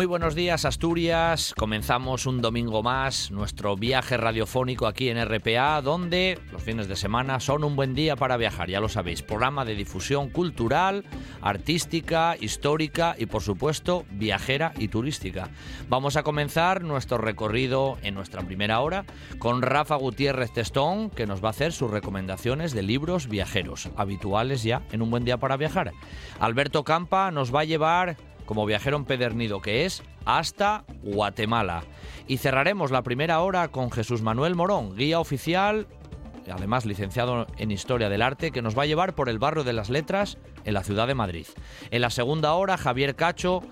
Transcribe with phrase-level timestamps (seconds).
[0.00, 6.38] Muy buenos días Asturias, comenzamos un domingo más nuestro viaje radiofónico aquí en RPA, donde
[6.50, 9.74] los fines de semana son un buen día para viajar, ya lo sabéis, programa de
[9.74, 11.04] difusión cultural,
[11.42, 15.50] artística, histórica y por supuesto viajera y turística.
[15.90, 19.04] Vamos a comenzar nuestro recorrido en nuestra primera hora
[19.38, 24.62] con Rafa Gutiérrez Testón, que nos va a hacer sus recomendaciones de libros viajeros, habituales
[24.62, 25.92] ya en un buen día para viajar.
[26.38, 28.16] Alberto Campa nos va a llevar
[28.50, 31.84] como viajero empedernido que es, hasta Guatemala.
[32.26, 35.86] Y cerraremos la primera hora con Jesús Manuel Morón, guía oficial,
[36.52, 39.72] además licenciado en Historia del Arte, que nos va a llevar por el barrio de
[39.72, 41.46] las Letras en la ciudad de Madrid.
[41.92, 43.62] En la segunda hora, Javier Cacho,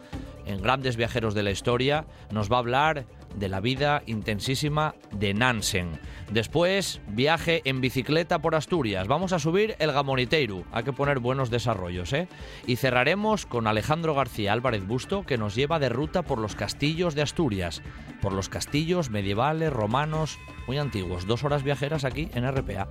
[0.47, 3.05] en Grandes Viajeros de la Historia, nos va a hablar
[3.39, 5.98] de la vida intensísima de Nansen.
[6.31, 9.08] Después, viaje en bicicleta por Asturias.
[9.08, 10.64] Vamos a subir el Gamoniteiru.
[10.72, 12.28] Hay que poner buenos desarrollos, ¿eh?
[12.67, 17.14] Y cerraremos con Alejandro García Álvarez Busto, que nos lleva de ruta por los castillos
[17.14, 17.83] de Asturias.
[18.20, 21.27] Por los castillos medievales, romanos, muy antiguos.
[21.27, 22.89] Dos horas viajeras aquí en RPA.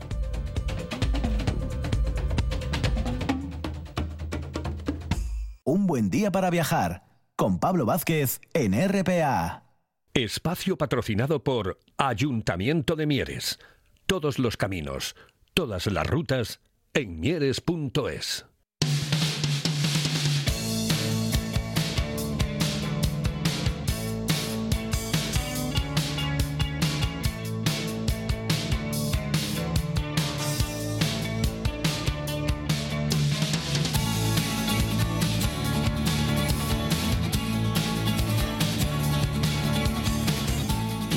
[5.63, 7.03] Un buen día para viajar
[7.35, 9.66] con Pablo Vázquez en RPA.
[10.17, 13.59] Espacio patrocinado por Ayuntamiento de Mieres.
[14.07, 15.15] Todos los caminos,
[15.53, 16.59] todas las rutas
[16.95, 18.46] en mieres.es.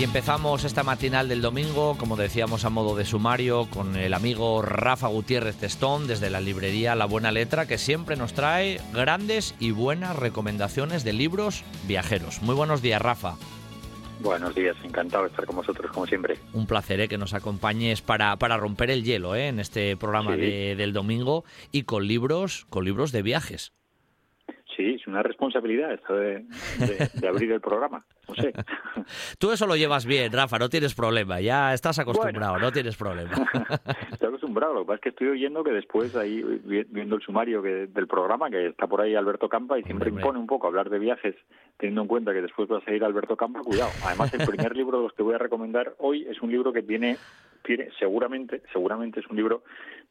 [0.00, 4.62] Y empezamos esta matinal del domingo, como decíamos a modo de sumario, con el amigo
[4.62, 9.72] Rafa Gutiérrez Testón desde la librería La Buena Letra, que siempre nos trae grandes y
[9.72, 12.40] buenas recomendaciones de libros viajeros.
[12.40, 13.36] Muy buenos días, Rafa.
[14.20, 16.38] Buenos días, encantado de estar con vosotros, como siempre.
[16.54, 17.08] Un placer ¿eh?
[17.08, 19.48] que nos acompañes para, para romper el hielo ¿eh?
[19.48, 20.40] en este programa Sí.
[20.40, 23.72] de- del domingo y con libros, con libros de viajes.
[24.80, 26.46] Sí, es una responsabilidad esto de,
[26.78, 28.02] de- de abrir el programa.
[28.26, 28.50] No sé.
[29.38, 33.30] Tú eso lo llevas bien, Rafa, no tienes problema, ya estás acostumbrado, no tienes problema.
[34.10, 34.72] Estoy acostumbrado.
[34.72, 37.88] Lo que pasa es que estoy oyendo que después, ahí vi- viendo el sumario que,
[37.88, 40.98] del programa, que está por ahí Alberto Campa, y siempre impone un poco hablar de
[40.98, 41.34] viajes,
[41.76, 43.90] teniendo en cuenta que después va a salir Alberto Campa, cuidado.
[44.06, 46.82] Además, el primer libro de los que voy a recomendar hoy es un libro que
[46.82, 47.18] tiene,
[47.64, 49.62] tiene seguramente, seguramente es un libro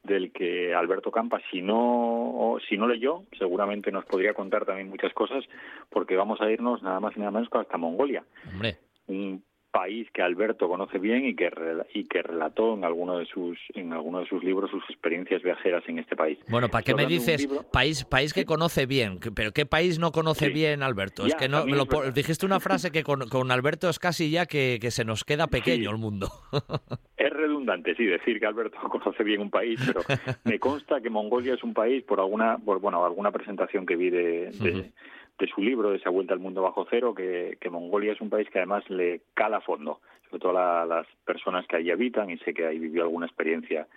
[0.03, 5.13] del que Alberto Campa, si no, si no leyó, seguramente nos podría contar también muchas
[5.13, 5.43] cosas,
[5.89, 8.23] porque vamos a irnos nada más y nada menos que hasta Mongolia.
[8.53, 8.77] Hombre,
[9.07, 11.49] un país que Alberto conoce bien y que
[11.93, 15.83] y que relató en alguno de sus en alguno de sus libros sus experiencias viajeras
[15.87, 16.39] en este país.
[16.49, 19.19] bueno, ¿para qué me dices país país que conoce bien?
[19.35, 20.51] ¿Pero qué país no conoce Sí.
[20.53, 21.25] bien, Alberto?
[21.25, 24.31] es que no, me lo es dijiste una frase que con, con Alberto es casi
[24.31, 25.95] ya que, que se nos queda pequeño Sí.
[25.95, 26.29] el mundo.
[27.17, 29.99] Es redundante, sí, decir que Alberto conoce bien un país, pero
[30.45, 34.09] me consta que Mongolia es un país por alguna, por, bueno, alguna presentación que vi
[34.09, 34.91] de, de.
[35.39, 38.29] De su libro, de esa vuelta al mundo bajo cero, que, que Mongolia es un
[38.29, 42.29] país que además le cala a fondo, sobre todo a las personas que allí habitan
[42.29, 43.87] y sé que ahí vivió alguna experiencia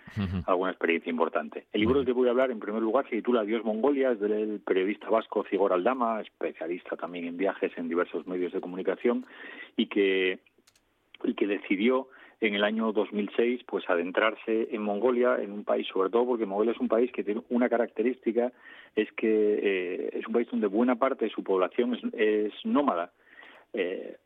[0.47, 1.65] alguna experiencia importante.
[1.73, 4.19] El libro del que voy a hablar, en primer lugar, se titula Dios Mongolia, es
[4.19, 9.25] del periodista vasco Cigor Aldama, especialista también en viajes en diversos medios de comunicación,
[9.77, 10.39] y que,
[11.23, 12.07] y que decidió
[12.47, 16.73] en el año 2006 pues adentrarse en Mongolia, en un país, sobre todo porque Mongolia
[16.73, 18.51] es un país que tiene una característica,
[18.95, 23.11] es que eh, es un país donde buena parte de su población es, nómada.
[23.73, 24.17] Eh,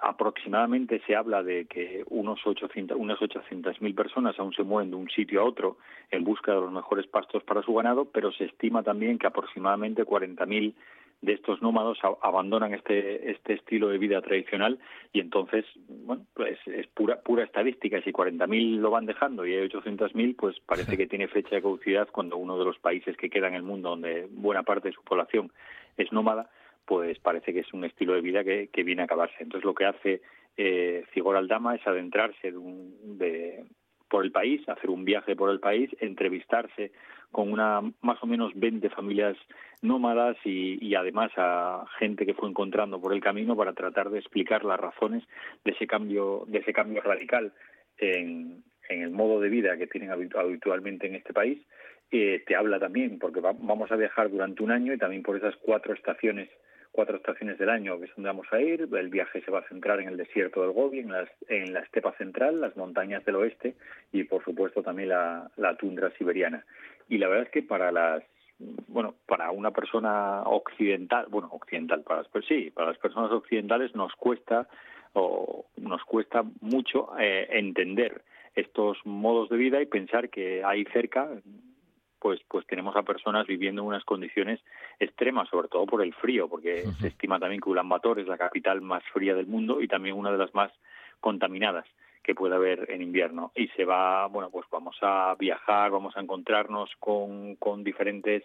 [0.00, 5.08] aproximadamente se habla de que unos 800, unas 800.000 personas aún se mueven de un
[5.08, 5.78] sitio a otro
[6.10, 10.04] en busca de los mejores pastos para su ganado, pero se estima también que aproximadamente
[10.04, 10.74] 40.000
[11.22, 14.78] de estos nómados a- abandonan este este estilo de vida tradicional
[15.12, 18.00] y entonces bueno pues es pura pura estadística.
[18.02, 22.08] Si 40.000 lo van dejando y hay 800.000 pues parece que tiene fecha de caducidad
[22.12, 25.02] cuando uno de los países que queda en el mundo donde buena parte de su
[25.02, 25.50] población
[25.96, 26.50] es nómada
[26.84, 29.34] pues parece que es un estilo de vida que, que viene a acabarse.
[29.40, 30.20] Entonces lo que hace
[30.56, 33.64] eh, Cigor Aldama es adentrarse de, un- de-
[34.08, 36.92] por el país, hacer un viaje por el país, entrevistarse
[37.32, 39.36] con una más o menos 20 familias
[39.82, 44.18] nómadas y, y además a gente que fue encontrando por el camino para tratar de
[44.20, 45.24] explicar las razones
[45.64, 47.52] de ese cambio, de ese cambio radical
[47.98, 51.58] en, el modo de vida que tienen habitu- habitualmente en este país.
[52.12, 55.36] Eh, te habla también, porque va- vamos a viajar durante un año y también por
[55.36, 56.48] esas cuatro estaciones
[56.96, 58.88] cuatro estaciones del año, que es donde vamos a ir.
[58.90, 61.80] El viaje se va a centrar en el desierto del Gobi, en, las, en la
[61.80, 63.76] estepa central, las montañas del oeste
[64.12, 66.64] y, por supuesto, también la, la tundra siberiana.
[67.08, 68.24] Y la verdad es que para las
[68.88, 74.14] bueno, para una persona occidental, bueno, occidental, para las, sí, para las personas occidentales nos
[74.14, 74.66] cuesta
[75.12, 78.22] o nos cuesta mucho eh, entender
[78.54, 81.28] estos modos de vida y pensar que ahí cerca
[82.26, 84.58] pues pues tenemos a personas viviendo en unas condiciones
[84.98, 88.36] extremas, sobre todo por el frío, porque se estima también que Ulan Bator es la
[88.36, 90.72] capital más fría del mundo y también una de las más
[91.20, 91.86] contaminadas
[92.24, 93.52] que puede haber en invierno.
[93.54, 98.42] Y se va, bueno, pues vamos a viajar, vamos a encontrarnos con, con diferentes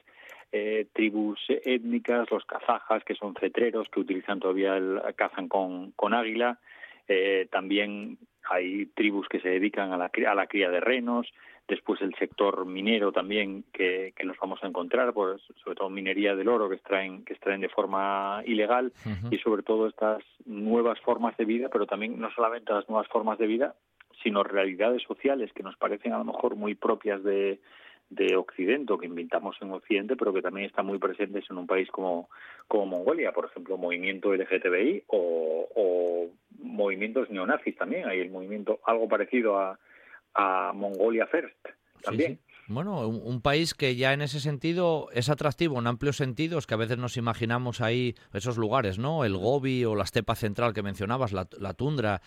[0.52, 6.14] eh, tribus étnicas, los kazajas, que son cetreros, que utilizan todavía el cazan con, con
[6.14, 6.60] águila.
[7.08, 11.34] Eh, también hay tribus que se dedican a la, a la cría de renos,
[11.72, 16.36] después el sector minero también que, que nos vamos a encontrar, pues, sobre todo minería
[16.36, 18.92] del oro que extraen, que extraen de forma ilegal
[19.32, 23.40] y sobre todo estas nuevas formas de vida, pero también no solamente las nuevas formas
[23.40, 23.76] de vida,
[24.22, 27.62] sino realidades sociales que nos parecen a lo mejor muy propias de,
[28.10, 31.90] de Occidente, que inventamos en Occidente, pero que también están muy presentes en un país
[31.90, 32.30] como,
[32.68, 36.28] como Mongolia, por ejemplo, movimiento LGTBI o, o
[36.60, 38.10] movimientos neonazis también.
[38.10, 39.80] Hay el movimiento algo parecido a,
[40.34, 41.68] a Mongolia First
[42.02, 42.40] también.
[42.68, 46.78] Bueno, un, país que ya en ese sentido es atractivo en amplios sentidos, que a
[46.78, 49.26] veces nos imaginamos ahí esos lugares, ¿no?
[49.26, 52.22] El Gobi o la estepa central que mencionabas, la, tundra,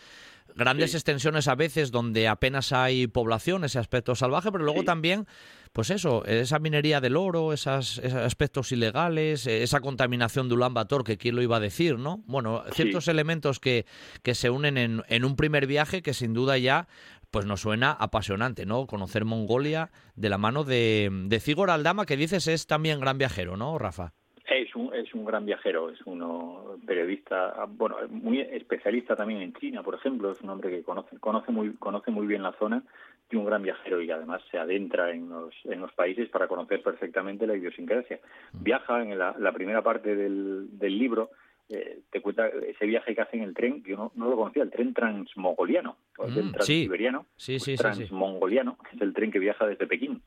[0.54, 5.26] grandes extensiones a veces donde apenas hay población, ese aspecto salvaje, pero luego también,
[5.74, 11.18] pues eso, esa minería del oro, esos aspectos ilegales, esa contaminación de Ulan Bator, que
[11.18, 12.22] quién lo iba a decir, ¿no?
[12.26, 13.84] Bueno, ciertos elementos que,
[14.22, 16.86] que se unen en, en un primer viaje que sin duda ya
[17.32, 18.86] pues nos suena apasionante, ¿no?
[18.86, 23.56] Conocer Mongolia de la mano de, de Zigor Aldama, que dices es también gran viajero,
[23.56, 24.12] ¿no, Rafa?
[24.48, 29.82] Es un, es un gran viajero, es uno periodista, bueno, muy especialista también en China,
[29.82, 32.84] por ejemplo, es un hombre que conoce, conoce muy, conoce muy bien la zona
[33.30, 36.82] y un gran viajero y además se adentra en los, en los países para conocer
[36.82, 38.20] perfectamente la idiosincrasia.
[38.52, 38.62] Mm.
[38.62, 41.30] Viaja en la, la primera parte del, del libro,
[41.68, 44.62] eh, te cuenta ese viaje que hace en el tren, que yo no, lo conocía,
[44.62, 49.30] el tren transmongoliano, o el tren mm, transiberiano, sí, sí, transmongoliano, que es el tren
[49.30, 50.22] que viaja desde Pekín.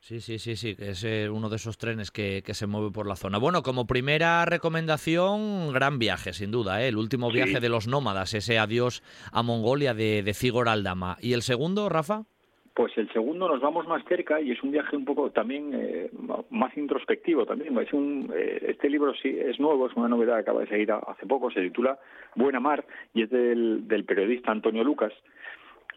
[0.00, 2.90] Sí, sí, sí, sí, que es eh, uno de esos trenes que, que, se mueve
[2.90, 3.38] por la zona.
[3.38, 6.88] Bueno, como primera recomendación, gran viaje, sin duda, ¿eh?
[6.88, 11.16] el último viaje de los nómadas, ese adiós a Mongolia de, de Zigor Aldama.
[11.20, 12.24] ¿Y el segundo, Rafa?
[12.74, 16.10] Pues el segundo nos vamos más cerca y es un viaje un poco también eh,
[16.48, 17.76] más introspectivo también.
[17.78, 21.26] Es un, eh, este libro sí es nuevo, es una novedad, acaba de salir hace
[21.26, 21.98] poco, se titula
[22.34, 25.12] Buena Mar y es del, del periodista Antonio Lucas.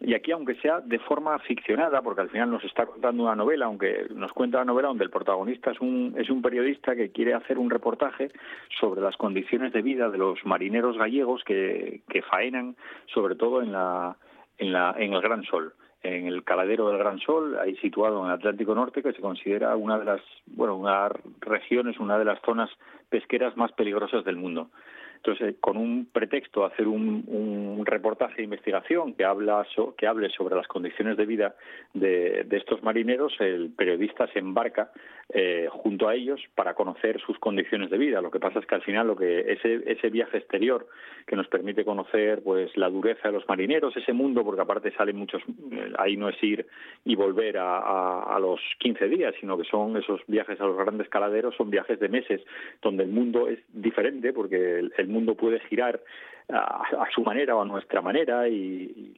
[0.00, 3.64] Y aquí, aunque sea de forma ficcionada, porque al final nos está contando una novela,
[3.64, 7.32] aunque nos cuenta la novela donde el protagonista es un, es un periodista que quiere
[7.32, 8.30] hacer un reportaje
[8.78, 12.76] sobre las condiciones de vida de los marineros gallegos que, que faenan,
[13.06, 14.18] sobre todo en, la,
[14.58, 15.72] en, la, en el Gran Sol
[16.06, 19.74] en el caladero del Gran Sol, ahí situado en el Atlántico Norte, que se considera
[19.76, 21.08] una de las, bueno, una
[21.40, 22.70] regiones, una de las zonas
[23.08, 24.68] pesqueras más peligrosas del mundo.
[25.26, 30.56] Entonces, eh, con un pretexto, hacer un, reportaje de investigación que, habla que hable sobre
[30.56, 31.54] las condiciones de vida
[31.94, 34.90] de, estos marineros, el periodista se embarca
[35.28, 38.20] eh, junto a ellos para conocer sus condiciones de vida.
[38.20, 40.86] Lo que pasa es que al final lo que ese, viaje exterior
[41.26, 45.16] que nos permite conocer pues la dureza de los marineros, ese mundo, porque aparte salen
[45.16, 45.42] muchos,
[45.72, 46.66] eh, ahí no es ir
[47.04, 51.54] y volver a los 15 días, sino que son esos viajes a los grandes caladeros,
[51.56, 52.40] son viajes de meses,
[52.82, 56.00] donde el mundo es diferente, porque el, el mundo puede girar
[56.48, 59.16] a, su manera o a nuestra manera y,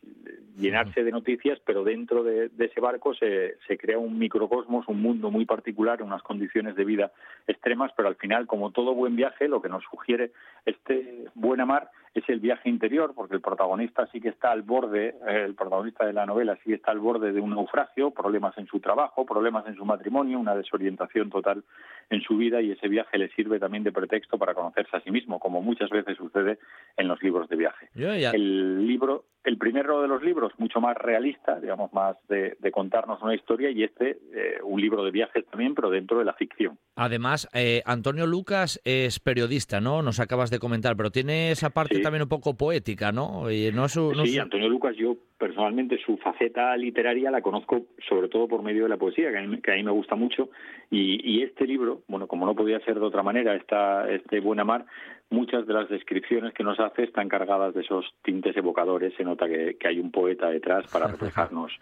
[0.59, 5.01] llenarse de noticias, pero dentro de, de, ese barco se, se crea un microcosmos, un
[5.01, 7.13] mundo muy particular, unas condiciones de vida
[7.47, 10.33] extremas, pero al final, como todo buen viaje, lo que nos sugiere
[10.67, 15.15] este Buena Mar es el viaje interior, porque el protagonista sí que está al borde,
[15.27, 18.67] el protagonista de la novela sí que está al borde de un naufragio, problemas en
[18.67, 21.63] su trabajo, problemas en su matrimonio, una desorientación total
[22.11, 25.11] en su vida y ese viaje le sirve también de pretexto para conocerse a sí
[25.11, 26.59] mismo, como muchas veces sucede
[26.97, 27.89] en los libros de viaje.
[27.95, 33.23] El libro, el primero de los libros, mucho más realista, digamos, más de, de contarnos
[33.23, 36.79] una historia y este, eh, un libro de viajes también, pero dentro de la ficción.
[36.97, 40.03] Además, eh, Antonio Lucas es periodista, ¿no?
[40.03, 42.03] Nos acabas de comentar, pero tiene esa parte sí.
[42.03, 43.51] también un poco poética, ¿no?
[43.51, 44.39] Y no, su, no sí.
[44.39, 48.97] Antonio Lucas, yo personalmente su faceta literaria la conozco sobre todo por medio de la
[48.97, 50.51] poesía, que a mí, que a mí me gusta mucho,
[50.91, 54.65] y, y, este libro, bueno, como no podía ser de otra manera, esta, este Buena
[54.65, 54.85] Mar,
[55.31, 59.47] muchas de las descripciones que nos hace están cargadas de esos tintes evocadores, se nota
[59.47, 61.73] que, que hay un poeta detrás para reflejarnos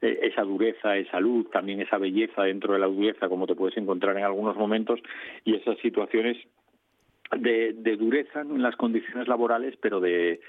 [0.00, 3.76] eh, esa dureza, esa luz, también esa belleza dentro de la dureza, como te puedes
[3.76, 5.00] encontrar en algunos momentos,
[5.44, 6.36] y esas situaciones
[7.32, 10.40] de, dureza en las condiciones laborales, pero de,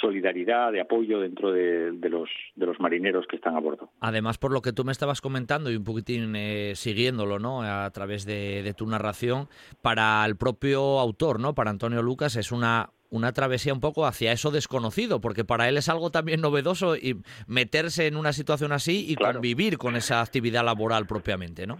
[0.00, 3.90] solidaridad, de apoyo dentro de, los, de los marineros que están a bordo.
[4.00, 7.62] Además, por lo que tú me estabas comentando y un poquitín eh, siguiéndolo ¿no?
[7.62, 9.48] a través de, tu narración,
[9.82, 11.54] para el propio autor, ¿no?
[11.54, 15.76] para Antonio Lucas, es una, una travesía un poco hacia eso desconocido, porque para él
[15.76, 20.64] es algo también novedoso y meterse en una situación así y convivir con esa actividad
[20.64, 21.78] laboral propiamente, ¿no?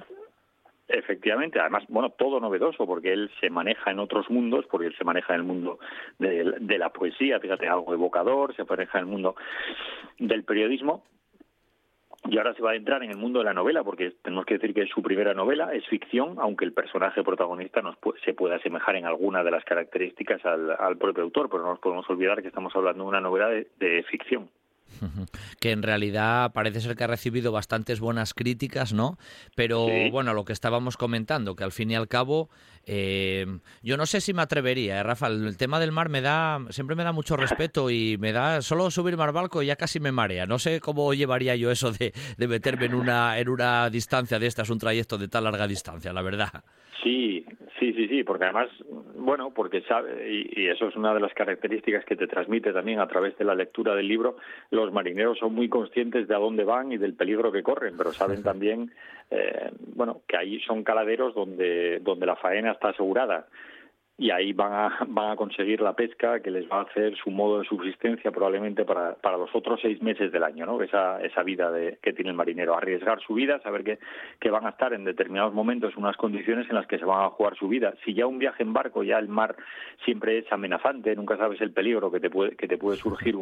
[0.93, 5.05] Efectivamente, además, bueno, todo novedoso, porque él se maneja en otros mundos, porque él se
[5.05, 5.79] maneja en el mundo
[6.19, 9.37] de, la poesía, fíjate, algo evocador, se maneja en el mundo
[10.19, 11.05] del periodismo,
[12.25, 14.55] y ahora se va a entrar en el mundo de la novela, porque tenemos que
[14.55, 18.97] decir que su primera novela, es ficción, aunque el personaje protagonista nos se puede asemejar
[18.97, 22.75] en alguna de las características al, propio autor, pero no nos podemos olvidar que estamos
[22.75, 24.51] hablando de una novela de ficción
[25.61, 29.19] que en realidad parece ser que ha recibido bastantes buenas críticas, ¿no?
[29.55, 32.51] Pero bueno, lo que estábamos comentando, que al fin y al cabo,
[32.87, 33.47] eh,
[33.83, 36.97] yo no sé si me atrevería, ¿eh, Rafa, el tema del mar me da, siempre
[36.97, 40.47] me da mucho respeto y me da, solo subir mar barco ya casi me marea.
[40.47, 44.47] No sé cómo llevaría yo eso de, de meterme en una, en una distancia de
[44.47, 46.65] estas, un trayecto de tan larga distancia, la verdad.
[47.03, 47.47] Sí,
[47.79, 48.69] sí, sí, sí, porque además,
[49.17, 53.09] bueno, porque sabe, y, eso es una de las características que te transmite también a
[53.09, 54.37] través de la lectura del libro,
[54.71, 58.13] los marineros son muy conscientes de a dónde van y del peligro que corren, pero
[58.13, 58.93] saben también,
[59.31, 63.47] eh, bueno, que ahí son caladeros donde, donde la faena está asegurada
[64.21, 67.31] y ahí van a, van a conseguir la pesca que les va a hacer su
[67.31, 70.81] modo de subsistencia probablemente para, para los otros seis meses del año, ¿no?
[70.83, 73.99] Esa, esa vida de, que tiene el marinero, arriesgar su vida, saber que,
[74.39, 77.31] que van a estar en determinados momentos unas condiciones en las que se van a
[77.31, 77.95] jugar su vida.
[78.05, 79.57] Si ya un viaje en barco, ya el mar
[80.05, 83.37] siempre es amenazante, nunca sabes el peligro que te puede, que te puede surgir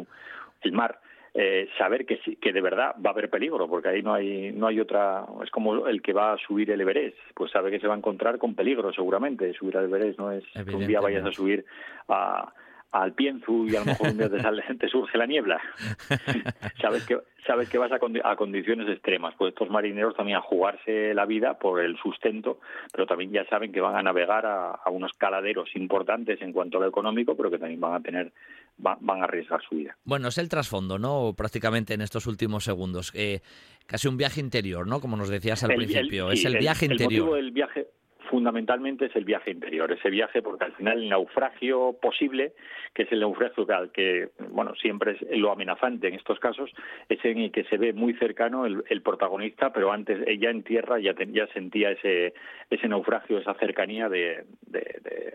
[0.61, 0.99] el mar
[1.33, 4.67] eh, saber que, que de verdad va a haber peligro, porque ahí no hay, no
[4.67, 7.87] hay otra, es como el que va a subir el Everest, pues sabe que se
[7.87, 11.25] va a encontrar con peligro seguramente, subir al Everest no es que un día vayas
[11.25, 11.65] a subir
[12.07, 12.51] a
[12.91, 15.61] al Pienzu y a lo mejor un día te, surge la niebla.
[16.81, 19.33] sabes que sabes que vas a, condiciones extremas.
[19.37, 22.59] Pues estos marineros también a jugarse la vida por el sustento,
[22.91, 26.81] pero también ya saben que van a navegar a, unos caladeros importantes en cuanto a
[26.81, 28.31] lo económico, pero que también van a tener
[28.79, 29.95] van a arriesgar su vida.
[30.03, 31.33] Bueno, es el trasfondo, ¿no?
[31.37, 33.11] Prácticamente en estos últimos segundos.
[33.13, 33.41] Eh,
[33.85, 34.99] casi un viaje interior, ¿no?
[34.99, 36.31] Como nos decías al principio.
[36.31, 37.37] es el, viaje interior.
[37.37, 37.87] El viaje,
[38.29, 42.53] fundamentalmente es el viaje interior, ese viaje porque al final el naufragio posible,
[42.93, 46.71] que es el naufragio que, bueno, siempre es lo amenazante en estos casos,
[47.09, 50.99] es en el que se ve muy cercano el, protagonista, pero antes ya en tierra
[50.99, 52.33] ya, ya sentía ese,
[52.69, 55.33] ese naufragio, esa cercanía de, de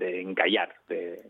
[0.00, 1.22] encallar, de,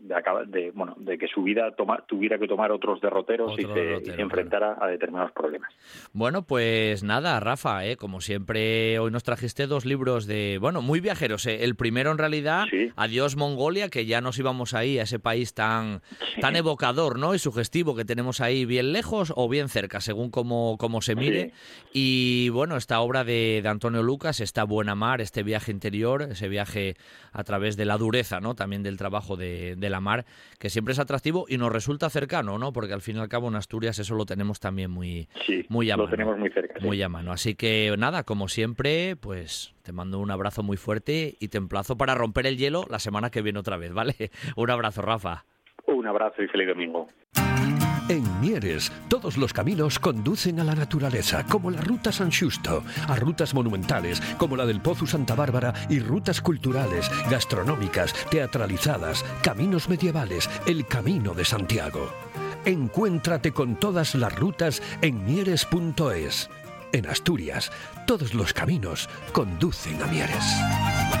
[0.47, 1.73] de, bueno, de que su vida
[2.07, 5.71] tuviera que tomar otros derroteros y, se, enfrentara a determinados problemas.
[6.13, 7.97] Bueno, pues nada, Rafa, ¿eh?
[7.97, 11.45] como siempre, hoy nos trajiste dos libros de, bueno, muy viajeros.
[11.45, 11.63] ¿eh?
[11.63, 16.01] El primero, en realidad, Adiós Mongolia, que ya nos íbamos ahí a ese país tan,
[16.39, 17.33] tan evocador ¿no?
[17.33, 21.51] y sugestivo que tenemos ahí bien lejos o bien cerca, según cómo, cómo se mire.
[21.93, 26.47] Y bueno, esta obra de, de Antonio Lucas, esta Buena Mar, este viaje interior, ese
[26.47, 26.95] viaje
[27.31, 28.55] a través de la dureza, ¿no?
[28.61, 30.25] También del trabajo de, la mar,
[30.59, 32.71] que siempre es atractivo y nos resulta cercano, ¿no?
[32.71, 35.27] Porque al fin y al cabo en Asturias eso lo tenemos también muy,
[35.67, 36.05] muy a mano.
[36.05, 36.79] Lo tenemos muy cerca.
[36.79, 37.31] Muy a mano.
[37.31, 41.97] Así que nada, como siempre, pues te mando un abrazo muy fuerte y te emplazo
[41.97, 44.13] para romper el hielo la semana que viene otra vez, ¿vale?
[44.55, 45.45] Un abrazo, Rafa.
[45.87, 47.07] Un abrazo y feliz domingo.
[48.11, 53.15] En Mieres, todos los caminos conducen a la naturaleza, como la Ruta San Justo, a
[53.15, 60.49] rutas monumentales, como la del Pozo Santa Bárbara, y rutas culturales, gastronómicas, teatralizadas, caminos medievales,
[60.65, 62.11] el Camino de Santiago.
[62.65, 66.49] Encuéntrate con todas las rutas en mieres.es.
[66.91, 67.71] En Asturias,
[68.05, 71.20] todos los caminos conducen a Mieres.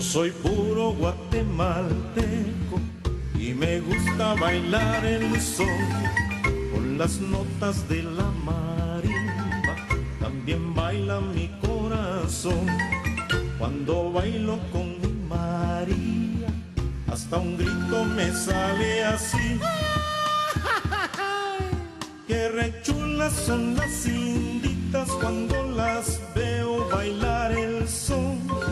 [0.00, 2.80] Soy puro guatemalteco
[3.38, 5.68] y me gusta bailar el son
[6.72, 9.76] con las notas de la marimba.
[10.20, 12.66] También baila mi corazón
[13.58, 16.48] cuando bailo con mi María.
[17.10, 19.58] hasta un grito me sale así.
[22.26, 28.65] Que rechulas son las inditas cuando las veo bailar el son.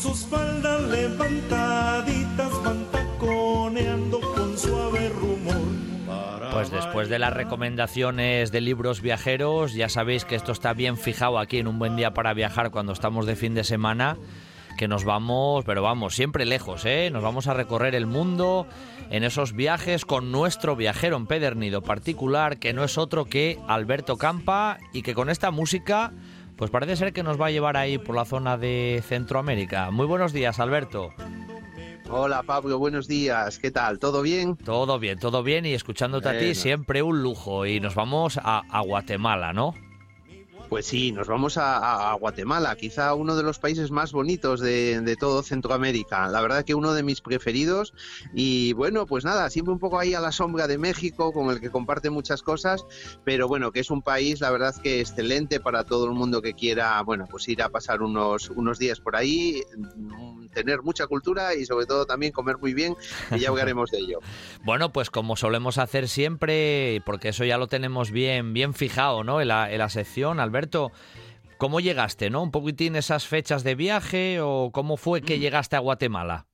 [0.00, 5.60] Sus faldas levantaditas van taconeando con suave rumor.
[6.52, 11.38] Pues después de las recomendaciones de libros viajeros, ya sabéis que esto está bien fijado
[11.38, 14.16] aquí en un buen día para viajar cuando estamos de fin de semana
[14.78, 17.10] que nos vamos, pero vamos, siempre lejos, ¿eh?
[17.12, 18.66] Nos vamos a recorrer el mundo
[19.10, 24.78] en esos viajes con nuestro viajero empedernido particular, que no es otro que Alberto Campa,
[24.94, 26.12] y que con esta música,
[26.60, 29.90] pues parece ser que nos va a llevar ahí por la zona de Centroamérica.
[29.90, 31.08] Muy buenos días, Alberto.
[32.10, 33.58] Hola Pablo, buenos días.
[33.58, 33.98] ¿Qué tal?
[33.98, 34.56] ¿Todo bien?
[34.56, 37.64] Todo bien, todo bien y escuchándote a ti siempre un lujo.
[37.64, 39.74] Y nos vamos a, a Guatemala, ¿no?
[40.70, 45.42] Pues sí, nos vamos a, Guatemala, quizá uno de los países más bonitos de, todo
[45.42, 46.28] Centroamérica.
[46.28, 47.92] La verdad que uno de mis preferidos.
[48.34, 51.60] Y bueno, pues nada, siempre un poco ahí a la sombra de México, con el
[51.60, 52.86] que comparte muchas cosas,
[53.24, 56.54] pero bueno, que es un país, la verdad que excelente para todo el mundo que
[56.54, 59.64] quiera, bueno, pues ir a pasar unos, unos días por ahí,
[60.54, 62.94] tener mucha cultura y sobre todo también comer muy bien,
[63.32, 64.20] y ya hablaremos de ello.
[64.64, 69.40] bueno, pues como solemos hacer siempre, porque eso ya lo tenemos bien, bien fijado, ¿no?
[69.40, 70.59] En la, en la sección, Alberto
[71.58, 72.42] ¿cómo llegaste, no?
[72.42, 75.40] Un poquitín esas fechas de viaje o cómo fue que mm.
[75.40, 76.46] llegaste a Guatemala?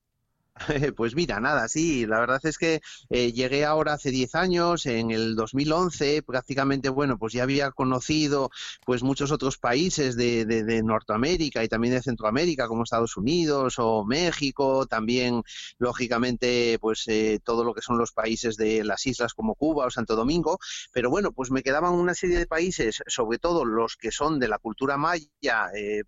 [0.95, 5.11] Pues mira, nada, sí, la verdad es que eh, llegué ahora hace 10 años, en
[5.11, 8.49] el 2011, prácticamente, bueno, pues ya había conocido
[8.85, 14.05] pues muchos otros países de, de, Norteamérica y también de Centroamérica, como Estados Unidos o
[14.05, 15.43] México, también,
[15.77, 19.89] lógicamente, pues eh, todo lo que son los países de las islas como Cuba o
[19.89, 20.59] Santo Domingo,
[20.93, 24.47] pero bueno, pues me quedaban una serie de países, sobre todo los que son de
[24.47, 26.03] la cultura maya eh,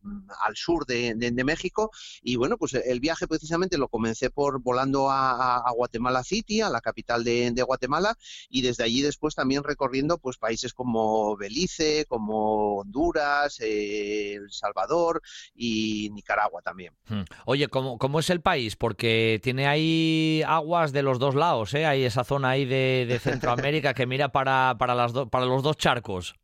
[0.46, 1.92] al sur de, de México,
[2.22, 4.30] y bueno, pues el viaje precisamente lo comencé
[4.62, 8.16] volando a, Guatemala City, a la capital de, Guatemala,
[8.50, 15.22] y desde allí después también recorriendo pues países como Belice, como Honduras, eh, El Salvador
[15.54, 16.94] y Nicaragua también.
[17.08, 17.24] Hmm.
[17.46, 18.76] Oye, ¿cómo, ¿cómo, es el país?
[18.76, 21.86] Porque tiene ahí aguas de los dos lados, ¿eh?
[21.86, 26.36] Hay esa zona ahí de, Centroamérica que mira para, para, las para los dos charcos.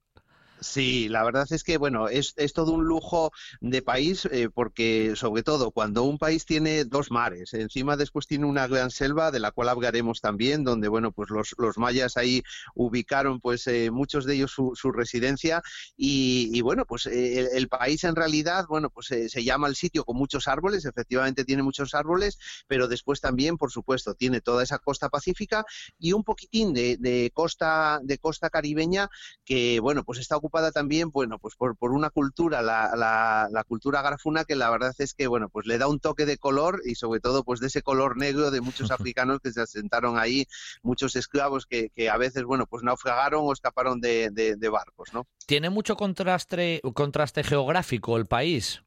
[0.65, 5.13] Sí, la verdad es que, bueno, es, es todo un lujo de país eh, porque,
[5.15, 9.39] sobre todo, cuando un país tiene dos mares, encima después tiene una gran selva de
[9.39, 12.41] la cual hablaremos también, donde, bueno, pues los, los mayas ahí
[12.73, 15.61] ubicaron, pues, eh, muchos de ellos su, su residencia
[15.95, 20.17] y, bueno, pues eh, el, país en realidad, bueno, pues se llama el sitio con
[20.17, 25.09] muchos árboles, efectivamente tiene muchos árboles, pero después también, por supuesto, tiene toda esa costa
[25.09, 25.63] pacífica
[25.99, 29.09] y un poquitín de, de costa, de costa caribeña
[29.45, 34.01] que, bueno, pues está ocupada también, bueno, pues por, por una cultura, la, la, cultura
[34.01, 36.95] grafuna, que la verdad es que, bueno, pues le da un toque de color y
[36.95, 40.45] sobre todo, pues de ese color negro de muchos africanos que se asentaron ahí,
[40.83, 45.13] muchos esclavos que, que a veces, bueno, pues naufragaron o escaparon de, de, de barcos,
[45.13, 45.27] ¿no?
[45.45, 48.84] ¿Tiene mucho contraste, contraste geográfico el país?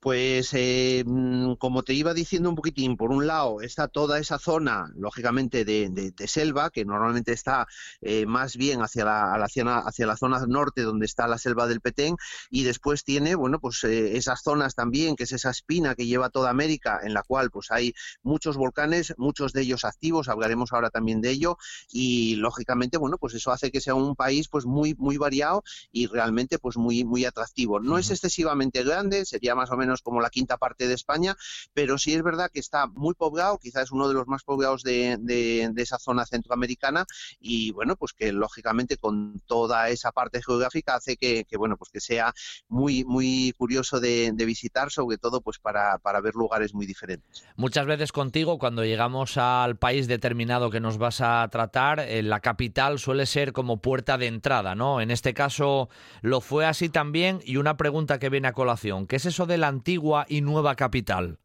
[0.00, 4.38] Pues eh, mm, como te iba diciendo un poquitín, por un lado está toda esa
[4.38, 7.66] zona, lógicamente, de, selva, que normalmente está
[8.00, 12.16] eh, más bien hacia la, hacia la zona norte donde está la selva del Petén,
[12.50, 16.30] y después tiene, bueno, pues eh, esas zonas también, que es esa espina que lleva
[16.30, 20.90] toda América, en la cual pues hay muchos volcanes, muchos de ellos activos, hablaremos ahora
[20.90, 21.56] también de ello,
[21.90, 25.62] y lógicamente, bueno, pues eso hace que sea un país pues muy, muy variado
[25.92, 27.80] y realmente pues muy, muy atractivo.
[27.80, 31.36] No es excesivamente grande, sería más o menos como la quinta parte de España,
[31.74, 34.82] pero sí es verdad que está muy poblado, quizás es uno de los más poblados
[34.82, 37.06] de, de, esa zona centroamericana
[37.40, 42.00] y bueno, pues que lógicamente con toda esa parte geográfica hace que, bueno, pues que
[42.00, 42.34] sea
[42.68, 47.44] muy, muy curioso de, visitar, sobre todo pues para, para ver lugares muy diferentes.
[47.56, 52.40] Muchas veces contigo, cuando llegamos al país determinado que nos vas a tratar, eh, la
[52.40, 55.00] capital suele ser como puerta de entrada, ¿no?
[55.00, 55.88] En este caso
[56.22, 59.58] lo fue así también y una pregunta que viene a colación, ¿qué es eso de
[59.60, 61.38] la antigua y nueva capital?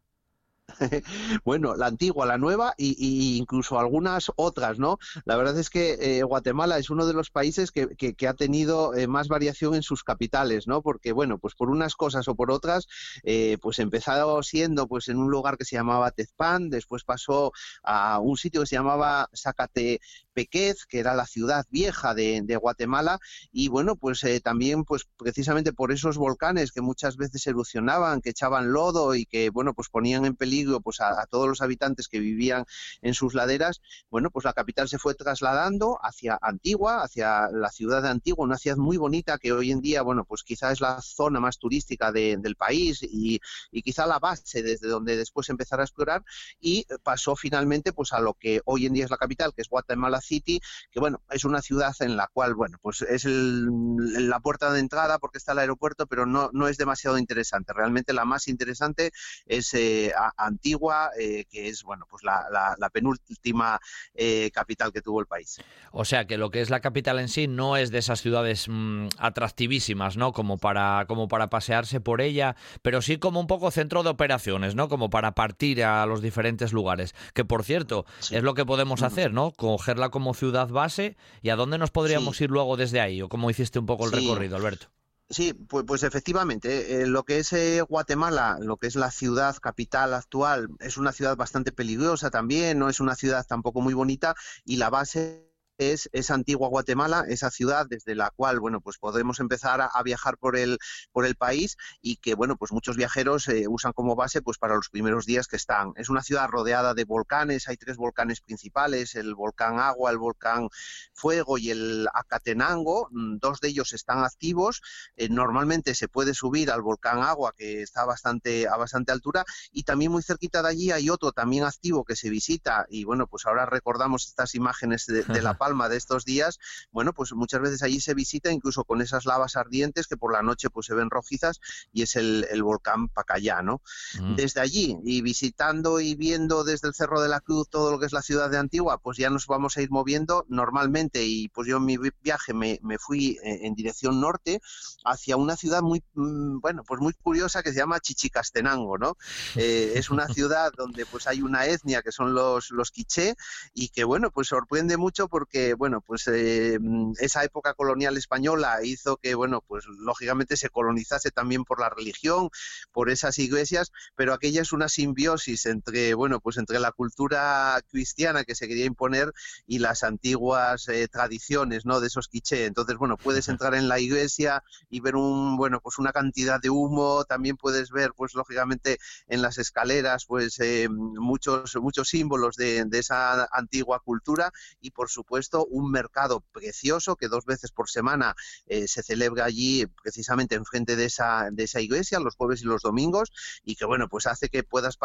[1.44, 4.98] bueno, la antigua, la nueva y, incluso algunas otras, ¿no?
[5.26, 9.08] La verdad es que eh, Guatemala es uno de los países que, ha tenido eh,
[9.08, 10.82] más variación en sus capitales, ¿no?
[10.82, 12.88] Porque, bueno, pues por unas cosas o por otras,
[13.24, 17.52] eh, pues empezado siendo pues en un lugar que se llamaba Tezpan, después pasó
[17.84, 20.00] a un sitio que se llamaba Zacate
[20.34, 23.20] Pequez, que era la ciudad vieja de, Guatemala,
[23.52, 28.72] y bueno, pues también, pues precisamente por esos volcanes que muchas veces erupcionaban, que echaban
[28.72, 32.66] lodo y que, bueno, pues ponían en peligro pues a, todos los habitantes que vivían
[33.02, 38.02] en sus laderas, bueno, pues la capital se fue trasladando hacia Antigua, hacia la ciudad
[38.02, 41.02] de Antigua, una ciudad muy bonita que hoy en día, bueno, pues quizá es la
[41.02, 43.40] zona más turística del país y,
[43.72, 46.24] y quizá la base desde donde después empezar a explorar
[46.60, 49.70] y pasó finalmente pues a lo que hoy en día es la capital, que es
[49.70, 50.60] Guatemala City,
[50.92, 55.20] que bueno, es una ciudad en la cual, bueno, pues es la puerta de entrada
[55.20, 57.74] porque está el aeropuerto, pero no, no es demasiado interesante.
[57.74, 59.12] Realmente la más interesante
[59.46, 60.14] es eh,
[60.56, 63.80] Antigua, eh, que es, bueno, pues la, penúltima
[64.14, 65.60] eh, capital que tuvo el país.
[65.92, 68.68] O sea que lo que es la capital en sí no es de esas ciudades
[68.70, 70.32] mm, atractivísimas, ¿no?
[70.32, 74.76] Como para, como para pasearse por ella, pero sí como un poco centro de operaciones,
[74.76, 74.88] ¿no?
[74.88, 77.14] Como para partir a los diferentes lugares.
[77.34, 79.52] Que por cierto, es lo que podemos hacer, ¿no?
[79.52, 83.50] Cogerla como ciudad base y a dónde nos podríamos ir luego desde ahí, o cómo
[83.50, 84.88] hiciste un poco el recorrido, Alberto.
[85.30, 89.56] Sí, pues, pues efectivamente, eh, lo que es eh, Guatemala, lo que es la ciudad
[89.58, 94.36] capital actual, es una ciudad bastante peligrosa también, no es una ciudad tampoco muy bonita
[94.66, 99.40] y la base es esa antigua Guatemala, esa ciudad desde la cual, bueno, pues podemos
[99.40, 100.78] empezar a, viajar por el,
[101.12, 104.76] por el país y que, bueno, pues muchos viajeros eh, usan como base pues para
[104.76, 105.94] los primeros días que están.
[105.96, 110.70] Es una ciudad rodeada de volcanes, hay tres volcanes principales, el volcán Agua, el volcán
[111.14, 114.82] Fuego y el Acatenango, mm, dos de ellos están activos,
[115.16, 119.84] eh, normalmente se puede subir al volcán Agua que está bastante, a bastante altura y
[119.84, 122.86] también muy cerquita de allí hay otro también activo que se visita.
[122.90, 126.60] Y bueno, pues ahora recordamos estas imágenes de, de la Palma de estos días,
[126.92, 130.44] bueno, pues muchas veces allí se visita incluso con esas lavas ardientes que por la
[130.44, 131.60] noche pues se ven rojizas
[131.92, 133.82] y es el, volcán Pacayá, ¿no?
[134.20, 134.36] Mm.
[134.36, 138.06] Desde allí y visitando y viendo desde el Cerro de la Cruz todo lo que
[138.06, 141.68] es la ciudad de Antigua, pues ya nos vamos a ir moviendo normalmente y pues
[141.68, 144.62] yo en mi viaje me, fui eh, en dirección norte
[145.04, 149.18] hacia una ciudad muy, mm, bueno, pues muy curiosa que se llama Chichicastenango, ¿no?
[149.56, 153.36] Eh, es una ciudad donde pues hay una etnia que son los, los quiché
[153.74, 156.78] y que bueno, pues sorprende mucho porque que, bueno, pues eh,
[157.18, 162.50] esa época colonial española hizo que, bueno, pues lógicamente se colonizase también por la religión,
[162.92, 168.44] por esas iglesias, pero aquella es una simbiosis entre, bueno, pues entre la cultura cristiana
[168.44, 169.32] que se quería imponer
[169.66, 172.02] y las antiguas eh, tradiciones, ¿no?
[172.02, 172.66] De esos quiché.
[172.66, 176.70] Entonces, bueno, puedes entrar en la iglesia y ver un, bueno, pues una cantidad de
[176.70, 178.98] humo, también puedes ver, pues lógicamente
[179.30, 185.10] en las escaleras, pues eh, muchos, muchos símbolos de, de esa antigua cultura y por
[185.10, 190.96] supuesto un mercado precioso que dos veces por semana eh, se celebra allí precisamente enfrente
[190.96, 193.32] de esa, de esa iglesia, los jueves y los domingos,
[193.64, 194.98] y que bueno, pues hace que puedas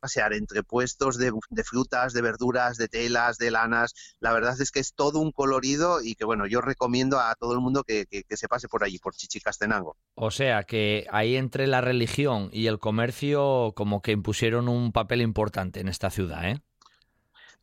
[0.00, 1.32] pasear entre puestos de,
[1.64, 3.94] frutas, de verduras, de telas, de lanas.
[4.20, 7.54] La verdad es que es todo un colorido y que bueno, yo recomiendo a todo
[7.54, 9.96] el mundo que, que se pase por allí, por Chichicastenango.
[10.14, 15.22] O sea que ahí entre la religión y el comercio como que impusieron un papel
[15.22, 16.60] importante en esta ciudad, ¿eh?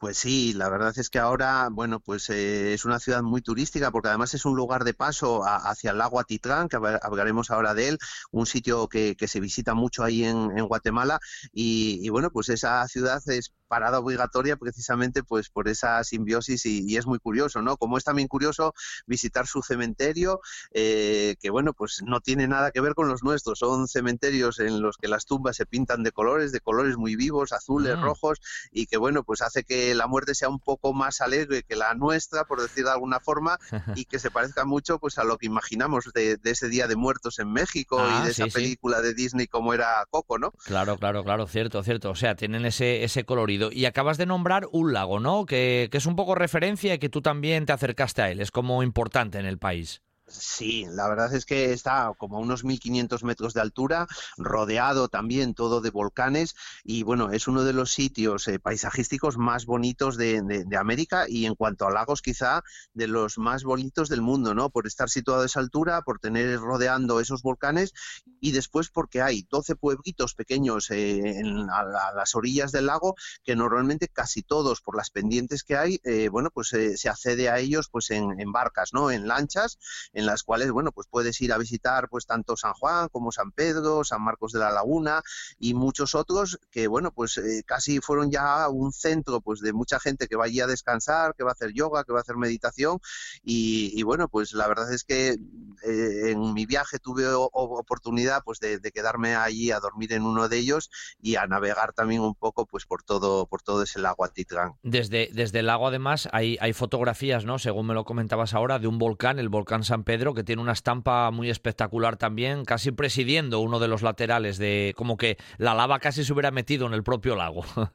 [0.04, 3.90] Pues sí, la verdad es que ahora, bueno, pues eh, es una ciudad muy turística
[3.90, 7.88] porque además es un lugar de paso hacia el lago Atitlán, que hablaremos ahora de
[7.88, 11.20] él, un sitio que, se visita mucho ahí en, Guatemala
[11.54, 17.08] y, bueno, pues esa ciudad es parada obligatoria precisamente pues por esa simbiosis y, es
[17.08, 17.76] muy curioso, ¿no?
[17.76, 18.76] Como es también curioso
[19.08, 20.42] visitar su cementerio,
[20.74, 24.80] eh, que bueno, pues no tiene nada que ver con los nuestros, son cementerios en
[24.80, 28.04] los que las tumbas se pintan de colores, de colores muy vivos, azules, mm.
[28.04, 31.76] rojos, y que bueno, pues hace que la muerte sea un poco más alegre que
[31.76, 33.58] la nuestra, por decir de alguna forma,
[33.96, 37.40] y que se parezca mucho pues a lo que imaginamos de, ese Día de Muertos
[37.40, 40.52] en México y ah, de esa película de Disney como era Coco, ¿no?
[40.64, 42.12] Claro, claro, claro, cierto, cierto.
[42.12, 43.63] O sea, tienen ese, ese colorido.
[43.72, 45.46] Y acabas de nombrar un lago, ¿no?
[45.46, 48.42] Que, que es un poco referencia y que tú también te acercaste a él.
[48.42, 50.02] Es como importante en el país.
[50.26, 54.08] Sí, la verdad es que está como a unos 1500 metros de altura,
[54.38, 56.56] rodeado también todo de volcanes
[56.86, 61.56] y bueno, es uno de los sitios eh, paisajísticos más bonitos de, América y en
[61.56, 64.70] cuanto a lagos quizá de los más bonitos del mundo, ¿no?
[64.70, 67.94] Por estar situado a esa altura, por tener rodeando esos volcanes
[68.40, 74.08] y después porque hay 12 pueblitos pequeños eh, a, las orillas del lago que normalmente
[74.08, 78.10] casi todos por las pendientes que hay, eh, bueno, pues se accede a ellos pues
[78.10, 79.12] en, en barcas, ¿no?
[79.12, 79.78] En lanchas
[80.14, 83.52] en las cuales, bueno, pues puedes ir a visitar pues tanto San Juan como San
[83.52, 85.22] Pedro, San Marcos de la Laguna
[85.60, 90.00] y muchos otros que, bueno, pues eh, casi fueron ya un centro pues de mucha
[90.00, 92.38] gente que va allí a descansar, que va a hacer yoga, que va a hacer
[92.38, 93.00] meditación
[93.44, 98.80] y, bueno, pues la verdad es que eh, en mi viaje tuve oportunidad pues de,
[98.94, 102.86] quedarme allí a dormir en uno de ellos y a navegar también un poco pues
[102.86, 104.74] por todo por todo ese lago Atitlán.
[104.84, 107.58] Desde, desde el lago además hay, hay fotografías, ¿no?
[107.58, 110.74] Según me lo comentabas ahora, de un volcán, el volcán San Pedro, que tiene una
[110.74, 116.00] estampa muy espectacular también, casi presidiendo uno de los laterales, de como que la lava
[116.00, 117.64] casi se hubiera metido en el propio lago.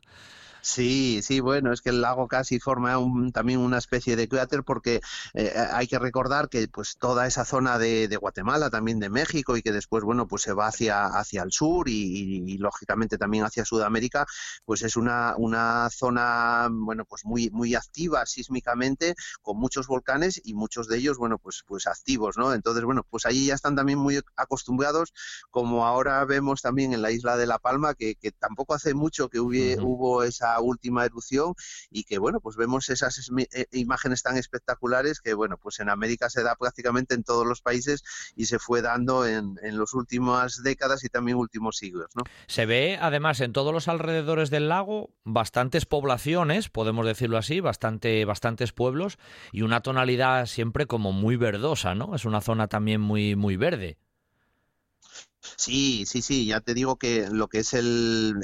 [0.69, 2.99] Sí, sí, bueno, es que el lago casi forma
[3.33, 5.01] también una especie de cráter porque
[5.33, 9.63] eh, hay que recordar que pues toda esa zona de, Guatemala, también de México y
[9.63, 14.27] que después, bueno, pues se va hacia, hacia el sur y, lógicamente también hacia Sudamérica,
[14.67, 20.53] pues es una, una zona, bueno, pues muy, muy activa sísmicamente con muchos volcanes y
[20.53, 22.53] muchos de ellos, bueno, pues, pues activos, ¿no?
[22.53, 25.15] Entonces, bueno, pues ahí ya están también muy acostumbrados,
[25.51, 29.41] como ahora vemos también en la isla de La Palma, que, tampoco hace mucho que
[29.41, 31.55] hubo esa última erupción
[31.91, 36.31] y que bueno, pues vemos esas eh, imágenes tan espectaculares que bueno, pues en América
[36.31, 38.03] se da prácticamente en todos los países
[38.37, 42.09] y se fue dando en, en las últimas décadas y también últimos siglos.
[42.15, 42.25] ¿no?
[42.47, 48.25] Se ve además en todos los alrededores del lago bastantes poblaciones, podemos decirlo así, bastante,
[48.25, 49.19] bastantes pueblos
[49.53, 52.15] y una tonalidad siempre como muy verdosa, ¿no?
[52.15, 53.99] Es una zona también muy, muy verde.
[55.41, 58.35] Sí, sí, sí, ya te digo que lo que es el,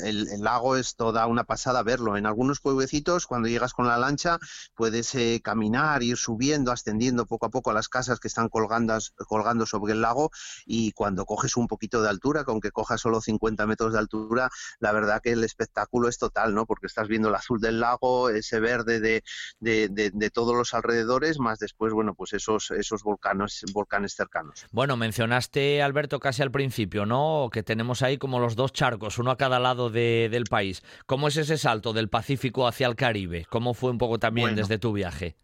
[0.40, 2.16] lago es toda una pasada verlo.
[2.16, 4.38] En algunos pueblecitos, cuando llegas con la lancha,
[4.74, 9.66] puedes eh, caminar, ir subiendo, ascendiendo poco a poco a las casas que están colgando,
[9.66, 10.30] sobre el lago
[10.66, 14.50] y cuando coges un poquito de altura, con que cojas solo 50 metros de altura,
[14.78, 16.66] la verdad que el espectáculo es total, ¿no?
[16.66, 19.22] Porque estás viendo el azul del lago, ese verde de,
[19.61, 24.66] de, de, todos los alrededores, más después, bueno, pues esos, esos volcanes, volcanes cercanos.
[24.70, 27.49] Bueno, mencionaste, Alberto, casi al principio, ¿no?
[27.53, 30.83] Que tenemos ahí como los dos charcos, uno a cada lado del país.
[31.07, 33.47] ¿Cómo es ese salto del Pacífico hacia el Caribe?
[33.51, 35.37] ¿Cómo fue un poco también desde tu viaje?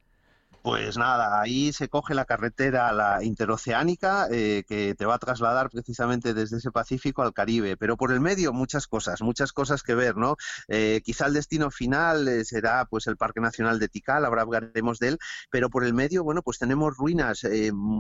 [0.62, 5.70] Pues nada, ahí se coge la carretera, la interoceánica, eh, que te va a trasladar
[5.70, 7.79] precisamente desde ese Pacífico al Caribe.
[7.79, 10.37] Pero por el medio muchas cosas, muchas cosas que ver, ¿no?
[10.68, 14.99] Eh, quizá el destino final eh, será pues el Parque Nacional de Tikal, ahora hablaremos
[14.99, 15.18] de él,
[15.51, 17.40] pero por el medio, bueno, pues tenemos ruinas,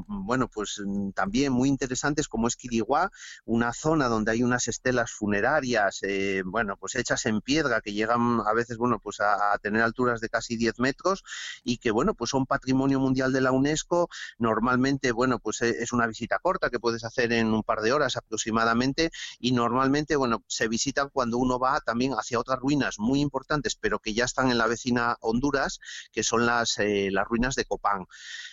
[0.06, 3.10] bueno, pues mm, también muy interesantes como es Quiriguá,
[3.46, 6.02] una zona donde hay unas estelas funerarias,
[6.44, 10.20] bueno, pues hechas en piedra que llegan a veces, bueno, pues a, a tener alturas
[10.20, 11.24] de casi 10 metros
[11.64, 14.08] y que, bueno, pues son Patrimonio Mundial de la UNESCO.
[14.38, 17.92] Normalmente, bueno, pues eh, es una visita corta que puedes hacer en un par de
[17.92, 23.20] horas aproximadamente y normalmente, bueno, se visitan cuando uno va también hacia otras ruinas muy
[23.20, 25.78] importantes, pero que ya están en la vecina Honduras,
[26.12, 28.06] que son las, eh, las ruinas de Copán.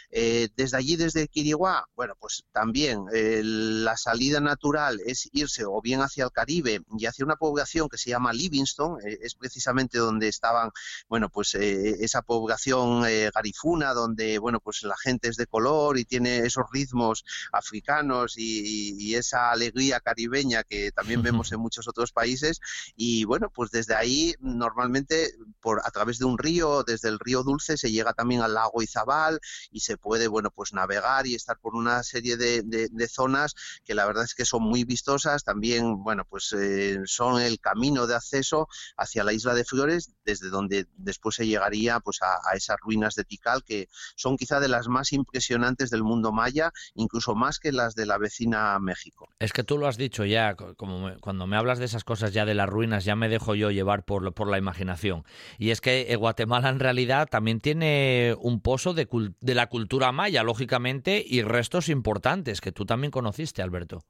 [0.10, 5.82] Eh, desde allí, desde Quiriguá, bueno, pues también eh, la salida natural es irse o
[5.82, 9.98] bien hacia el Caribe y hacia una población que se llama Livingston, eh, es precisamente
[9.98, 10.72] donde estaban,
[11.10, 16.40] bueno, pues esa población garifuna, donde, bueno, pues la gente es de color y tiene
[16.40, 22.60] esos ritmos africanos y, esa alegría caribeña que también vemos en muchos otros países.
[22.96, 27.42] Y bueno, pues desde ahí, normalmente, por a través de un río, desde el río
[27.44, 29.40] Dulce, se llega también al lago Izabal
[29.72, 32.64] y se puede, bueno, pues navegar y estar por una serie de,
[33.08, 33.56] zonas
[33.86, 35.44] que la verdad es que son muy vistosas.
[35.44, 40.50] También, bueno, pues eh, son el camino de acceso hacia la isla de Flores, desde
[40.50, 44.88] donde después se llegaría pues a, esas ruinas de Tikal, que son quizá de las
[44.88, 49.30] más impresionantes del mundo maya, incluso más que las de la vecina México.
[49.40, 52.46] Es que tú lo has dicho ya, como cuando me hablas de esas cosas ya
[52.46, 55.24] de las ruinas, ya me dejo yo llevar por, por la imaginación.
[55.58, 59.08] Y es que eh, Guatemala en realidad también tiene un pozo de,
[59.40, 64.04] de la cultura cultura maya, lógicamente, y restos importantes que tú también conociste, Alberto.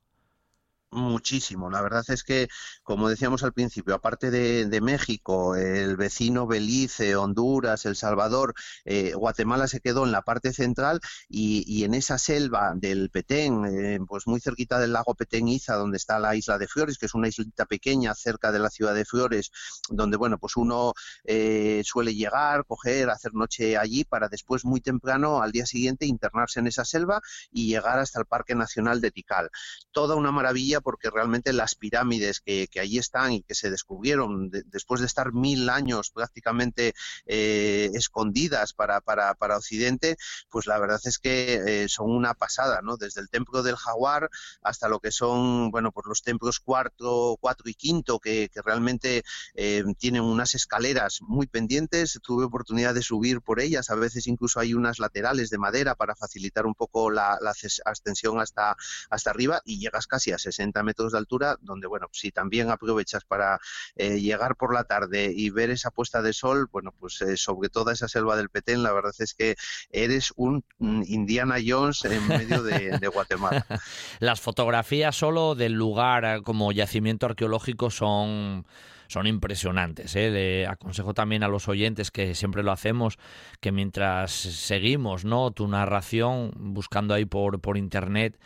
[0.91, 1.69] Muchísimo.
[1.69, 2.47] La verdad es que,
[2.82, 8.54] como decíamos al principio, aparte de, México, el vecino Belice, Honduras, El Salvador,
[8.86, 14.00] eh, Guatemala se quedó en la parte central y, en esa selva del Petén, eh,
[14.08, 17.28] pues muy cerquita del lago Petén-Iza, donde está la isla de Flores, que es una
[17.28, 19.52] islita pequeña cerca de la ciudad de Flores,
[19.89, 20.93] donde, bueno, pues uno
[21.26, 26.62] eh, suele llegar, coger, hacer noche allí para después, muy temprano, al día siguiente, internarse
[26.62, 27.19] en esa selva
[27.52, 29.50] y llegar hasta el Parque Nacional de Tikal.
[29.91, 34.50] Toda una maravilla porque realmente las pirámides que, que allí están y que se descubrieron
[34.66, 36.94] después de estar mil años prácticamente
[37.26, 40.18] eh, escondidas para, para, para, Occidente,
[40.50, 42.98] pues la verdad es que eh, son una pasada, ¿no?
[42.98, 44.30] Desde el templo del jaguar
[44.62, 49.24] hasta lo que son, bueno, pues los templos cuarto, cuatro y quinto, que, que realmente
[49.56, 52.20] eh, tienen unas escaleras muy pendientes.
[52.24, 56.16] Tuve oportunidad de subir por ellas, a veces incluso hay unas laterales de madera para
[56.16, 57.38] facilitar un poco la,
[57.86, 58.76] ascensión hasta,
[59.10, 63.24] hasta arriba y llegas casi a 60 metros de altura, donde, bueno, si también aprovechas
[63.26, 63.60] para
[63.96, 67.70] eh, llegar por la tarde y ver esa puesta de sol, bueno, pues eh, sobre
[67.70, 69.56] toda esa selva del Petén, la verdad es que
[69.90, 73.66] eres un mm, Indiana Jones en medio de, Guatemala.
[74.20, 78.66] Las fotografías solo del lugar eh, como yacimiento arqueológico son
[79.08, 80.16] son impresionantes.
[80.16, 80.66] ¿eh?
[80.68, 83.18] Aconsejo también a los oyentes que siempre lo hacemos,
[83.62, 85.52] que mientras seguimos ¿no?
[85.52, 88.38] tu narración, buscando ahí por, por internet,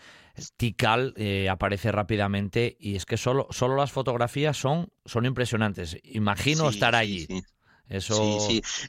[0.58, 5.98] Tikal eh, aparece rápidamente y es que solo, solo las fotografías son, son impresionantes.
[6.04, 7.22] Imagino estar allí.
[7.22, 7.44] Sí, sí.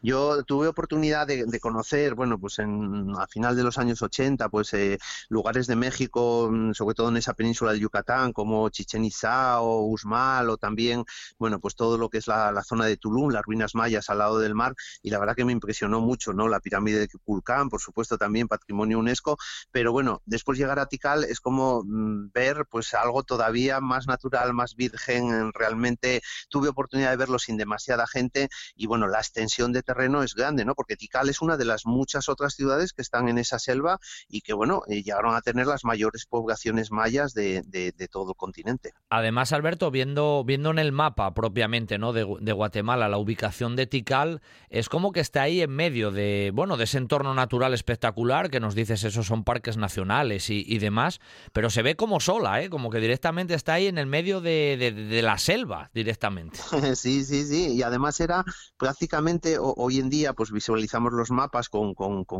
[0.02, 4.72] Yo tuve oportunidad de, conocer, bueno, pues en, a final de los años 80, pues
[4.74, 9.60] eh, lugares de México, mm, sobre todo en esa península del Yucatán, como Chichen Itzá
[9.60, 11.04] o Usmal, o también,
[11.38, 14.38] bueno, pues todo lo que es la, zona de Tulum, las ruinas mayas al lado
[14.38, 16.48] del mar, y la verdad que me impresionó mucho, ¿no?
[16.48, 19.36] La pirámide de Kulcán, por supuesto, también patrimonio UNESCO,
[19.72, 24.54] pero bueno, después llegar a Tikal es como mm, ver, pues algo todavía más natural,
[24.54, 29.82] más virgen, realmente tuve oportunidad de verlo sin demasiada gente y bueno, la extensión de
[29.82, 30.74] terreno es grande, ¿no?
[30.74, 34.42] Porque Tikal es una de las muchas otras ciudades que están en esa selva y
[34.42, 37.62] que, bueno, eh, llegaron a tener las mayores poblaciones mayas de,
[38.10, 38.92] todo el continente.
[39.08, 42.12] Además, Alberto, viendo, viendo en el mapa propiamente, ¿no?
[42.12, 46.76] De, Guatemala, la ubicación de Tikal es como que está ahí en medio de, bueno,
[46.76, 51.18] de ese entorno natural espectacular que nos dices, esos son parques nacionales y, demás,
[51.54, 52.68] pero se ve como sola, ¿eh?
[52.68, 56.58] Como que directamente está ahí en el medio de, de la selva, directamente.
[56.94, 57.72] sí, sí, sí.
[57.72, 58.44] Y además era
[58.82, 61.94] prácticamente hoy en día pues visualizamos los mapas con,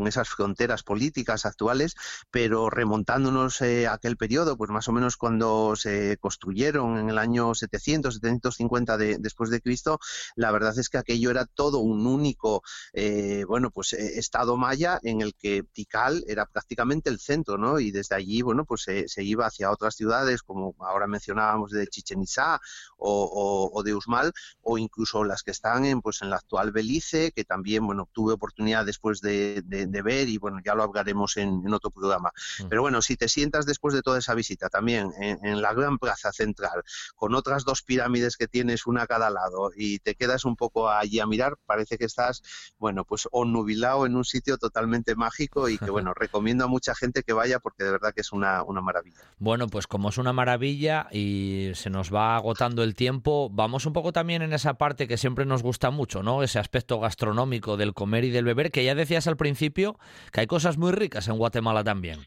[0.09, 1.95] esas fronteras políticas actuales,
[2.33, 7.19] pero remontándonos eh, a aquel periodo, pues más o menos cuando se construyeron en el
[7.19, 10.01] año 700, 750 de, después de Cristo,
[10.35, 14.99] la verdad es que aquello era todo un único, eh, bueno, pues eh, estado maya
[15.05, 17.79] en el que Tikal era prácticamente el centro, ¿no?
[17.79, 22.23] Y desde allí, bueno, pues se, iba hacia otras ciudades, como ahora mencionábamos de Chichen
[22.23, 22.61] Itzá
[22.97, 27.31] o, o de Usmal, o incluso las que están en, pues, en la actual Belice,
[27.33, 29.63] que también, bueno, tuve oportunidad después de,
[30.03, 32.33] ver y, bueno, ya lo hablaremos en, otro programa.
[32.59, 32.69] Mm.
[32.69, 36.33] Pero bueno, si te sientas después de toda esa visita también en, la gran plaza
[36.33, 36.83] central,
[37.15, 40.91] con otras dos pirámides que tienes una a cada lado y te quedas un poco
[40.91, 42.43] allí a mirar, parece que estás,
[42.79, 47.23] bueno, pues nubilado en un sitio totalmente mágico y que, bueno, recomiendo a mucha gente
[47.23, 49.21] que vaya porque de verdad que es una, una maravilla.
[49.39, 53.93] Bueno, pues como es una maravilla y se nos va agotando el tiempo, vamos un
[53.93, 56.43] poco también en esa parte que siempre nos gusta mucho, ¿no?
[56.43, 59.97] Ese aspecto gastronómico del comer y del beber, que ya decías al principio
[60.33, 62.27] que hay cosas muy ricas en Guatemala también.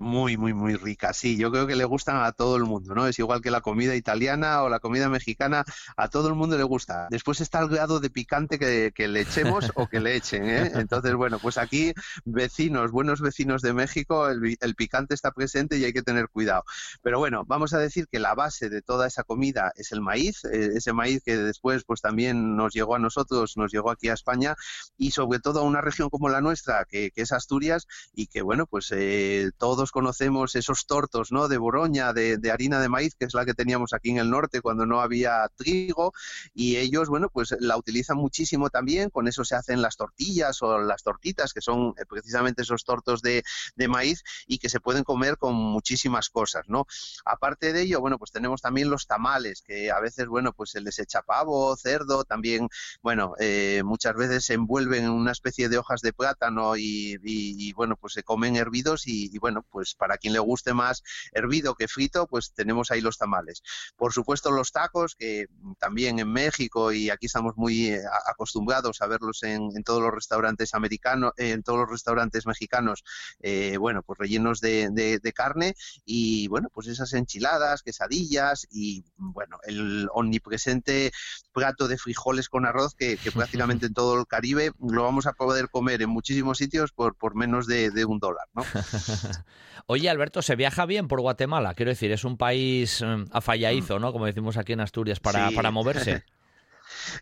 [0.00, 1.12] Muy, muy, muy rica.
[1.12, 3.06] Sí, yo creo que le gustan a todo el mundo, ¿no?
[3.06, 5.62] Es igual que la comida italiana o la comida mexicana,
[5.94, 7.06] a todo el mundo le gusta.
[7.10, 10.72] Después está el grado de picante que, le echemos o que le echen, ¿eh?
[10.88, 11.92] Entonces, bueno, pues aquí
[12.24, 16.64] vecinos, buenos vecinos de México, el, picante está presente y hay que tener cuidado.
[17.02, 20.46] Pero bueno, vamos a decir que la base de toda esa comida es el maíz,
[20.46, 24.14] eh, ese maíz que después pues también nos llegó a nosotros, nos llegó aquí a
[24.14, 24.56] España
[24.96, 28.64] y sobre todo a una región como la nuestra, que, es Asturias y que, bueno,
[28.64, 31.48] pues eh, todos conocemos esos tortos ¿no?
[31.48, 34.60] de Boroña, de, harina de maíz, que es la que teníamos aquí en el norte
[34.60, 36.12] cuando no había trigo,
[36.54, 40.78] y ellos, bueno, pues la utilizan muchísimo también, con eso se hacen las tortillas o
[40.78, 43.42] las tortitas, que son eh, precisamente esos tortos de,
[43.88, 46.86] maíz y que se pueden comer con muchísimas cosas, ¿no?
[47.24, 50.80] Aparte de ello, bueno, pues tenemos también los tamales, que a veces, bueno, pues se
[50.80, 52.68] les echa pavo, cerdo, también,
[53.02, 57.96] bueno, eh, muchas veces se envuelven en una especie de hojas de plátano y, bueno,
[57.96, 61.74] pues se comen hervidos y, y bueno, pues pues para quien le guste más hervido
[61.74, 63.62] que frito, pues tenemos ahí los tamales.
[63.96, 65.46] Por supuesto los tacos, que
[65.78, 70.74] también en México y aquí estamos muy eh, acostumbrados a verlos en, todos los restaurantes
[70.74, 73.04] americanos, en todos los restaurantes mexicanos,
[73.40, 80.08] eh, bueno, pues rellenos de, carne y bueno, pues esas enchiladas, quesadillas y bueno, el
[80.12, 81.10] omnipresente
[81.52, 85.68] plato de frijoles con arroz que, prácticamente en todo el Caribe lo vamos a poder
[85.68, 88.62] comer en muchísimos sitios por, por menos de, de un dólar, ¿no?
[89.86, 91.74] Oye, Alberto, ¿se viaja bien por Guatemala?
[91.74, 94.12] Quiero decir, es un país eh, afalladizo, ¿no?
[94.12, 96.24] Como decimos aquí en Asturias, para, para moverse.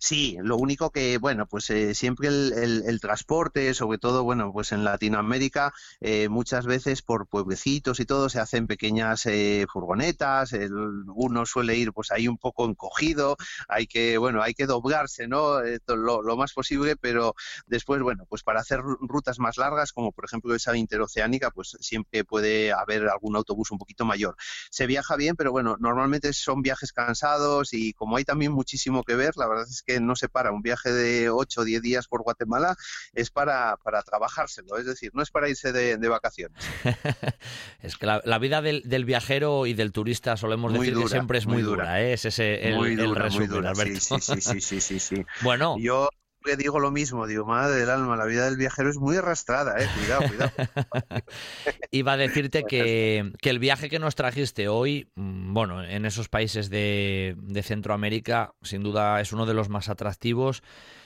[0.01, 4.85] Sí, lo único que, bueno, pues eh, siempre el, transporte, sobre todo, bueno, pues en
[4.85, 10.53] Latinoamérica, eh, muchas veces por pueblecitos y todo se hacen pequeñas eh, furgonetas,
[11.15, 13.37] uno suele ir pues ahí un poco encogido,
[13.69, 15.61] hay que, bueno, hay que doblarse, ¿no?
[15.87, 17.35] Lo, más posible, pero
[17.67, 22.25] después, bueno, pues para hacer rutas más largas, como por ejemplo esa interoceánica, pues siempre
[22.25, 24.37] puede haber algún autobús un poquito mayor.
[24.71, 29.15] Se viaja bien, pero bueno, normalmente son viajes cansados y como hay también muchísimo que
[29.15, 30.53] ver, la verdad es que no se para.
[30.53, 32.77] Un viaje de 8 o 10 días por Guatemala
[33.13, 36.65] es para, para trabajárselo, es decir, no es para irse de, vacaciones.
[37.83, 41.63] es que la, vida del, viajero y del turista solemos decir que siempre es muy,
[41.63, 42.15] dura, ¿eh?
[42.15, 44.01] es ese el, resumen, Alberto.
[44.01, 45.77] Sí, sí, sí, sí, sí, Bueno.
[45.79, 46.09] Yo
[46.49, 49.75] siempre digo lo mismo, digo, madre del alma, la vida del viajero es muy arrastrada,
[49.79, 50.53] eh, cuidado, cuidado.
[51.91, 56.29] Iba a decirte que, que, el viaje que nos trajiste hoy, mm, bueno, en esos
[56.29, 60.63] países de, de Centroamérica, sin duda es uno de los más atractivos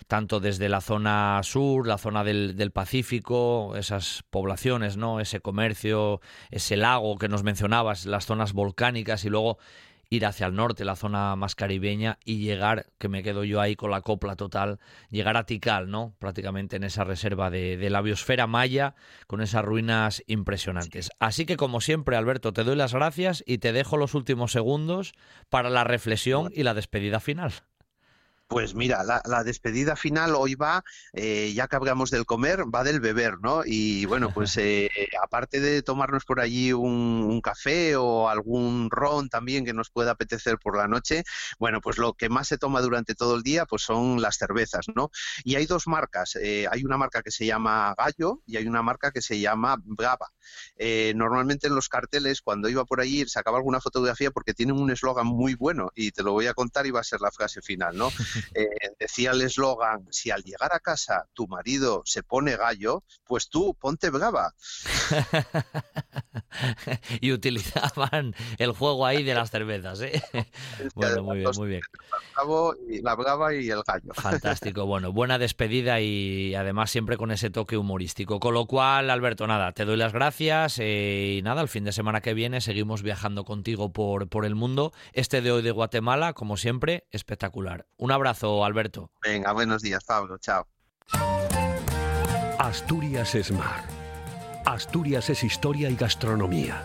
[0.08, 5.20] tanto desde la zona sur, la zona del, del, Pacífico, esas poblaciones, ¿no?
[5.20, 6.20] Ese comercio,
[6.50, 9.58] ese lago que nos mencionabas, las zonas volcánicas y luego
[10.12, 13.76] ir hacia el norte, la zona más caribeña, y llegar, que me quedo yo ahí
[13.76, 16.14] con la copla total, llegar a Tikal, ¿no?
[16.18, 18.94] Prácticamente en esa reserva de, de la biosfera maya,
[19.26, 21.10] con esas ruinas impresionantes.
[21.18, 25.14] Así que, como siempre, Alberto, te doy las gracias y te dejo los últimos segundos
[25.48, 27.52] para la reflexión y la despedida final.
[28.52, 30.84] Pues mira, la, despedida final hoy va,
[31.14, 33.62] eh, ya que hablamos del comer, va del beber, ¿no?
[33.64, 34.90] Y bueno, pues eh,
[35.22, 40.58] aparte de tomarnos por allí un, café o algún ron también que nos pueda apetecer
[40.58, 41.24] por la noche,
[41.58, 44.84] bueno, pues lo que más se toma durante todo el día, pues son las cervezas,
[44.94, 45.10] ¿no?
[45.44, 48.82] Y hay dos marcas, eh, hay una marca que se llama Gallo y hay una
[48.82, 50.30] marca que se llama Brava.
[51.14, 55.26] normalmente en los carteles, cuando iba por allí, sacaba alguna fotografía porque tienen un eslogan
[55.26, 57.96] muy bueno y te lo voy a contar y va a ser la frase final,
[57.96, 58.10] ¿no?
[58.54, 58.68] Eh,
[58.98, 63.74] decía el eslogan, si al llegar a casa tu marido se pone gallo, pues tú
[63.74, 64.54] ponte brava.
[67.20, 70.00] y utilizaban el juego ahí de las cervezas.
[70.02, 70.22] ¿eh?
[70.94, 71.82] bueno, muy bien, muy bien.
[73.02, 74.12] La brava y el gallo.
[74.14, 78.40] Fantástico, bueno, buena despedida y además siempre con ese toque humorístico.
[78.40, 81.92] Con lo cual, Alberto, nada, te doy las gracias eh, y nada, el fin de
[81.92, 84.92] semana que viene seguimos viajando contigo por, por el mundo.
[85.12, 87.86] Este de hoy de Guatemala, como siempre, espectacular.
[87.96, 89.10] Un abrazo abrazo, Alberto.
[89.22, 90.38] Venga, buenos días, Pablo.
[90.38, 90.66] Chao.
[92.58, 93.84] Asturias es mar.
[94.64, 96.82] Asturias es historia y gastronomía.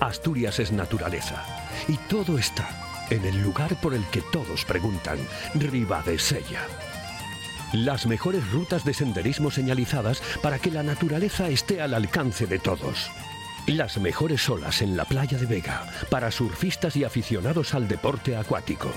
[0.00, 1.44] Asturias es naturaleza.
[1.86, 2.68] Y todo está
[3.10, 5.18] en el lugar por el que todos preguntan,
[6.18, 6.62] Sella.
[7.72, 13.10] Las mejores rutas de senderismo señalizadas para que la naturaleza esté al alcance de todos.
[13.66, 18.90] Las mejores olas en la playa de Vega para surfistas y aficionados al deporte acuático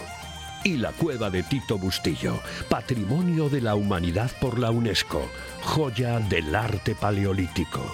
[0.64, 2.40] y la cueva de Tito Bustillo,
[2.70, 5.30] Patrimonio de la Humanidad por la UNESCO,
[5.62, 7.86] joya del arte paleolítico.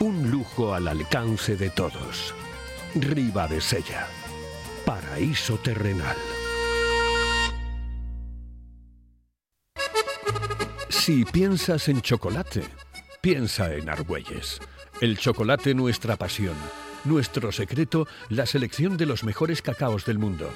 [0.00, 2.34] Un lujo al alcance de todos.
[2.94, 4.06] Riva de Sella,
[4.84, 6.16] paraíso terrenal.
[10.88, 12.62] Si piensas en chocolate,
[13.20, 14.60] piensa en Argüelles.
[15.00, 16.54] El chocolate nuestra pasión,
[17.04, 20.50] nuestro secreto, la selección de los mejores cacaos del mundo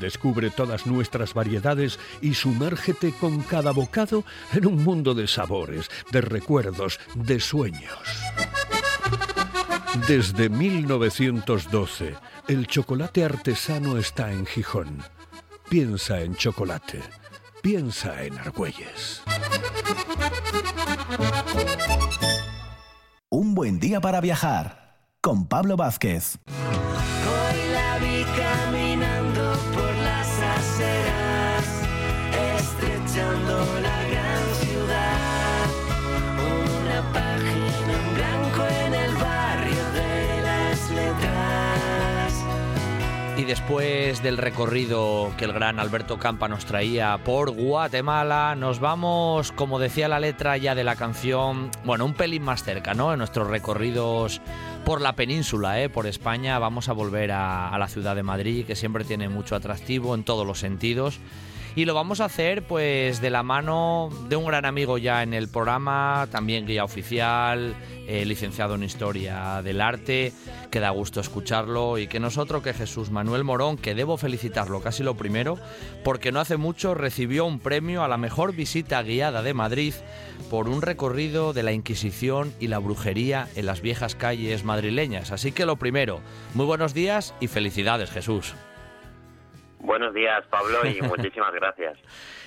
[0.00, 6.20] Descubre todas nuestras variedades y sumérgete con cada bocado en un mundo de sabores, de
[6.20, 7.98] recuerdos, de sueños.
[10.08, 12.14] Desde 1912,
[12.48, 15.02] el chocolate artesano está en Gijón.
[15.68, 17.00] Piensa en chocolate.
[17.62, 19.22] Piensa en Argüelles.
[23.30, 26.38] Un buen día para viajar con Pablo Vázquez.
[43.46, 49.78] Después del recorrido que el gran Alberto Campa nos traía por Guatemala, nos vamos, como
[49.78, 53.12] decía la letra ya de la canción, bueno, un pelín más cerca, ¿no?
[53.12, 54.40] En nuestros recorridos
[54.84, 55.88] por la península, ¿eh?
[55.88, 59.54] por España, vamos a volver a, a la ciudad de Madrid, que siempre tiene mucho
[59.54, 61.20] atractivo en todos los sentidos.
[61.76, 65.34] Y lo vamos a hacer pues de la mano de un gran amigo ya en
[65.34, 67.74] el programa, también guía oficial,
[68.08, 70.32] eh, licenciado en Historia del Arte,
[70.70, 75.02] que da gusto escucharlo y que nosotros, que Jesús Manuel Morón, que debo felicitarlo casi
[75.02, 75.58] lo primero,
[76.02, 79.92] porque no hace mucho recibió un premio a la mejor visita guiada de Madrid
[80.48, 85.30] por un recorrido de la Inquisición y la brujería en las viejas calles madrileñas.
[85.30, 86.22] Así que lo primero,
[86.54, 88.54] muy buenos días y felicidades Jesús.
[89.86, 91.96] Buenos días, Pablo, y muchísimas gracias.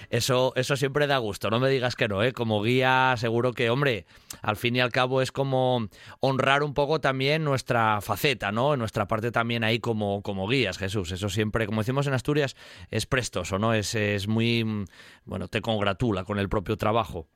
[0.09, 2.33] Eso, eso siempre da gusto, no me digas que no, ¿eh?
[2.33, 4.03] Como guía, seguro que, hombre,
[4.41, 5.87] al fin y al cabo es como
[6.19, 8.75] honrar un poco también nuestra faceta, ¿no?
[8.75, 11.13] Nuestra parte también ahí como, como guías, Jesús.
[11.13, 12.57] Eso siempre, como decimos en Asturias,
[12.91, 13.73] es prestoso, ¿no?
[13.73, 14.85] Es, es muy,
[15.23, 17.27] bueno, te congratula con el propio trabajo.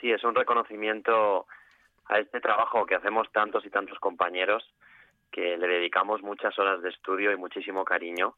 [0.00, 1.46] Sí, es un reconocimiento
[2.06, 4.64] a este trabajo que hacemos tantos y tantos compañeros,
[5.30, 8.36] que le dedicamos muchas horas de estudio y muchísimo cariño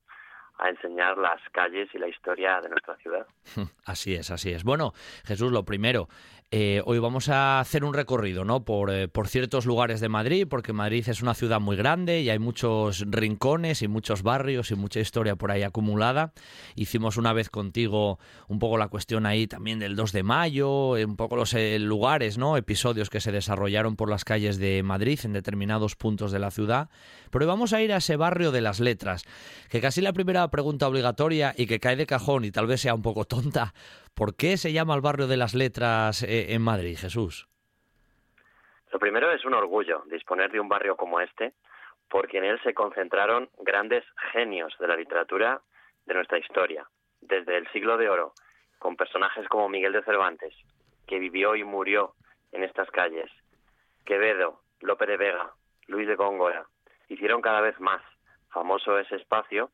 [0.58, 3.26] a enseñar las calles y la historia de nuestra ciudad.
[3.84, 4.64] Así es, así es.
[4.64, 4.92] Bueno,
[5.24, 6.08] Jesús, lo primero,
[6.50, 8.64] eh, hoy vamos a hacer un recorrido ¿no?
[8.64, 12.30] Por, eh, por, ciertos lugares de Madrid, porque Madrid es una ciudad muy grande y
[12.30, 16.32] hay muchos rincones y muchos barrios y mucha historia por ahí acumulada.
[16.74, 18.18] Hicimos una vez contigo
[18.48, 22.38] un poco la cuestión ahí también del 2 de mayo, eh, un poco los lugares,
[22.38, 22.56] ¿no?
[22.56, 26.88] episodios que se desarrollaron por las calles de Madrid en determinados puntos de la ciudad.
[27.30, 29.24] Pero hoy vamos a ir a ese barrio de las letras,
[29.68, 32.94] que casi la primera pregunta obligatoria y que cae de cajón y tal vez sea
[32.94, 33.74] un poco tonta,
[34.18, 37.48] ¿Por qué se llama el barrio de las letras eh, en Madrid, Jesús?
[38.92, 41.52] Lo primero es un orgullo disponer de un barrio como este,
[42.10, 45.62] porque en él se concentraron grandes genios de la literatura
[46.04, 46.84] de nuestra historia,
[47.20, 48.32] desde el siglo de oro,
[48.80, 50.52] con personajes como Miguel de Cervantes,
[51.06, 52.14] que vivió y murió
[52.50, 53.30] en estas calles,
[54.04, 55.52] Quevedo, Lope de Vega,
[55.86, 56.66] Luis de Góngora,
[57.08, 58.02] hicieron cada vez más
[58.50, 59.70] famoso ese espacio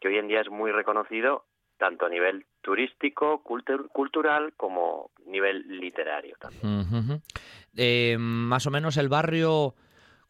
[0.00, 1.45] que hoy en día es muy reconocido
[1.78, 7.22] tanto a nivel turístico, cultural, como nivel literario también.
[7.76, 9.74] Eh, más o menos el barrio,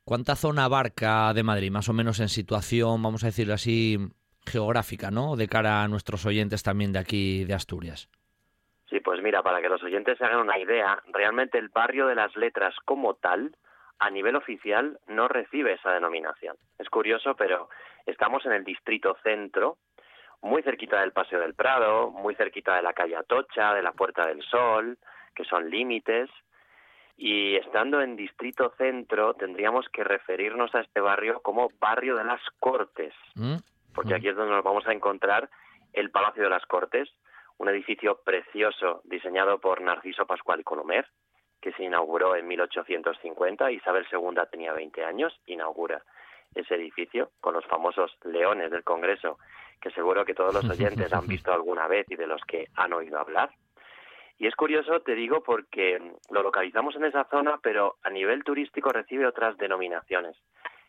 [0.04, 1.70] ¿cuánta zona abarca de Madrid?
[1.70, 3.98] Más o menos en situación, vamos a decirlo así,
[4.44, 5.36] geográfica, ¿no?
[5.36, 8.08] De cara a nuestros oyentes también de aquí, de Asturias.
[8.88, 12.14] Sí, pues mira, para que los oyentes se hagan una idea, realmente el barrio de
[12.14, 13.56] las letras como tal,
[13.98, 16.56] a nivel oficial, no recibe esa denominación.
[16.78, 17.68] Es curioso, pero
[18.04, 19.78] estamos en el distrito centro,
[20.42, 24.26] muy cerquita del Paseo del Prado, muy cerquita de la calle Atocha, de la Puerta
[24.26, 24.98] del Sol,
[25.34, 26.30] que son límites.
[27.16, 32.40] Y estando en Distrito Centro, tendríamos que referirnos a este barrio como Barrio de las
[32.60, 33.56] Cortes, mm,
[33.94, 34.16] porque mm.
[34.16, 35.48] aquí es donde nos vamos a encontrar
[35.92, 37.08] el Palacio de las Cortes,
[37.58, 41.06] un edificio precioso diseñado por Narciso Pascual Colomer,
[41.60, 43.72] que se inauguró en 1850.
[43.72, 46.02] Isabel II tenía 20 años, inaugura
[46.54, 49.38] ese edificio con los famosos leones del Congreso
[49.80, 52.92] que seguro que todos los oyentes han visto alguna vez y de los que han
[52.92, 53.50] oído hablar.
[54.38, 58.90] Y es curioso, te digo, porque lo localizamos en esa zona, pero a nivel turístico
[58.90, 60.36] recibe otras denominaciones.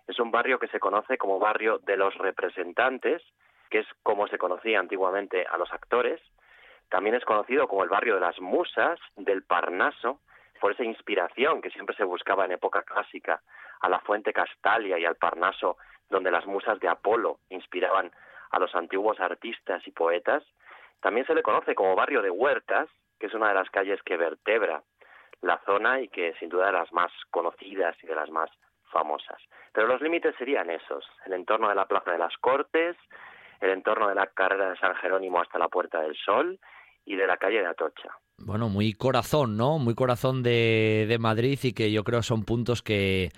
[0.06, 3.22] Es un barrio que se conoce como barrio de los representantes,
[3.70, 6.22] que es como se conocía antiguamente a los actores.
[6.90, 10.20] También es conocido como el barrio de las musas, del Parnaso,
[10.60, 13.42] por esa inspiración que siempre se buscaba en época clásica
[13.82, 15.78] a la fuente Castalia y al Parnaso,
[16.10, 18.12] donde las musas de Apolo inspiraban
[18.52, 20.44] a los antiguos artistas y poetas.
[21.02, 22.90] También se le conoce como barrio de Huertas,
[23.20, 24.84] que es una de las calles que vertebra
[25.42, 28.50] la zona y que sin duda de las más conocidas y de las más
[28.92, 29.42] famosas.
[29.74, 32.96] Pero los límites serían esos, el entorno de la Plaza de las Cortes,
[33.60, 36.60] el entorno de la carrera de San Jerónimo hasta la Puerta del Sol
[37.06, 38.10] y de la calle de Atocha.
[38.38, 39.80] Bueno, muy corazón, ¿no?
[39.80, 43.32] Muy corazón de, de Madrid y que yo creo son puntos que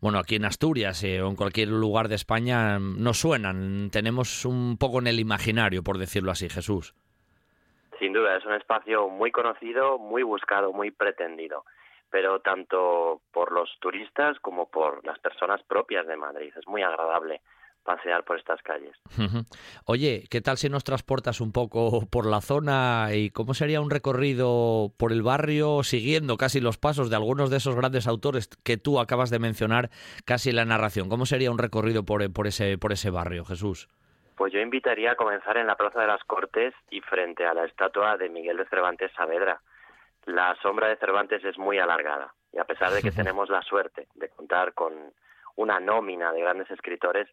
[0.00, 3.90] bueno, aquí en Asturias eh, o en cualquier lugar de España no suenan.
[3.90, 6.94] Tenemos un poco en el imaginario, por decirlo así, Jesús.
[7.98, 11.64] Sin duda, es un espacio muy conocido, muy buscado, muy pretendido,
[12.10, 16.52] pero tanto por los turistas como por las personas propias de Madrid.
[16.56, 17.40] Es muy agradable
[17.86, 18.94] pasear por estas calles.
[19.86, 23.90] Oye, ¿qué tal si nos transportas un poco por la zona y cómo sería un
[23.90, 28.76] recorrido por el barrio siguiendo casi los pasos de algunos de esos grandes autores que
[28.76, 29.88] tú acabas de mencionar
[30.26, 31.08] casi en la narración?
[31.08, 33.88] ¿Cómo sería un recorrido por, por, ese, por ese barrio, Jesús?
[34.36, 37.64] Pues yo invitaría a comenzar en la Plaza de las Cortes y frente a la
[37.64, 39.62] estatua de Miguel de Cervantes Saavedra.
[40.26, 44.08] La sombra de Cervantes es muy alargada y a pesar de que tenemos la suerte
[44.14, 44.92] de contar con
[45.56, 47.28] una nómina de grandes escritores,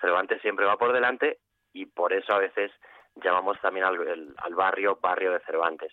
[0.00, 1.38] Cervantes siempre va por delante
[1.72, 2.72] y por eso a veces
[3.16, 5.92] llamamos también al, barrio barrio de Cervantes.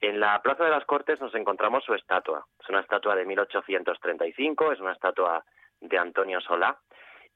[0.00, 2.46] En la Plaza de las Cortes nos encontramos su estatua.
[2.58, 5.44] Es una estatua de 1835, es una estatua
[5.80, 6.78] de Antonio Solá.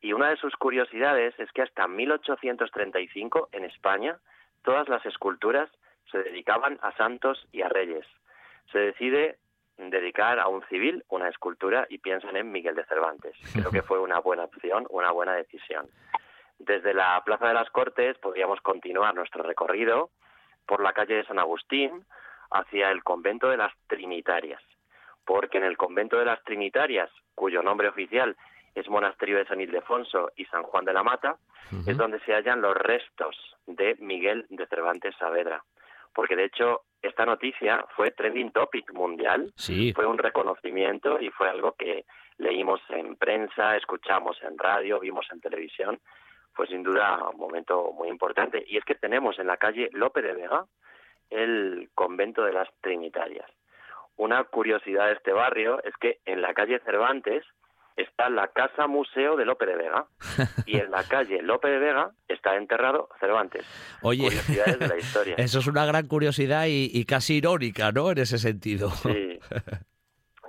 [0.01, 4.19] Y una de sus curiosidades es que hasta 1835 en España
[4.63, 5.71] todas las esculturas
[6.11, 8.07] se dedicaban a santos y a reyes.
[8.73, 9.39] Se decide
[9.77, 13.37] dedicar a un civil una escultura y piensan en Miguel de Cervantes.
[13.53, 15.87] Creo que fue una buena opción, una buena decisión.
[16.59, 20.11] Desde la Plaza de las Cortes podríamos continuar nuestro recorrido
[20.67, 22.05] por la calle de San Agustín
[22.51, 24.63] hacia el convento de las Trinitarias,
[25.25, 28.37] porque en el convento de las Trinitarias, cuyo nombre oficial
[28.75, 31.37] es Monasterio de San Ildefonso y San Juan de la Mata,
[31.87, 35.65] es donde se hallan los restos de Miguel de Cervantes Saavedra.
[36.13, 39.53] Porque de hecho esta noticia fue trending topic mundial,
[39.95, 42.05] fue un reconocimiento y fue algo que
[42.39, 46.01] leímos en prensa, escuchamos en radio, vimos en televisión,
[46.53, 48.65] fue sin duda un momento muy importante.
[48.67, 50.67] Y es que tenemos en la calle Lope de Vega
[51.31, 53.51] el convento de las Trinitarias.
[54.17, 57.45] Una curiosidad de este barrio es que en la calle Cervantes
[57.97, 60.07] está la Casa Museo de Lope de Vega
[60.67, 63.65] y en la calle Lope de Vega está enterrado Cervantes.
[64.03, 65.35] Oye, Curiosidades de la historia.
[65.39, 68.11] eso es una gran curiosidad y, y casi irónica, ¿no?
[68.11, 68.91] En ese sentido.
[68.91, 69.39] Sí,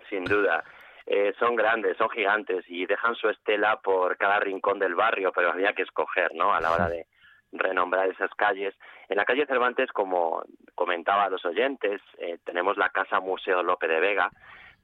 [0.10, 0.64] sin duda.
[1.08, 5.52] Eh, son grandes, son gigantes y dejan su estela por cada rincón del barrio, pero
[5.52, 6.52] había que escoger, ¿no?
[6.54, 7.06] A la hora de
[7.52, 8.74] renombrar esas calles.
[9.08, 10.44] En la calle Cervantes, como
[10.74, 14.32] comentaba a los oyentes, eh, tenemos la Casa Museo Lope de Vega,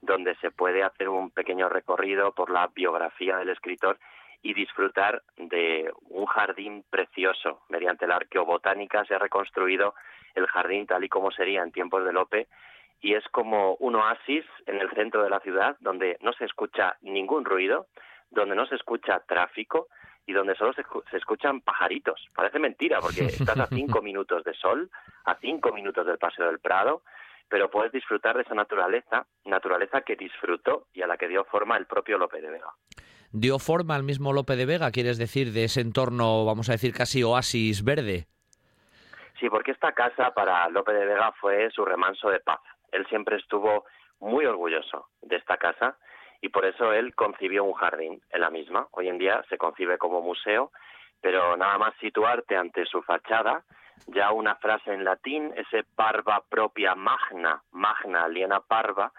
[0.02, 3.98] donde se puede hacer un pequeño recorrido por la biografía del escritor
[4.42, 7.62] y disfrutar de un jardín precioso.
[7.70, 9.94] Mediante la arqueobotánica se ha reconstruido
[10.34, 12.48] el jardín tal y como sería en tiempos de Lope
[13.02, 16.98] y es como un oasis en el centro de la ciudad donde no se escucha
[17.02, 17.88] ningún ruido,
[18.32, 19.88] donde no se escucha tráfico
[20.26, 22.28] y donde solo se, escu- se escuchan pajaritos.
[22.36, 24.90] Parece mentira porque estás a cinco minutos de sol,
[25.26, 27.02] a cinco minutos del Paseo del Prado,
[27.52, 31.76] pero puedes disfrutar de esa naturaleza, naturaleza que disfrutó y a la que dio forma
[31.76, 32.72] el propio Lope de Vega.
[33.34, 36.94] Dio forma al mismo Lope de Vega, quieres decir, de ese entorno, vamos a decir,
[36.94, 38.28] casi oasis verde.
[39.38, 42.62] Sí, porque esta casa para Lope de Vega fue su remanso de paz.
[42.90, 43.84] Él siempre estuvo
[44.22, 45.98] muy orgulloso de esta casa
[46.40, 48.88] y por eso él concibió un jardín en la misma.
[48.92, 50.72] Hoy en día se concibe como museo,
[51.20, 53.66] pero nada más situarte ante su fachada,
[54.08, 59.12] ya una frase en latín, ese parva propia magna, magna aliena parva,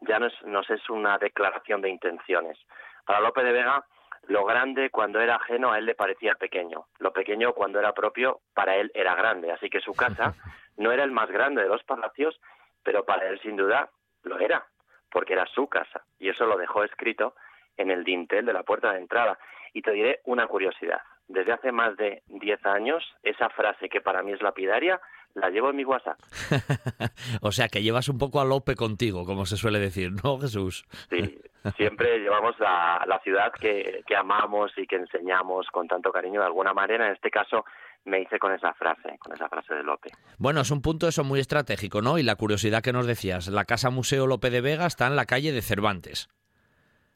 [0.00, 2.58] ya nos, nos es una declaración de intenciones.
[3.04, 3.84] Para Lope de Vega,
[4.28, 8.40] lo grande cuando era ajeno a él le parecía pequeño, lo pequeño cuando era propio
[8.54, 10.34] para él era grande, así que su casa
[10.76, 12.40] no era el más grande de los palacios,
[12.82, 13.90] pero para él sin duda
[14.22, 14.66] lo era,
[15.10, 17.34] porque era su casa, y eso lo dejó escrito
[17.76, 19.38] en el dintel de la puerta de entrada.
[19.72, 21.00] Y te diré una curiosidad,
[21.32, 25.00] desde hace más de 10 años, esa frase que para mí es lapidaria,
[25.34, 26.18] la llevo en mi WhatsApp.
[27.40, 30.84] o sea, que llevas un poco a Lope contigo, como se suele decir, ¿no, Jesús?
[31.10, 31.38] Sí,
[31.76, 36.46] siempre llevamos a la ciudad que, que amamos y que enseñamos con tanto cariño de
[36.46, 37.06] alguna manera.
[37.06, 37.64] En este caso
[38.04, 40.10] me hice con esa frase, con esa frase de Lope.
[40.38, 42.18] Bueno, es un punto eso muy estratégico, ¿no?
[42.18, 45.24] Y la curiosidad que nos decías, la Casa Museo Lope de Vega está en la
[45.24, 46.28] calle de Cervantes.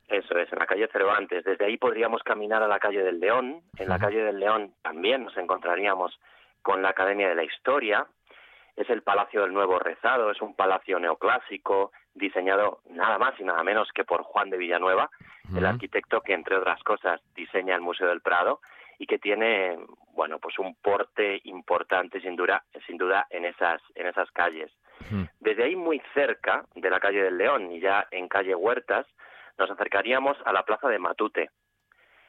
[0.08, 1.44] Eso es, en la calle Cervantes.
[1.44, 3.62] Desde ahí podríamos caminar a la calle del León.
[3.76, 6.18] En la calle del León también nos encontraríamos
[6.62, 8.06] con la Academia de la Historia.
[8.76, 13.62] Es el Palacio del Nuevo Rezado, es un palacio neoclásico diseñado nada más y nada
[13.64, 15.10] menos que por Juan de Villanueva,
[15.56, 18.60] el arquitecto que entre otras cosas diseña el Museo del Prado
[18.98, 19.78] y que tiene,
[20.12, 24.70] bueno, pues un porte importante sin duda, sin duda en esas en esas calles.
[25.40, 29.06] Desde ahí muy cerca de la calle del León y ya en calle Huertas
[29.58, 31.50] nos acercaríamos a la plaza de Matute.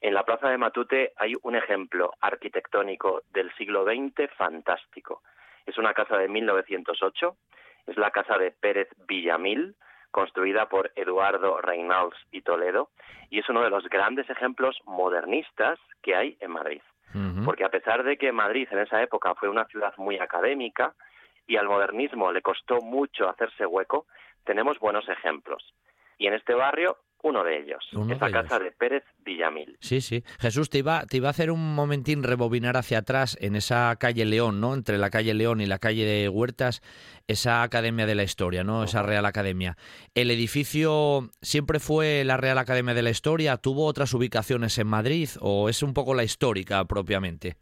[0.02, 5.24] En la plaza de Matute hay un ejemplo arquitectónico del siglo XX fantástico.
[5.66, 7.36] Es una casa de 1908,
[7.88, 9.76] es la casa de Pérez Villamil,
[10.12, 12.90] construida por Eduardo Reynals y Toledo,
[13.30, 16.82] y es uno de los grandes ejemplos modernistas que hay en Madrid.
[17.46, 20.94] Porque a pesar de que Madrid en esa época fue una ciudad muy académica
[21.48, 24.06] y al modernismo le costó mucho hacerse hueco,
[24.44, 25.74] tenemos buenos ejemplos.
[26.18, 28.66] Y en este barrio, uno de ellos, Uno esa de casa ellos.
[28.66, 29.78] de Pérez Villamil.
[29.82, 30.24] Sí, sí.
[30.40, 34.24] Jesús, te iba, te iba a hacer un momentín rebobinar hacia atrás en esa calle
[34.26, 34.74] León, ¿no?
[34.74, 36.82] Entre la calle León y la calle de Huertas,
[37.28, 38.84] esa Academia de la Historia, ¿no?
[38.84, 39.76] Esa Real Academia.
[40.16, 43.58] ¿El edificio siempre fue la Real Academia de la Historia?
[43.58, 47.56] ¿Tuvo otras ubicaciones en Madrid o es un poco la histórica propiamente?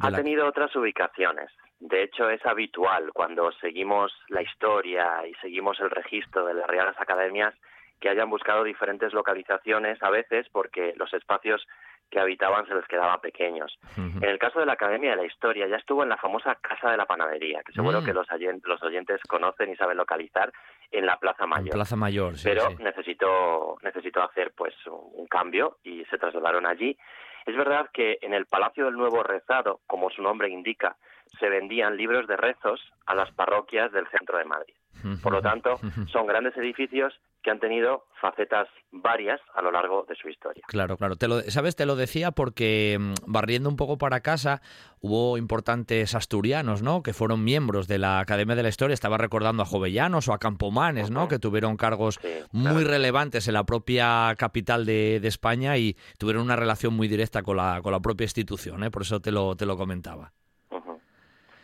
[0.00, 1.50] Ha la- tenido otras ubicaciones.
[1.78, 6.94] De hecho, es habitual cuando seguimos la historia y seguimos el registro de las Reales
[6.98, 7.54] Academias
[8.02, 11.64] que hayan buscado diferentes localizaciones a veces porque los espacios
[12.10, 13.78] que habitaban se les quedaban pequeños.
[13.96, 16.90] En el caso de la Academia de la Historia, ya estuvo en la famosa Casa
[16.90, 18.04] de la Panadería, que seguro Mm.
[18.04, 18.26] que los,
[18.64, 20.52] los oyentes conocen y saben localizar
[20.90, 21.72] en la Plaza En Mayor.
[21.74, 22.82] Plaza Mayor, sí, Pero sí.
[22.82, 26.98] necesitó, necesitó hacer pues un cambio y se trasladaron allí.
[27.46, 30.96] Es verdad que en el Palacio del Nuevo Rezado, como su nombre indica,
[31.38, 34.74] se vendían libros de rezos a las parroquias del centro de Madrid.
[35.22, 35.80] Por lo tanto,
[36.12, 37.12] son grandes edificios
[37.42, 40.62] que han tenido facetas varias a lo largo de su historia.
[40.68, 41.16] Claro, claro.
[41.16, 41.74] Te lo, ¿Sabes?
[41.74, 44.62] Te lo decía porque mm, barriendo un poco para casa
[45.00, 47.02] hubo importantes asturianos, ¿no?
[47.02, 48.94] Que fueron miembros de la Academia de la Historia.
[48.94, 51.26] Estaba recordando a Jovellanos o a Campomanes, ¿no?
[51.26, 56.44] Que tuvieron cargos Sí, muy relevantes en la propia capital de, de España y tuvieron
[56.44, 58.90] una relación muy directa con la, con la propia institución, ¿eh?
[58.92, 60.32] Por eso te lo, te lo comentaba.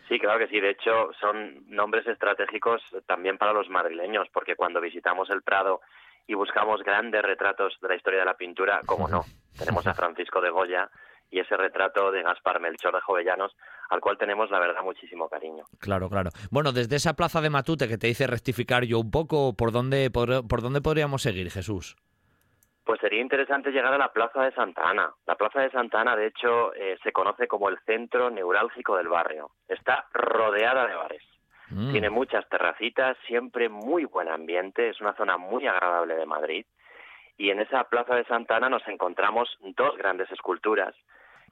[0.09, 0.59] Sí, claro que sí.
[0.59, 5.81] De hecho, son nombres estratégicos también para los madrileños, porque cuando visitamos el Prado
[6.27, 9.25] y buscamos grandes retratos de la historia de la pintura, como no,
[9.59, 10.91] tenemos a Francisco de Goya
[11.31, 13.55] y ese retrato de Gaspar Melchor de Jovellanos,
[13.91, 15.65] al cual tenemos, la verdad, muchísimo cariño.
[15.79, 16.31] Claro, claro.
[16.51, 20.11] Bueno, desde esa plaza de Matute que te hice rectificar yo un poco, ¿por dónde,
[20.11, 21.97] por, por dónde podríamos seguir, Jesús?
[22.89, 25.13] Pues sería interesante llegar a la Plaza de Santa Ana.
[25.27, 29.09] La Plaza de Santa Ana, de hecho, eh, se conoce como el centro neurálgico del
[29.09, 29.51] barrio.
[29.69, 31.23] Está rodeada de bares.
[31.69, 31.93] Mm.
[31.93, 36.65] Tiene muchas terracitas, siempre muy buen ambiente, es una zona muy agradable de Madrid.
[37.37, 40.95] Y en esa Plaza de Santa Ana nos encontramos dos grandes esculturas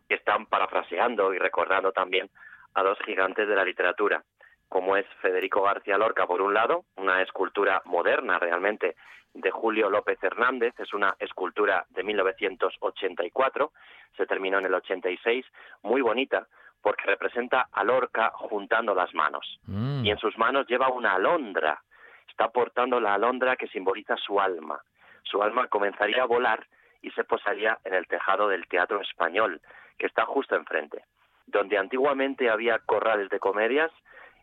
[0.08, 2.30] que están parafraseando y recordando también
[2.72, 4.24] a dos gigantes de la literatura,
[4.70, 8.96] como es Federico García Lorca, por un lado, una escultura moderna realmente
[9.36, 13.72] de Julio López Hernández, es una escultura de 1984,
[14.16, 15.44] se terminó en el 86,
[15.82, 16.46] muy bonita,
[16.82, 19.60] porque representa a Lorca juntando las manos.
[19.66, 20.04] Mm.
[20.04, 21.82] Y en sus manos lleva una alondra,
[22.28, 24.80] está portando la alondra que simboliza su alma.
[25.22, 26.66] Su alma comenzaría a volar
[27.02, 29.60] y se posaría en el tejado del Teatro Español,
[29.98, 31.04] que está justo enfrente.
[31.46, 33.90] Donde antiguamente había corrales de comedias,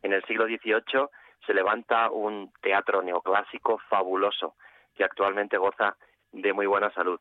[0.01, 1.07] en el siglo XVIII
[1.45, 4.55] se levanta un teatro neoclásico fabuloso,
[4.95, 5.95] que actualmente goza
[6.31, 7.19] de muy buena salud.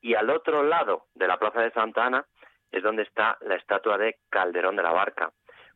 [0.00, 2.24] Y al otro lado de la Plaza de Santa Ana
[2.70, 5.30] es donde está la estatua de Calderón de la Barca.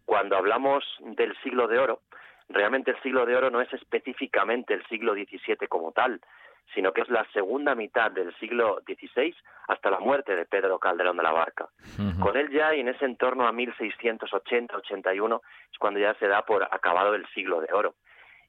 [0.05, 2.01] Cuando hablamos del siglo de oro,
[2.49, 6.21] realmente el siglo de oro no es específicamente el siglo XVII como tal,
[6.75, 9.35] sino que es la segunda mitad del siglo XVI
[9.69, 11.69] hasta la muerte de Pedro Calderón de la Barca.
[12.21, 15.41] Con él ya y en ese entorno a 1680-81
[15.73, 17.95] es cuando ya se da por acabado el siglo de oro.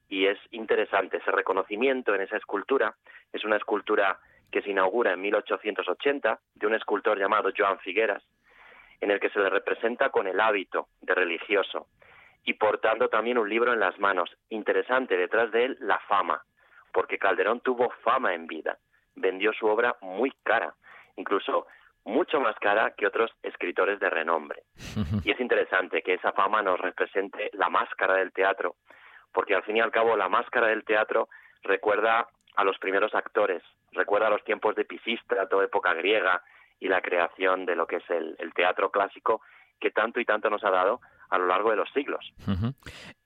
[0.09, 2.95] Y es interesante ese reconocimiento en esa escultura.
[3.31, 4.19] Es una escultura
[4.51, 8.23] que se inaugura en 1880 de un escultor llamado Joan Figueras,
[8.99, 11.87] en el que se le representa con el hábito de religioso
[12.43, 14.29] y portando también un libro en las manos.
[14.49, 16.43] Interesante, detrás de él la fama,
[16.91, 18.77] porque Calderón tuvo fama en vida,
[19.15, 20.73] vendió su obra muy cara,
[21.15, 21.67] incluso
[22.05, 24.63] mucho más cara que otros escritores de renombre.
[25.23, 28.75] Y es interesante que esa fama nos represente la máscara del teatro,
[29.33, 31.29] porque al fin y al cabo la máscara del teatro
[31.63, 36.43] recuerda a los primeros actores, recuerda a los tiempos de Pisístrato, época griega,
[36.79, 39.41] y la creación de lo que es el, teatro clásico
[39.79, 42.33] que tanto y tanto nos ha dado a lo largo de los siglos.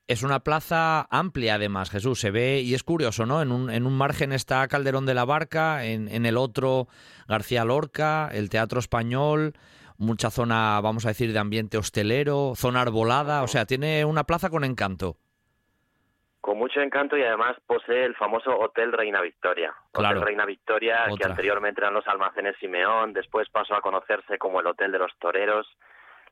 [0.08, 2.20] Es una plaza amplia, además, Jesús.
[2.20, 3.42] Se ve y es curioso, ¿no?
[3.42, 6.88] En un, en un margen está Calderón de la Barca, en, en el otro
[7.28, 9.54] García Lorca, el Teatro Español,
[9.98, 13.44] mucha zona, vamos a decir, de ambiente hostelero, zona arbolada.
[13.44, 15.18] O sea, tiene una plaza con encanto.
[16.44, 19.74] Con mucho encanto y además posee el famoso Hotel Reina Victoria.
[19.94, 20.18] Claro.
[20.18, 24.68] Hotel Reina Victoria, que anteriormente eran los almacenes Simeón, después pasó a conocerse como el
[24.68, 25.66] Hotel de los Toreros.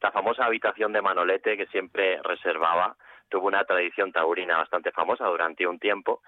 [0.01, 2.97] La famosa habitación de Manolete que siempre reservaba,
[3.29, 6.21] tuvo una tradición taurina bastante famosa durante un tiempo.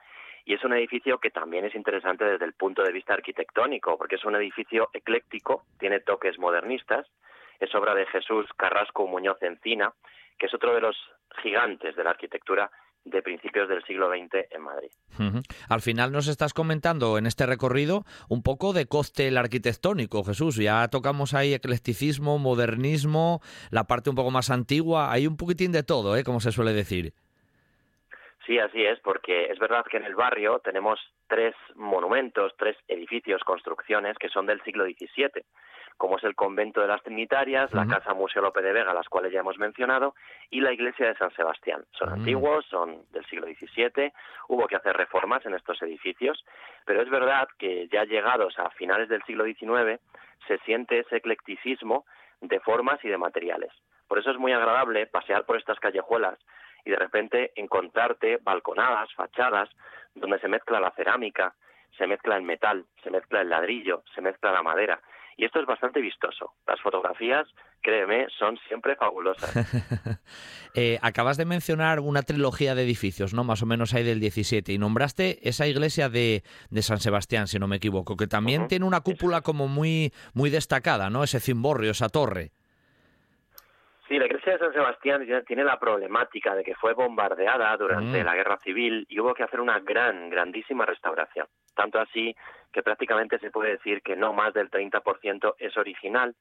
[0.46, 4.16] Y es un edificio que también es interesante desde el punto de vista arquitectónico, porque
[4.16, 7.06] es un edificio ecléctico, tiene toques modernistas,
[7.60, 9.92] es obra de Jesús Carrasco Muñoz Encina,
[10.40, 10.96] que es otro de los
[11.42, 12.72] gigantes de la arquitectura
[13.06, 14.90] de principios del siglo XX en Madrid.
[15.70, 20.56] Al final nos estás comentando en este recorrido un poco de cóctel arquitectónico, Jesús.
[20.58, 23.42] Ya tocamos ahí eclecticismo, modernismo,
[23.72, 25.12] la parte un poco más antigua.
[25.12, 26.24] Hay un poquitín de todo, ¿eh?
[26.24, 27.14] Como se suele decir.
[28.46, 33.42] Sí, así es, porque es verdad que en el barrio tenemos tres monumentos, tres edificios,
[33.44, 35.46] construcciones que son del siglo XVII,
[35.98, 37.88] como es el convento de las Trinitarias, la.
[37.88, 40.16] Casa Museo Lope de Vega, las cuales ya hemos mencionado,
[40.50, 41.84] y la iglesia de San Sebastián.
[41.92, 42.14] Son Mm.
[42.14, 44.12] antiguos, son del siglo XVII,
[44.48, 46.44] hubo que hacer reformas en estos edificios,
[46.86, 50.00] pero es verdad que ya llegados a finales del siglo XIX
[50.48, 52.06] se siente ese eclecticismo
[52.42, 53.72] de formas y de materiales.
[54.08, 56.38] Por eso es muy agradable pasear por estas callejuelas
[56.86, 59.70] y de repente encontrarte balconadas, fachadas,
[60.16, 61.54] donde se mezcla la cerámica,
[61.98, 65.00] se mezcla el metal, se mezcla el ladrillo, se mezcla la madera.
[65.38, 66.54] Y esto es bastante vistoso.
[66.68, 67.48] Las fotografías,
[67.82, 69.54] créeme, son siempre fabulosas.
[70.76, 73.44] Eh, acabas de mencionar una trilogía de edificios, ¿no?
[73.44, 74.74] Más o menos ahí del 17.
[74.74, 78.86] Y nombraste esa iglesia de, de San Sebastián, si no me equivoco, que también tiene
[78.86, 81.24] una cúpula como muy, muy destacada, ¿no?
[81.24, 82.54] Ese cimborrio, esa torre.
[84.08, 88.26] Sí, la iglesia de San Sebastián tiene la problemática de que fue bombardeada durante Mm.
[88.26, 91.48] la guerra civil y hubo que hacer una gran, grandísima restauración.
[91.76, 92.36] Tanto así
[92.74, 96.36] que prácticamente se puede decir que no más del 30% es original.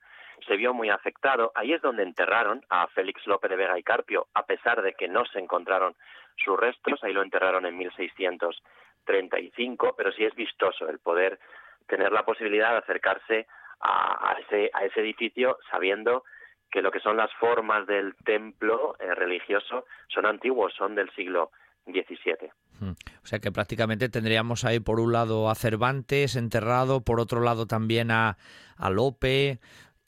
[0.47, 1.53] Se vio muy afectado.
[1.55, 5.07] Ahí es donde enterraron a Félix López de Vega y Carpio, a pesar de que
[5.07, 5.95] no se encontraron
[6.37, 7.05] sus restos.
[7.05, 11.39] Ahí lo enterraron en 1635, pero sí es vistoso el poder
[11.87, 13.47] tener la posibilidad de acercarse
[13.81, 16.25] a, ese, a ese edificio sabiendo
[16.71, 21.51] que lo que son las formas del templo eh, religioso son antiguos, son del siglo
[21.87, 22.51] XVII.
[22.81, 22.91] Mm.
[22.91, 27.67] O sea que prácticamente tendríamos ahí por un lado a Cervantes enterrado, por otro lado
[27.67, 28.37] también a,
[28.77, 29.61] a Lope.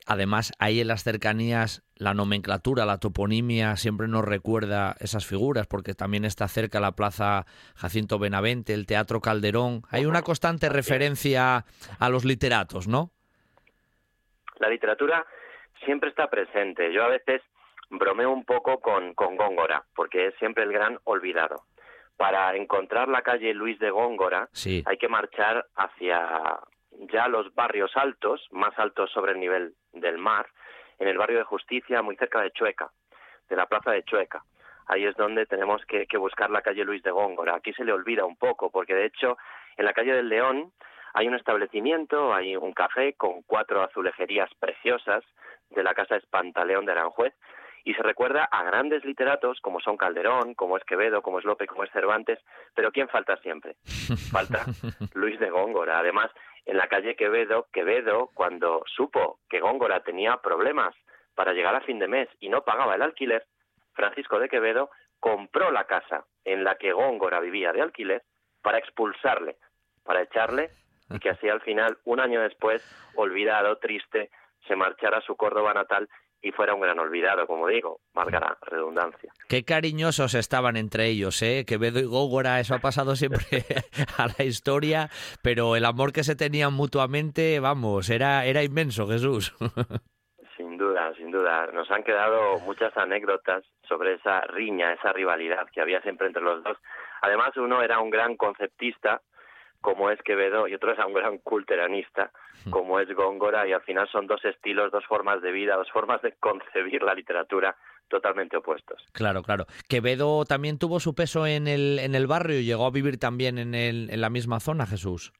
[0.07, 5.95] Además, ahí en las cercanías la nomenclatura, la toponimia siempre nos recuerda esas figuras, porque
[5.95, 7.47] también está cerca la Plaza
[7.77, 9.83] Jacinto Benavente, el Teatro Calderón.
[9.91, 11.65] Hay una constante referencia
[11.99, 13.11] a los literatos, ¿no?
[14.59, 15.25] La literatura
[15.85, 16.93] siempre está presente.
[16.93, 17.43] Yo a veces
[17.91, 21.65] bromeo un poco con, con Góngora, porque es siempre el gran olvidado.
[22.17, 24.49] Para encontrar la calle Luis de Góngora
[24.87, 26.61] hay que marchar hacia
[27.13, 30.47] ya los barrios altos, más altos sobre el nivel del mar,
[30.99, 32.91] en el barrio de Justicia, muy cerca de Chueca,
[33.49, 34.45] de la plaza de Chueca.
[34.87, 37.57] Ahí es donde tenemos que, que buscar la calle Luis de Góngora.
[37.57, 39.37] Aquí se le olvida un poco, porque de hecho
[39.77, 40.73] en la calle del León
[41.15, 45.25] hay un establecimiento, hay un café con cuatro azulejerías preciosas
[45.71, 47.35] de la casa Espantaleón de Aranjuez,
[47.85, 51.67] y se recuerda a grandes literatos como son Calderón, como es Quevedo, como es Lope,
[51.67, 52.39] como es Cervantes,
[52.75, 53.77] pero ¿quién falta siempre?
[54.33, 54.65] Falta
[55.15, 55.99] Luis de Góngora.
[55.99, 56.31] Además,
[56.65, 60.95] en la calle Quevedo, Quevedo, cuando supo que Góngora tenía problemas
[61.35, 63.45] para llegar a fin de mes y no pagaba el alquiler,
[63.93, 68.23] Francisco de Quevedo compró la casa en la que Góngora vivía de alquiler
[68.63, 69.57] para expulsarle,
[70.05, 70.71] para echarle
[71.11, 72.83] y que así al final, un año después,
[73.15, 74.31] olvidado, triste,
[74.67, 76.09] se marchara a su Córdoba natal
[76.45, 79.33] y fuera un gran olvidado, como digo, valga la redundancia.
[79.49, 81.65] Qué cariñosos estaban entre ellos, ¿eh?
[81.67, 83.47] Quevedo y Gógora, eso ha pasado siempre
[84.19, 85.09] a la historia,
[85.43, 89.57] pero el amor que se tenían mutuamente, vamos, era, era inmenso, Jesús.
[90.57, 91.67] Sin duda, sin duda.
[91.73, 96.63] Nos han quedado muchas anécdotas sobre esa riña, esa rivalidad que había siempre entre los
[96.63, 96.79] dos.
[97.23, 99.21] Además, uno era un gran conceptista,
[99.81, 102.31] como es Quevedo, y otro es un gran culteranista.
[102.71, 106.23] Como es Góngora, y al final son dos estilos, dos formas de vida, dos formas
[106.23, 107.77] de concebir la literatura
[108.09, 109.05] totalmente opuestos.
[109.13, 109.67] Claro, claro.
[109.89, 113.59] Quevedo también tuvo su peso en el, en el barrio y llegó a vivir también
[113.59, 115.33] en, el, en la misma zona, Jesús.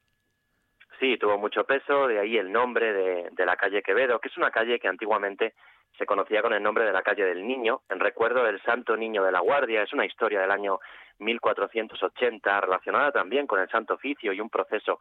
[0.99, 4.37] Sí, tuvo mucho peso, de ahí el nombre de, de la calle Quevedo, que es
[4.37, 5.55] una calle que antiguamente
[5.99, 9.23] se conocía con el nombre de la calle del Niño, en recuerdo del Santo Niño
[9.23, 9.83] de la Guardia.
[9.83, 10.81] Es una historia del año
[11.19, 14.99] 1480 relacionada también con el Santo Oficio y un proceso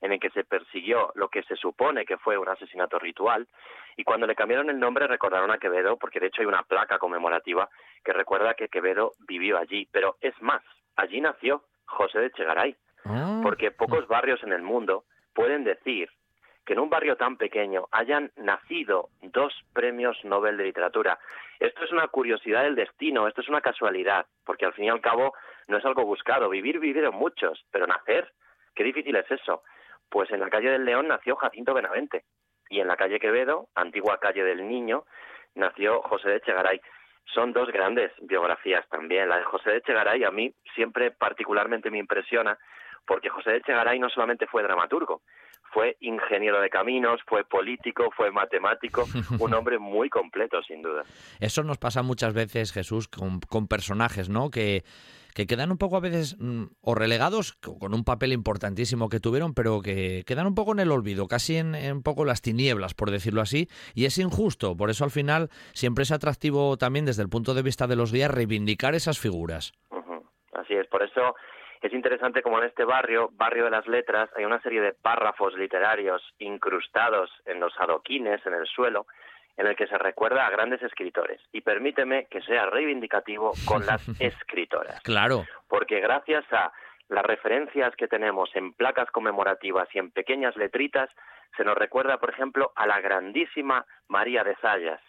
[0.00, 3.48] en el que se persiguió lo que se supone que fue un asesinato ritual.
[3.96, 6.98] Y cuando le cambiaron el nombre recordaron a Quevedo, porque de hecho hay una placa
[6.98, 7.68] conmemorativa
[8.04, 9.88] que recuerda que Quevedo vivió allí.
[9.90, 10.62] Pero es más,
[10.96, 13.40] allí nació José de Chegaray, ah.
[13.42, 16.10] porque pocos barrios en el mundo pueden decir
[16.66, 21.18] que en un barrio tan pequeño hayan nacido dos premios Nobel de literatura.
[21.60, 25.00] Esto es una curiosidad del destino, esto es una casualidad, porque al fin y al
[25.00, 25.32] cabo
[25.68, 26.48] no es algo buscado.
[26.48, 28.32] Vivir vivieron muchos, pero nacer,
[28.74, 29.62] qué difícil es eso.
[30.10, 32.24] Pues en la calle del León nació Jacinto Benavente
[32.68, 35.04] y en la calle Quevedo, antigua calle del Niño,
[35.54, 36.80] nació José de Chegaray.
[37.32, 39.28] Son dos grandes biografías también.
[39.28, 42.58] La de José de Chegaray a mí siempre particularmente me impresiona
[43.06, 45.22] porque José de Chegaray no solamente fue dramaturgo,
[45.76, 49.04] fue ingeniero de caminos, fue político, fue matemático,
[49.38, 51.02] un hombre muy completo, sin duda.
[51.38, 54.48] Eso nos pasa muchas veces, Jesús, con, personajes, ¿no?
[54.48, 54.84] Que,
[55.34, 59.52] que quedan un poco a veces mm, o relegados con un papel importantísimo que tuvieron,
[59.52, 63.10] pero que quedan un poco en el olvido, casi en, un poco las tinieblas, por
[63.10, 64.78] decirlo así, y es injusto.
[64.78, 68.12] Por eso al final siempre es atractivo también desde el punto de vista de los
[68.12, 69.74] días reivindicar esas figuras.
[70.54, 71.34] Así es, por eso
[71.82, 75.54] es interesante como en este barrio, barrio de las letras, hay una serie de párrafos
[75.54, 79.06] literarios incrustados en los adoquines, en el suelo,
[79.56, 81.40] en el que se recuerda a grandes escritores.
[81.52, 85.00] Y permíteme que sea reivindicativo con las escritoras.
[85.02, 85.44] Claro.
[85.68, 86.72] Porque gracias a
[87.08, 91.08] las referencias que tenemos en placas conmemorativas y en pequeñas letritas,
[91.56, 95.00] se nos recuerda, por ejemplo, a la grandísima María de Sayas,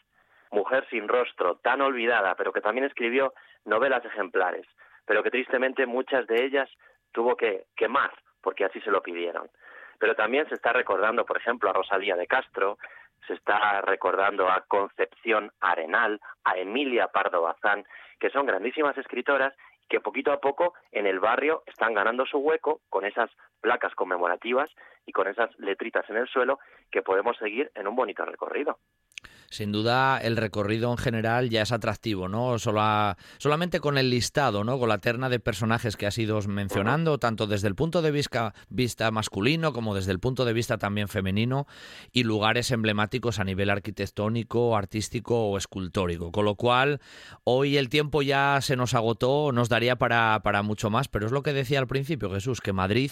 [0.51, 3.34] mujer sin rostro, tan olvidada, pero que también escribió
[3.65, 4.65] novelas ejemplares
[5.08, 6.70] pero que tristemente muchas de ellas
[7.12, 9.49] tuvo que quemar, porque así se lo pidieron.
[9.97, 12.78] Pero también se está recordando, por ejemplo, a Rosalía de Castro,
[13.26, 17.86] se está recordando a Concepción Arenal, a Emilia Pardo Bazán,
[18.20, 19.55] que son grandísimas escritoras
[19.89, 23.32] que poquito a poco en el barrio están ganando su hueco con esas
[23.62, 24.70] placas conmemorativas
[25.05, 26.60] y con esas letritas en el suelo
[26.91, 28.78] que podemos seguir en un bonito recorrido
[29.50, 32.58] sin duda el recorrido en general ya es atractivo, ¿no?
[32.60, 34.78] solamente con el listado, ¿no?
[34.78, 38.54] Con la terna de personajes que has ido mencionando, tanto desde el punto de vista,
[38.70, 41.66] vista masculino como desde el punto de vista también femenino,
[42.12, 46.32] y lugares emblemáticos a nivel arquitectónico, artístico o escultórico.
[46.32, 47.00] Con lo cual,
[47.43, 51.32] hoy el tiempo ya se nos agotó, nos daría para, para mucho más, pero es
[51.32, 53.12] lo que decía al principio Jesús, que Madrid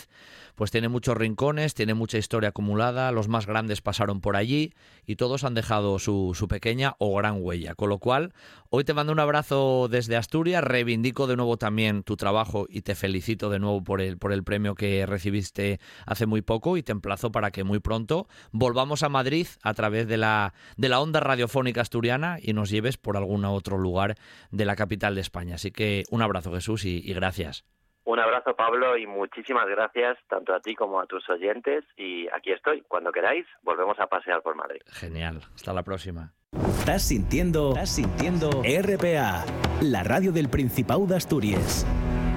[0.55, 4.73] pues tiene muchos rincones, tiene mucha historia acumulada, los más grandes pasaron por allí
[5.05, 7.75] y todos han dejado su su, pequeña o gran huella.
[7.75, 8.33] Con lo cual,
[8.69, 12.95] hoy te mando un abrazo desde Asturias, reivindico de nuevo también tu trabajo y te
[12.95, 16.91] felicito de nuevo por el, por el premio que recibiste hace muy poco y te
[16.91, 21.19] emplazo para que muy pronto volvamos a Madrid a través de la, de la onda
[21.19, 24.15] radiofónica asturiana y nos lleves por algún otro lugar
[24.51, 25.55] de la capital de España.
[25.55, 27.74] Así que un abrazo Jesús y gracias.
[28.05, 32.51] Un abrazo Pablo y muchísimas gracias tanto a ti como a tus oyentes y aquí
[32.51, 32.81] estoy.
[32.87, 34.79] Cuando queráis volvemos a pasear por Madrid.
[34.87, 35.41] Genial.
[35.55, 36.31] Hasta la próxima.
[36.79, 39.43] Estás sintiendo, estás sintiendo RPA,
[39.81, 41.85] la radio del Principado de Asturias.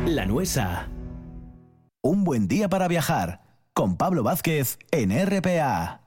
[0.06, 0.88] La Nuesa.
[2.02, 3.40] Un buen día para viajar
[3.74, 6.00] con Pablo Vázquez en RPA.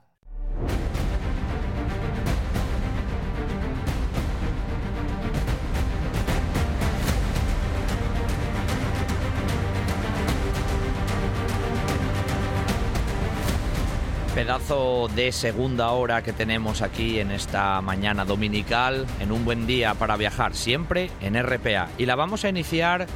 [14.34, 19.92] Pedazo de segunda hora que tenemos aquí en esta mañana dominical, en un buen día
[19.92, 21.90] para viajar, siempre en RPA.
[21.98, 23.06] Y la vamos a iniciar,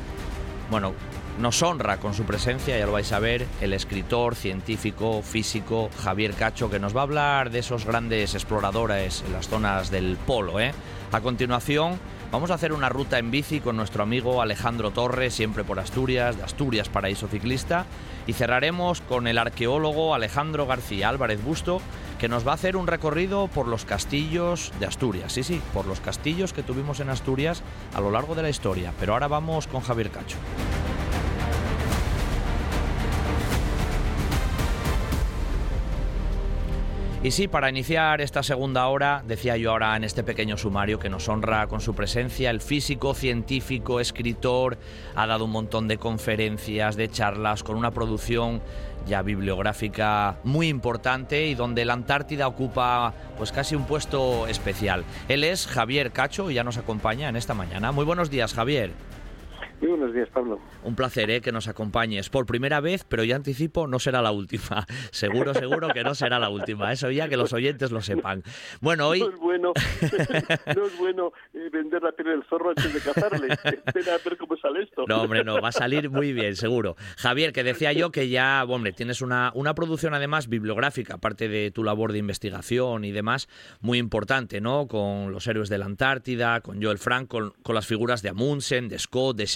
[0.71, 0.93] bueno,
[1.39, 6.35] nos honra con su presencia, ya lo vais a ver, el escritor, científico, físico Javier
[6.35, 10.61] Cacho, que nos va a hablar de esos grandes exploradores en las zonas del polo.
[10.61, 10.73] ¿eh?
[11.13, 11.99] A continuación,
[12.31, 16.37] vamos a hacer una ruta en bici con nuestro amigo Alejandro Torres, siempre por Asturias,
[16.37, 17.87] de Asturias Paraíso Ciclista.
[18.27, 21.81] Y cerraremos con el arqueólogo Alejandro García Álvarez Busto,
[22.19, 25.33] que nos va a hacer un recorrido por los castillos de Asturias.
[25.33, 27.63] Sí, sí, por los castillos que tuvimos en Asturias
[27.95, 28.93] a lo largo de la historia.
[28.99, 30.39] Pero ahora vamos con Javier Cacho.
[37.27, 41.11] Y sí, para iniciar esta segunda hora, decía yo ahora en este pequeño sumario que
[41.11, 44.79] nos honra con su presencia, el físico, científico, escritor,
[45.17, 48.63] ha dado un montón de conferencias, de charlas, con una producción
[49.09, 55.03] ya bibliográfica muy importante y donde la Antártida ocupa pues casi un puesto especial.
[55.27, 57.91] Él es Javier Cacho y ya nos acompaña en esta mañana.
[57.91, 58.93] Muy buenos días, Javier.
[59.81, 60.59] Muy buenos días, Pablo.
[60.85, 61.41] Un placer ¿eh?
[61.43, 64.87] que nos acompañes por primera vez, pero ya anticipo, no será la última.
[65.11, 66.93] Seguro, seguro que no será la última.
[66.93, 68.43] Eso ya que los oyentes lo sepan.
[68.81, 69.21] Bueno, hoy...
[69.21, 69.73] No es bueno,
[70.77, 73.49] no es bueno eh, vender la piel del zorro antes de cazarle.
[73.53, 75.05] Espera a ver cómo sale esto.
[75.07, 76.97] No, hombre, no, va a salir muy bien, seguro.
[77.17, 81.71] Javier, que decía yo que ya, hombre, tienes una, una producción además bibliográfica, aparte de
[81.71, 83.49] tu labor de investigación y demás,
[83.81, 84.87] muy importante, ¿no?
[84.89, 88.89] Con los héroes de la Antártida, con Joel Frank, con, con las figuras de Amundsen,
[88.89, 89.47] de Scott, de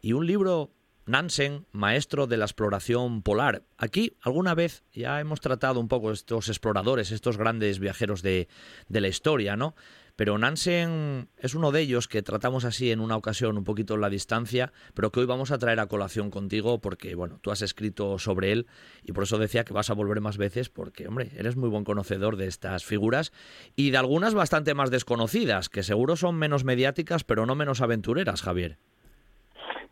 [0.00, 0.70] Y un libro
[1.06, 3.64] Nansen, maestro de la exploración polar.
[3.78, 8.48] Aquí alguna vez ya hemos tratado un poco estos exploradores, estos grandes viajeros de,
[8.88, 9.74] de, la historia, ¿no?
[10.18, 14.00] Pero Nansen es uno de ellos que tratamos así en una ocasión un poquito en
[14.00, 17.62] la distancia, pero que hoy vamos a traer a colación contigo porque, bueno, tú has
[17.62, 18.66] escrito sobre él
[19.04, 21.84] y por eso decía que vas a volver más veces porque, hombre, eres muy buen
[21.84, 23.30] conocedor de estas figuras
[23.76, 28.42] y de algunas bastante más desconocidas, que seguro son menos mediáticas, pero no menos aventureras,
[28.42, 28.78] Javier.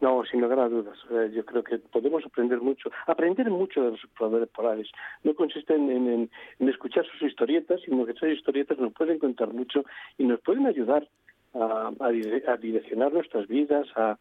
[0.01, 0.99] No, sin lugar a dudas.
[1.33, 2.91] Yo creo que podemos aprender mucho.
[3.07, 4.89] Aprender mucho de los exploradores polares.
[5.25, 9.85] No consiste en, escuchar sus historietas, sino que esas historietas nos pueden contar mucho
[10.19, 11.09] y nos pueden ayudar
[11.55, 14.19] a, a, direccionar nuestras vidas, a,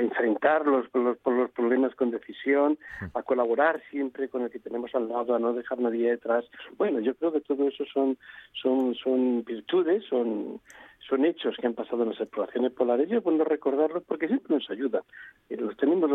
[0.00, 2.78] enfrentar los, los, los, problemas con decisión,
[3.12, 6.44] a colaborar siempre con el que tenemos al lado, a no dejar nadie detrás.
[6.76, 8.16] Bueno, yo creo que todo eso son,
[8.52, 10.60] son, son virtudes, son
[11.08, 14.56] son hechos que han pasado en las exploraciones polares y es bueno recordarlos porque siempre
[14.56, 15.02] nos ayudan.
[15.48, 16.10] Y los, tenemos,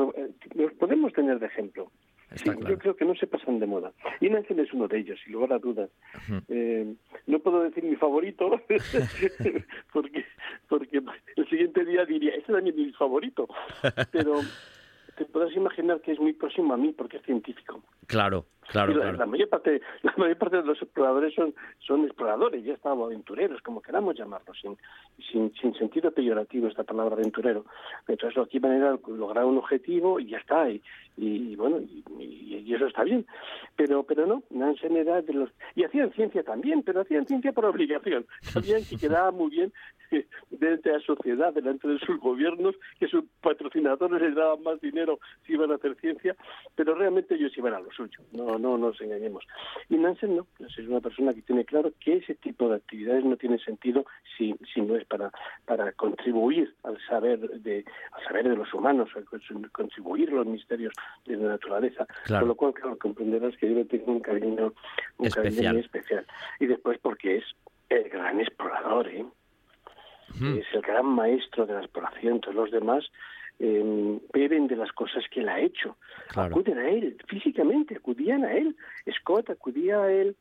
[0.53, 1.91] los podemos tener de ejemplo.
[2.35, 2.69] Sí, claro.
[2.69, 3.91] Yo creo que no se pasan de moda.
[4.19, 5.89] Y Nansen es uno de ellos, sin lugar a dudas.
[6.13, 6.43] Uh -huh.
[6.49, 6.95] eh,
[7.27, 8.59] no puedo decir mi favorito,
[9.93, 10.25] porque,
[10.67, 11.01] porque
[11.35, 13.47] el siguiente día diría, ese también es mi favorito.
[14.11, 14.41] Pero
[15.17, 17.83] te podrás imaginar que es muy próximo a mí porque es científico.
[18.07, 19.17] Claro, claro, la, claro.
[19.17, 23.61] La mayor parte, la mayor parte de los exploradores son, son exploradores, ya están aventureros,
[23.61, 24.77] como queramos llamarlos, sin,
[25.31, 27.65] sin, sin sentido peyorativo esta palabra aventurero.
[28.07, 30.81] Entonces lo que iban era lograr un objetivo y ya está, y,
[31.17, 33.25] y, y bueno, y, y, eso está bien.
[33.75, 35.49] Pero, pero no, Nansen era de los...
[35.75, 38.25] Y hacían ciencia también, pero hacían ciencia por obligación.
[38.41, 39.73] Sabían que quedaba muy bien
[40.49, 45.19] delante de la sociedad, delante de sus gobiernos, que sus patrocinadores les daban más dinero
[45.45, 46.35] si iban a hacer ciencia,
[46.75, 49.45] pero realmente ellos iban a lo suyo, no, no nos engañemos.
[49.89, 53.37] Y Nansen no, es una persona que tiene claro que ese tipo de actividades no
[53.37, 54.05] tiene sentido
[54.37, 55.31] si, si no es para,
[55.65, 60.93] para contribuir al saber de al saber de los humanos, a contribuir a los misterios
[61.25, 62.05] de la naturaleza.
[62.25, 62.41] Claro.
[62.41, 64.73] Con lo cual, claro, comprenderás que yo le tengo un cariño,
[65.17, 65.53] un especial.
[65.55, 66.25] cariño muy especial.
[66.59, 67.43] Y después porque es
[67.89, 69.25] el gran explorador, ¿eh?
[70.39, 70.57] Mm.
[70.57, 73.05] es el gran maestro de la exploración, todos los demás
[73.65, 75.95] eh, beben de las cosas que él ha hecho.
[76.29, 76.55] Claro.
[76.55, 78.75] Acuden a él físicamente, acudían a él.
[79.19, 80.35] Scott acudía a él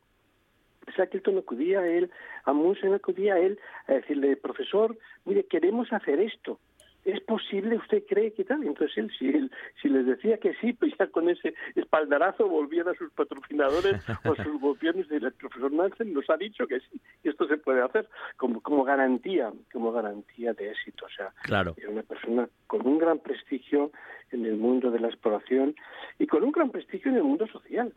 [0.91, 2.11] Shackleton acudía a él,
[2.45, 6.59] Amundsen acudía a él a decirle, profesor, mire, queremos hacer esto.
[7.05, 8.63] ¿Es posible, usted cree que tal?
[8.63, 9.51] Entonces él, si, él,
[9.81, 14.35] si les decía que sí, pues ya con ese espaldarazo volvían a sus patrocinadores o
[14.35, 17.81] sus gobiernos y el profesor Nansen nos ha dicho que sí, y esto se puede
[17.81, 21.05] hacer como, como garantía, como garantía de éxito.
[21.05, 21.75] O sea, claro.
[21.77, 23.91] era una persona con un gran prestigio
[24.31, 25.75] en el mundo de la exploración
[26.19, 27.93] y con un gran prestigio en el mundo social.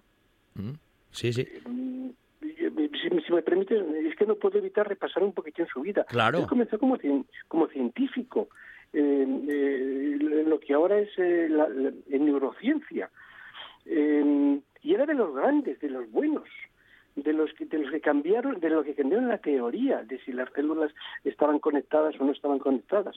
[0.55, 0.73] Mm,
[1.11, 1.47] sí, sí.
[2.41, 3.77] Si, si, me permite,
[4.07, 6.05] es que no puedo evitar repasar un poquito en su vida.
[6.09, 6.39] Claro.
[6.39, 6.99] Él comenzó como,
[7.49, 8.49] como científico,
[9.01, 13.11] lo que ahora es eh, la, en neurociencia.
[13.85, 16.49] y era de los grandes, de los buenos,
[17.15, 20.33] de los que de los que cambiaron, de los que cambiaron la teoría de si
[20.33, 20.93] las células
[21.25, 23.17] estaban conectadas o no estaban conectadas.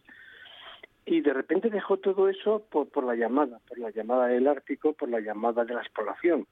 [1.05, 4.93] Y de repente dejó todo eso por, por la llamada, por la llamada del Ártico,
[4.93, 6.45] por la llamada de la exploración.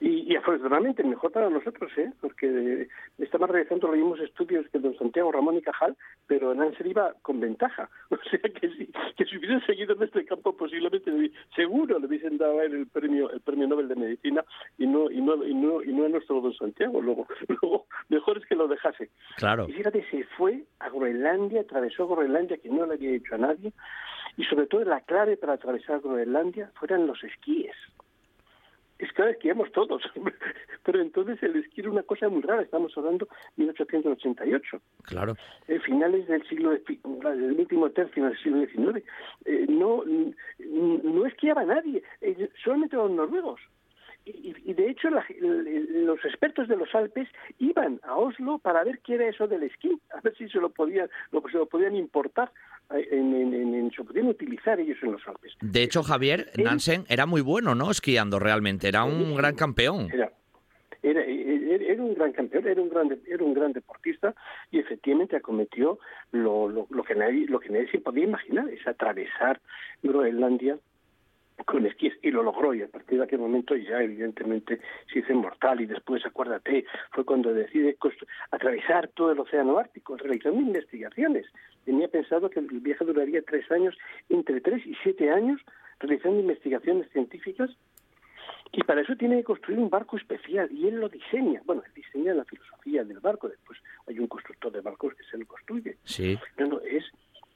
[0.00, 2.12] Y, y, afortunadamente mejor para nosotros, ¿eh?
[2.20, 2.88] porque
[3.18, 7.40] estamos realizando los mismos estudios que don Santiago Ramón y Cajal, pero Nansen iba con
[7.40, 7.88] ventaja.
[8.14, 11.10] O sea que si, que si hubiesen seguido en este campo posiblemente
[11.54, 14.44] seguro le hubiesen dado a él el premio el premio Nobel de Medicina
[14.78, 17.02] y no y no y no, y no a nuestro don Santiago.
[17.02, 19.10] Luego, luego mejor es que lo dejase.
[19.36, 19.66] Claro.
[19.68, 23.72] Y fíjate, se fue a Groenlandia, atravesó Groenlandia que no le había hecho a nadie
[24.36, 27.74] y sobre todo la clave para atravesar Groenlandia fueran los esquíes
[29.04, 30.02] es que esquiamos todos,
[30.84, 33.26] pero entonces el esquí era una cosa muy rara, estamos hablando
[33.56, 34.80] de 1888.
[35.02, 35.36] Claro.
[35.68, 39.04] Eh, finales del siglo, del último tercio del siglo XIX.
[39.44, 43.60] Eh, no, no esquiaba nadie, eh, solamente los noruegos.
[44.26, 47.28] Y, y, de hecho la, los expertos de los Alpes
[47.58, 50.70] iban a Oslo para ver qué era eso del esquí, a ver si se lo
[50.70, 52.50] podían, lo, se lo podían importar
[52.90, 55.52] en, en, en, se podían utilizar ellos en los Alpes.
[55.60, 57.90] De hecho, Javier Nansen era muy bueno, ¿no?
[57.90, 60.08] Esquiando realmente, era un gran campeón.
[60.12, 60.30] Era,
[61.02, 64.34] era, era, un gran campeón, era un gran, era un gran deportista
[64.70, 65.98] y efectivamente acometió
[66.32, 69.60] lo, lo, lo que nadie, lo que nadie se podía imaginar, es atravesar
[70.02, 70.78] Groenlandia
[71.64, 74.80] con esquíes y lo logró y a partir de aquel momento ya evidentemente
[75.12, 77.96] se hizo inmortal y después acuérdate fue cuando decide
[78.50, 81.46] atravesar todo el océano ártico realizando investigaciones.
[81.84, 83.96] Tenía pensado que el viaje duraría tres años
[84.28, 85.60] entre tres y siete años
[86.00, 87.70] realizando investigaciones científicas
[88.72, 91.62] y para eso tiene que construir un barco especial y él lo diseña.
[91.64, 93.78] Bueno él diseña la filosofía del barco después
[94.08, 95.96] hay un constructor de barcos que se lo construye.
[96.02, 96.36] Sí.
[96.58, 97.04] No, no es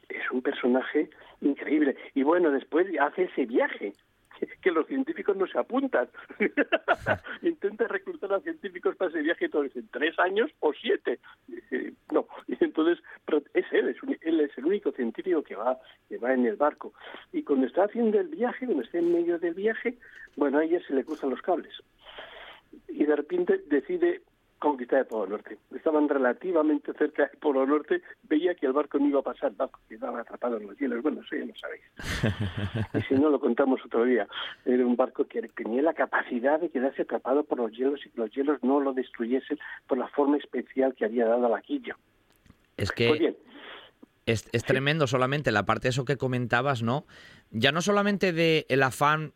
[0.09, 1.97] es un personaje increíble.
[2.15, 3.93] Y bueno, después hace ese viaje
[4.63, 6.09] que los científicos no se apuntan.
[7.43, 11.21] Intenta reclutar a científicos para ese viaje todos en tres años o siete.
[12.13, 12.27] no,
[12.61, 12.99] entonces
[13.55, 15.79] es él, es él es el único científico que va,
[16.09, 16.93] que va en el barco.
[17.33, 19.99] Y cuando está haciendo el viaje, cuando está en medio del viaje,
[20.37, 21.75] bueno, a ella se le cruzan los cables.
[22.89, 24.23] Y de repente decide
[24.59, 25.59] conquistar el Polo Norte.
[25.75, 29.81] Estaban relativamente cerca del Polo Norte, veía que el barco no iba a pasar, barco
[29.89, 31.03] quedaba atrapado en los hielos.
[31.03, 31.83] Bueno, eso ya lo sabéis.
[32.95, 34.27] y si no, lo contamos otro día.
[34.65, 38.21] Era un barco que tenía la capacidad de quedarse atrapado por los hielos y que
[38.21, 41.97] los hielos no lo destruyesen por la forma especial que había dado la quilla.
[42.77, 43.09] Es que...
[43.09, 43.37] Pues bien,
[44.27, 47.07] es, es, tremendo solamente la parte de eso que comentabas, ¿no?
[47.51, 49.33] Ya no solamente de el afán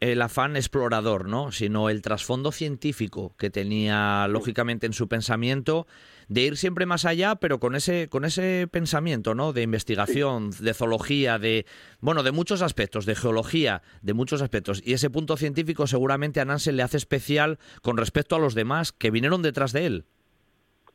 [0.00, 1.52] el afán explorador, ¿no?
[1.52, 5.86] sino el trasfondo científico que tenía lógicamente en su pensamiento
[6.28, 9.52] de ir siempre más allá, pero con ese con ese pensamiento, ¿no?
[9.52, 11.66] de investigación, de zoología, de
[12.00, 16.46] bueno, de muchos aspectos, de geología, de muchos aspectos y ese punto científico seguramente a
[16.46, 20.04] Nansen le hace especial con respecto a los demás que vinieron detrás de él.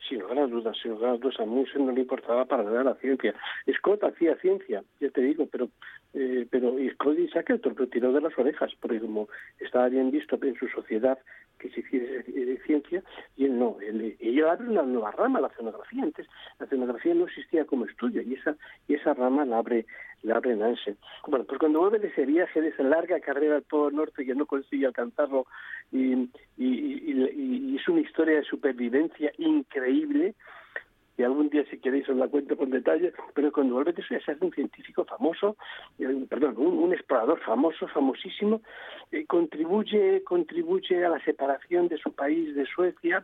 [0.07, 2.83] Sin lugar a dudas, sin lugar a dudas, a Munsen no le importaba para nada
[2.83, 3.33] la ciencia.
[3.77, 5.69] Scott hacía ciencia, ya te digo, pero
[6.17, 6.89] eh, pero y
[7.27, 9.27] Shackleton lo tiró de las orejas, porque como
[9.59, 11.19] estaba bien visto en su sociedad
[11.59, 13.03] que se hiciese ciencia,
[13.35, 13.77] y él no.
[13.81, 16.03] Él, ellos abren una nueva rama, la oceanografía.
[16.03, 16.25] Antes
[16.59, 18.55] la oceanografía no existía como estudio, y esa
[18.87, 19.85] y esa rama la abre
[20.23, 20.97] la abre Nansen.
[21.27, 24.35] Bueno, pues cuando vuelve de ese viaje, de esa larga carrera al Polo Norte que
[24.35, 25.47] no consigue alcanzarlo,
[25.91, 30.33] y, y es una historia de supervivencia increíble,
[31.17, 34.15] y algún día si queréis os la cuento con detalle, pero cuando vuelve de se
[34.15, 35.55] hace un científico famoso,
[35.99, 38.61] eh, perdón, un, un, explorador famoso, famosísimo,
[39.11, 43.21] eh, contribuye, contribuye a la separación de su país de Suecia,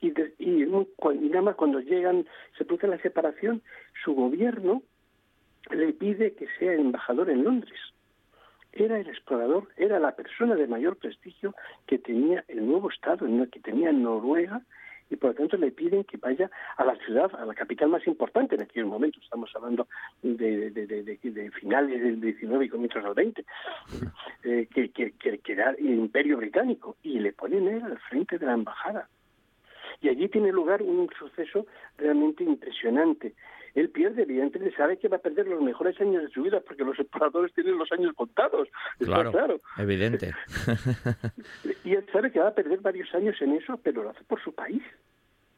[0.00, 3.62] y, de, y, y nada más cuando llegan, se produce la separación,
[4.04, 4.82] su gobierno
[5.70, 7.78] le pide que sea embajador en Londres.
[8.72, 11.54] Era el explorador, era la persona de mayor prestigio
[11.86, 14.62] que tenía el nuevo Estado, que tenía Noruega,
[15.10, 18.06] y por lo tanto le piden que vaya a la ciudad, a la capital más
[18.06, 19.88] importante en aquel momento, estamos hablando
[20.22, 23.44] de, de, finales del 19 y comienzos del 20,
[24.44, 28.46] eh, que, que, que, era el imperio británico, y le ponen él al frente de
[28.46, 29.08] la embajada.
[30.00, 31.66] Y allí tiene lugar un suceso
[31.96, 33.34] realmente impresionante.
[33.78, 36.82] Él pierde, evidentemente, sabe que va a perder los mejores años de su vida porque
[36.82, 38.68] los exploradores tienen los años contados.
[38.98, 39.60] Claro, claro.
[39.78, 40.34] evidente.
[41.84, 44.42] y él sabe que va a perder varios años en eso, pero lo hace por
[44.42, 44.82] su país.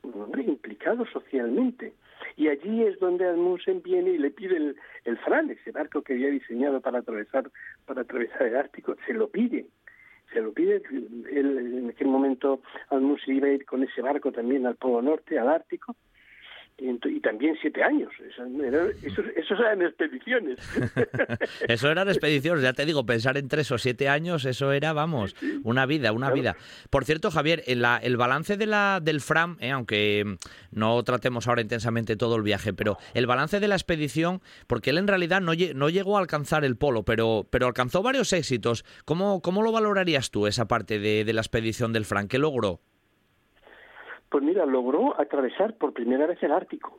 [0.02, 1.94] Un hombre implicado socialmente.
[2.36, 6.12] Y allí es donde Amundsen viene y le pide el, el Fran, ese barco que
[6.12, 7.50] había diseñado para atravesar,
[7.86, 9.66] para atravesar el Ártico, se lo pide
[10.32, 10.82] se lo pide.
[11.32, 12.60] Él, en aquel momento
[12.90, 15.96] Amundsen iba a ir con ese barco también al Polo Norte, al Ártico,
[16.80, 18.10] y, también siete años.
[18.28, 20.58] Eso, eso, eran expediciones.
[21.68, 25.36] eso eran expediciones, ya te digo, pensar en tres o siete años, eso era, vamos,
[25.62, 26.56] una vida, una vida.
[26.88, 30.36] Por cierto, Javier, en la, el balance de la, del FRAM, eh, aunque
[30.70, 34.98] no tratemos ahora intensamente todo el viaje, pero el balance de la expedición, porque él
[34.98, 38.84] en realidad no, no llegó a alcanzar el polo, pero, pero alcanzó varios éxitos.
[39.04, 42.28] ¿Cómo, cómo lo valorarías tú, esa parte de, de la expedición del FRAM?
[42.28, 42.80] ¿Qué logró?
[44.30, 46.98] Pues mira, logró atravesar por primera vez el Ártico.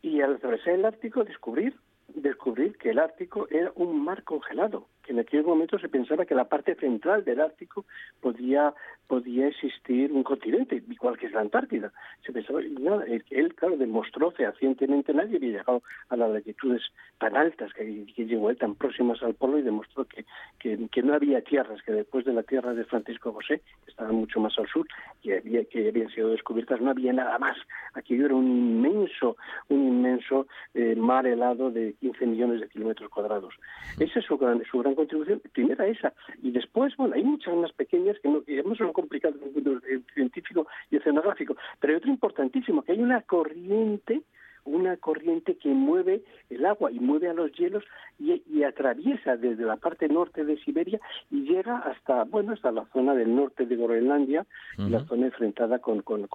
[0.00, 1.76] Y al atravesar el Ártico descubrir,
[2.14, 6.34] descubrir que el Ártico era un mar congelado, que en aquel momento se pensaba que
[6.34, 7.84] la parte central del Ártico
[8.20, 8.74] podía
[9.12, 11.92] podía existir un continente, igual que es la Antártida.
[12.24, 16.80] Se pensaba, él, claro, demostró fehacientemente, nadie había llegado a las latitudes
[17.18, 20.24] tan altas que, llegó él tan próximas al polo y demostró que,
[20.58, 24.40] que, no había tierras, que después de la tierra de Francisco José, que estaba mucho
[24.40, 24.86] más al sur,
[25.20, 27.58] que, había, que habían sido descubiertas, no había nada más.
[27.92, 29.36] Aquello era un inmenso,
[29.68, 33.54] un inmenso eh, mar helado de 15 millones de kilómetros cuadrados.
[34.00, 36.12] Esa es su gran, su gran contribución, primera esa.
[36.42, 39.80] Y después, bueno, hay muchas más pequeñas que no, que son complicado en el mundo
[40.12, 41.56] científico y oceanográfico.
[41.78, 44.22] Pero hay otro importantísimo, que hay una corriente
[44.64, 47.82] una corriente que mueve el agua y mueve a los hielos
[48.20, 51.00] y, atraviesa desde la parte norte de Siberia
[51.32, 54.46] y llega hasta bueno hasta la zona del norte de Groenlandia
[54.78, 56.28] y la zona enfrentada con, con,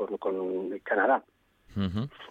[0.84, 1.24] Canadá.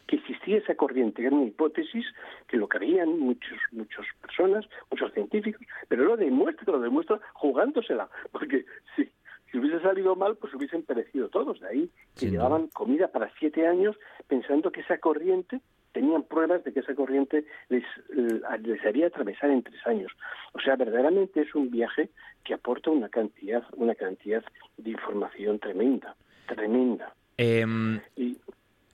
[0.06, 2.04] Que existía esa corriente, era una hipótesis
[2.48, 8.64] que lo creían muchos, muchas personas, muchos científicos, pero lo demuestra, lo demuestra jugándosela, porque
[8.94, 9.08] si,
[9.50, 11.60] si hubiese salido mal, pues hubiesen perecido todos.
[11.60, 13.96] De ahí que llevaban comida para siete años
[14.26, 15.60] pensando que esa corriente,
[15.92, 17.82] tenían pruebas de que esa corriente les,
[18.14, 20.12] eh, les haría atravesar en tres años.
[20.52, 22.10] O sea, verdaderamente es un viaje
[22.44, 24.44] que aporta una cantidad, una cantidad
[24.76, 26.14] de información tremenda,
[26.46, 27.14] tremenda.
[27.38, 28.36] Em, y,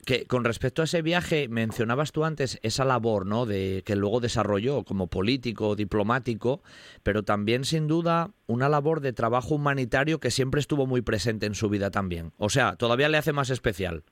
[0.05, 4.19] que con respecto a ese viaje mencionabas tú antes esa labor no de que luego
[4.19, 6.61] desarrolló como político diplomático
[7.03, 11.55] pero también sin duda una labor de trabajo humanitario que siempre estuvo muy presente en
[11.55, 12.31] su vida también.
[12.37, 14.03] O sea todavía le hace más especial.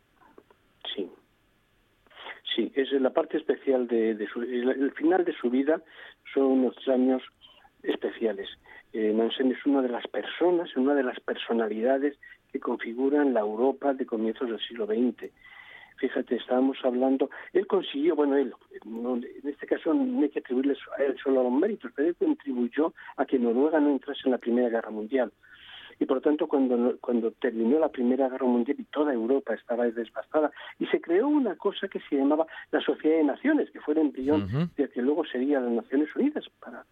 [0.96, 1.10] Sí.
[2.56, 5.82] Sí es la parte especial de, su, el final de su vida
[6.34, 7.22] son unos años
[7.84, 8.48] especiales.
[8.94, 12.18] Eh, es una de las personas una de las personalidades
[12.52, 15.32] que configuran la Europa de comienzos del siglo XX
[16.02, 18.52] Fíjate, estábamos hablando, él consiguió, bueno, él,
[18.84, 22.91] en este caso no hay que atribuirle a él solo los méritos, pero él contribuyó
[23.18, 25.32] a que Noruega no entrase en la Primera Guerra Mundial.
[25.99, 29.86] Y por lo tanto, cuando, cuando terminó la Primera Guerra Mundial y toda Europa estaba
[29.86, 33.94] desbastada, y se creó una cosa que se llamaba la Sociedad de Naciones, que fue
[33.94, 36.84] el embrión de que luego sería las Naciones Unidas para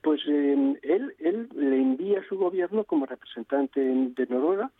[0.00, 4.70] pues eh, él, él le envía a su gobierno como representante de Noruega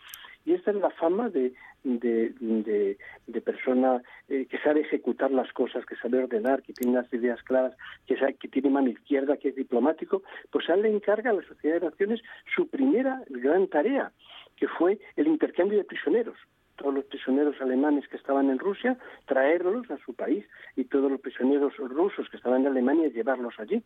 [0.49, 1.53] y esta es la fama de,
[1.85, 7.43] de, persona eh, que sabe ejecutar las cosas, que sabe ordenar, que tiene unas ideas
[7.43, 7.77] claras,
[8.07, 11.35] que, sabe, que tiene mano izquierda, que es diplomático, pues a él le encarga a
[11.35, 12.23] la Sociedad de Naciones
[12.57, 14.11] su primera gran tarea,
[14.57, 16.39] que fue el intercambio de prisioneros
[16.77, 18.97] todos los prisioneros alemanes que estaban en Rusia,
[19.27, 20.47] traerlos a su país
[20.77, 23.83] y todos los prisioneros rusos que estaban en Alemania, llevarlos allí.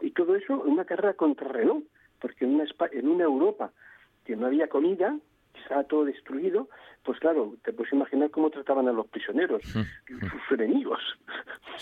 [0.00, 1.82] Y todo eso en una carrera reloj,
[2.18, 3.72] porque en una, en una Europa
[4.24, 5.18] que no había comida,
[5.60, 6.68] estaba todo destruido,
[7.04, 11.00] pues claro, te puedes imaginar cómo trataban a los prisioneros, sus enemigos.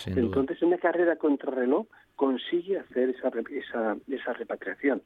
[0.05, 5.01] Entonces, en una carrera contra reloj consigue hacer esa, esa, esa repatriación.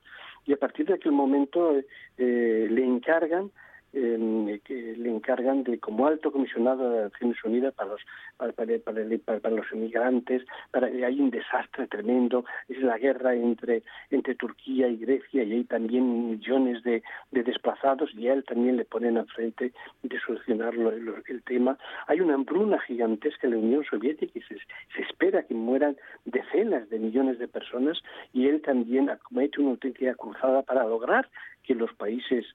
[0.46, 1.76] Y a partir de aquel momento
[2.18, 3.52] eh, le encargan
[3.94, 8.02] eh, que le encargan de como alto comisionado de Naciones Unidas para los
[8.38, 14.36] para, para, para, los inmigrantes para hay un desastre tremendo es la guerra entre entre
[14.36, 18.86] Turquía y Grecia y hay también millones de, de desplazados y a él también le
[18.86, 21.78] ponen al frente de solucionar el tema.
[22.08, 24.58] Hay una hambruna gigantesca en la Unión Soviética y se,
[24.96, 28.02] se espera que mueran decenas de millones de personas
[28.34, 29.10] y él también
[29.44, 31.30] hecho una auténtica cruzada para lograr
[31.64, 32.46] que los países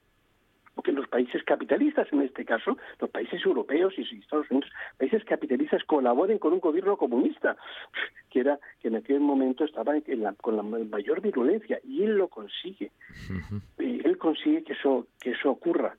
[0.78, 5.82] porque los países capitalistas, en este caso, los países europeos y Estados Unidos, países capitalistas
[5.82, 7.56] colaboren con un gobierno comunista,
[8.30, 9.94] que era que en aquel momento estaba
[10.40, 12.92] con la mayor virulencia, y él lo consigue.
[13.80, 15.96] Y él consigue que eso, que eso ocurra.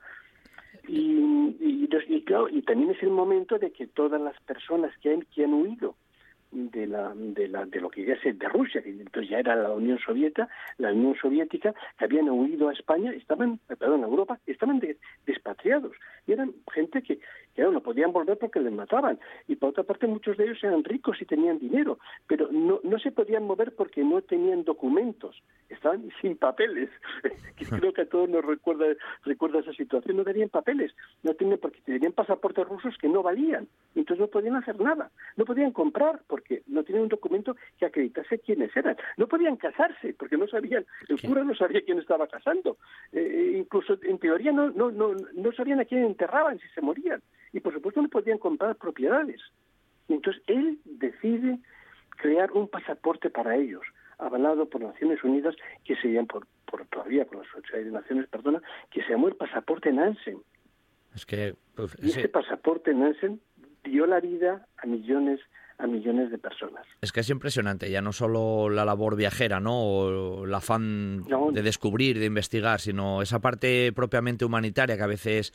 [0.88, 5.24] Y, y, claro, y también es el momento de que todas las personas que han,
[5.24, 5.98] que han huido
[6.52, 9.56] de la, de la de lo que ya ser de Rusia que entonces ya era
[9.56, 14.40] la Unión Soviética la Unión Soviética que habían huido a España estaban perdón a Europa
[14.46, 14.82] estaban
[15.26, 15.94] despatriados.
[16.28, 17.20] Y eran gente que
[17.72, 19.20] no podían volver porque les mataban.
[19.48, 23.00] Y por otra parte muchos de ellos eran ricos y tenían dinero pero no no
[23.00, 25.42] se podían mover porque no tenían documentos.
[25.70, 26.90] Estaban sin papeles.
[27.70, 28.86] Creo que a todos nos recuerda
[29.24, 30.18] recuerda esa situación.
[30.18, 30.94] No tenían papeles.
[31.24, 33.68] No tenían porque tenían pasaportes rusos que no valían.
[33.96, 35.12] Entonces no podían hacer nada.
[35.38, 38.96] No podían comprar porque no tenían un documento que acreditase quiénes eran.
[39.18, 42.78] No podían casarse porque no sabían, el cura no sabía quién estaba casando.
[43.12, 47.22] Eh, incluso en teoría no, no, no, no sabían a quién enterraban si se morían.
[47.54, 49.42] Y por supuesto no podían comprar propiedades.
[50.08, 51.60] entonces él decide
[52.10, 53.84] crear un pasaporte para ellos,
[54.18, 55.56] avalado por Naciones Unidas,
[55.86, 58.62] que se llama, por, por todavía por la Sociedad de Naciones, perdona,
[58.92, 60.40] que se llamó el pasaporte Nansen.
[61.16, 63.40] Es que, pues, y ese pasaporte Nansen
[63.84, 65.40] dio la vida a millones
[65.80, 66.86] a millones de personas.
[67.02, 69.82] Es que es impresionante, ya no solo la labor viajera, ¿no?
[69.82, 71.24] O el afán
[71.54, 75.54] de descubrir, de investigar, sino esa parte propiamente humanitaria que a veces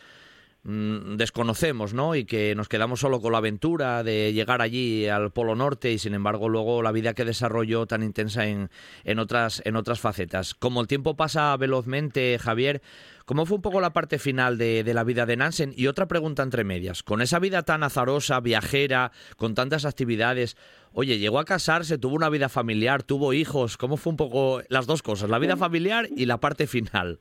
[0.64, 2.14] mm, desconocemos, ¿no?
[2.14, 5.98] Y que nos quedamos solo con la aventura de llegar allí al Polo Norte y
[5.98, 8.70] sin embargo luego la vida que desarrolló tan intensa en,
[9.04, 10.54] en otras en otras facetas.
[10.54, 12.82] Como el tiempo pasa velozmente, Javier,
[13.24, 15.72] ¿Cómo fue un poco la parte final de, la vida de Nansen?
[15.74, 17.02] Y otra pregunta entre medias.
[17.02, 20.58] Con esa vida tan azarosa, viajera, con tantas actividades,
[20.92, 23.78] oye, llegó a casarse, tuvo una vida familiar, tuvo hijos.
[23.78, 27.20] ¿Cómo fue un poco las dos cosas, la vida familiar y la parte final?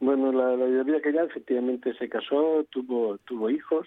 [0.00, 3.86] Bueno, la, vida que ya efectivamente se casó, tuvo, tuvo hijos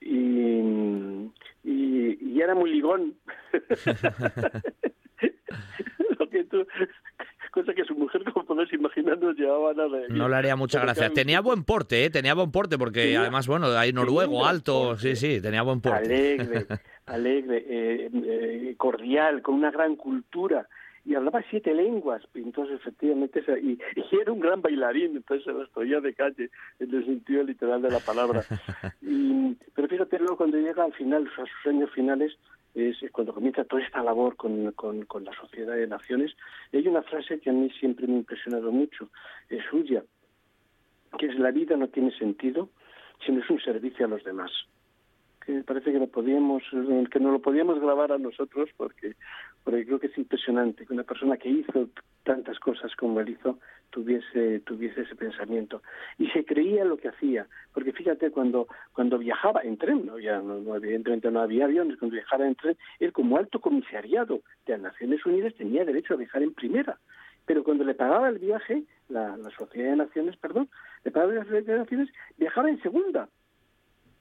[0.00, 1.30] y,
[1.64, 3.14] y, era muy ligón.
[6.18, 6.66] Lo que tú,
[7.50, 9.98] cosa que su mujer, como podés imaginar, no llevaba nada.
[10.08, 11.10] No le haría mucha gracia.
[11.10, 12.10] Tenía buen porte, ¿eh?
[12.10, 15.98] Tenía buen porte, porque además, bueno, hay noruego, alto, sí, sí, tenía buen porte.
[15.98, 16.66] Alegre,
[17.06, 20.66] alegre, eh, eh, cordial, con una gran cultura
[21.08, 23.78] y hablaba siete lenguas, entonces efectivamente, y,
[24.12, 27.90] era un gran bailarín, entonces se las podía de calle, en el sentido literal de
[27.90, 28.44] la palabra.
[29.74, 32.36] pero fíjate, luego cuando llega al final, a sus años finales,
[32.74, 36.36] es cuando comienza toda esta labor con, con, con, la Sociedad de Naciones.
[36.74, 39.08] hay una frase que a mí siempre me ha impresionado mucho,
[39.48, 40.04] es suya,
[41.18, 42.68] que es la vida no tiene sentido
[43.24, 44.50] si no es un servicio a los demás.
[45.44, 46.62] Que parece que, lo podíamos,
[47.10, 49.14] que no lo podíamos grabar a nosotros porque,
[49.68, 51.90] porque creo que es impresionante que una persona que hizo
[52.22, 53.58] tantas cosas como él hizo
[53.90, 55.82] tuviese tuviese ese pensamiento.
[56.16, 60.40] Y se creía lo que hacía porque fíjate cuando cuando viajaba en tren no ya
[60.40, 64.80] no, evidentemente no había aviones cuando viajaba en tren él como alto comisariado de las
[64.80, 66.98] Naciones Unidas tenía derecho a viajar en primera.
[67.44, 70.70] Pero cuando le pagaba el viaje la, la Sociedad de Naciones perdón
[71.04, 72.08] le pagaba la Sociedad de Naciones
[72.38, 73.28] viajaba en segunda.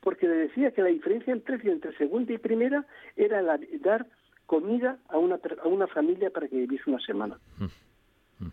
[0.02, 4.06] Porque le decía que la diferencia entre, entre segunda y primera era la, dar
[4.48, 8.48] comida a una a una familia para que viviese una semana mm.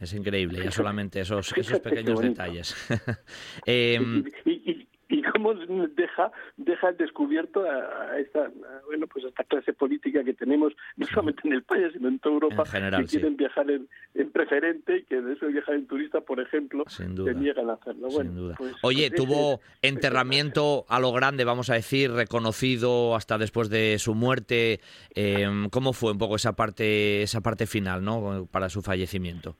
[0.00, 2.74] Es increíble, ya solamente esos, esos pequeños detalles.
[3.64, 4.88] Em, y, y,
[5.34, 8.50] cómo deja, deja descubierto a, esta,
[8.86, 12.34] bueno, pues esta clase política que tenemos, no solamente en el país, sino en toda
[12.34, 13.88] Europa, que quieren viajar en,
[14.30, 18.08] preferente y que de eso viajar en turista, por ejemplo, se niegan a hacerlo.
[18.10, 23.68] Bueno, pues, Oye, pues tuvo enterramiento a lo grande, vamos a decir, reconocido hasta después
[23.70, 24.80] de su muerte.
[25.14, 28.46] Em, ¿Cómo fue un poco esa parte, esa parte final, ¿no?
[28.50, 29.56] Para su fallecimiento.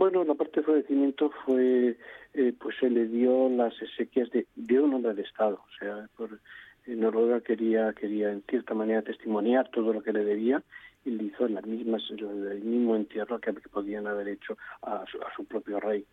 [0.00, 1.98] Bueno, la parte de fallecimiento fue,
[2.32, 5.56] eh, pues se le dio las exequias de, de un hombre de Estado.
[5.62, 6.40] O sea, por,
[6.86, 10.62] eh, Noruega quería, quería en cierta manera testimoniar todo lo que le debía
[11.04, 15.04] y le hizo misma, el mismo entierro que podían haber hecho a
[15.36, 16.06] su propio rey.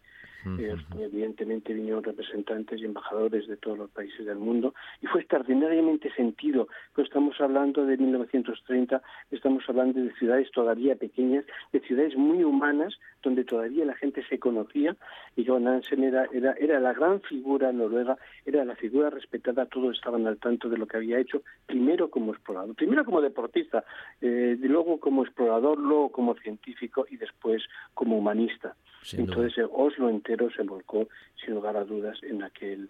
[0.46, 6.14] Eh, evidentemente vinieron representantes y embajadores de todos los países del mundo y fue extraordinariamente
[6.14, 6.68] sentido.
[6.94, 9.02] Pues estamos hablando de 1930,
[9.32, 14.40] estamos hablando de ciudades todavía pequeñas, de ciudades muy humanas, donde todavía la gente se
[14.40, 14.96] conocía
[15.36, 19.96] y Johan Nansen era, era, era la gran figura noruega, era la figura respetada, todos
[19.96, 23.84] estaban al tanto de lo que había hecho, primero como explorador, primero como deportista,
[24.22, 28.76] eh, luego como explorador, luego como científico y después como humanista.
[29.14, 31.08] Entonces Oslo entero se volcó,
[31.44, 32.90] sin lugar a dudas, en aquel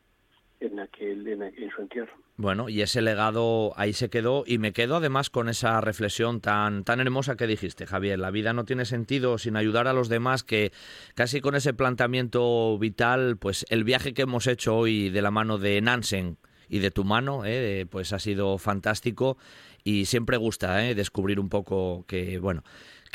[0.60, 2.14] en aquel, en, su entierro.
[2.36, 6.84] Bueno, y ese legado ahí se quedó y me quedo además con esa reflexión tan
[6.84, 8.18] tan hermosa que dijiste, Javier.
[8.18, 10.72] La vida no tiene sentido sin ayudar a los demás, que
[11.14, 15.60] casi con ese planteamiento vital, pues el viaje que hemos hecho hoy de la mano
[15.60, 16.38] de Nansen
[16.70, 19.38] y de tu mano, eh, pues ha sido fantástico
[19.84, 22.64] y siempre gusta eh, descubrir un poco que, bueno,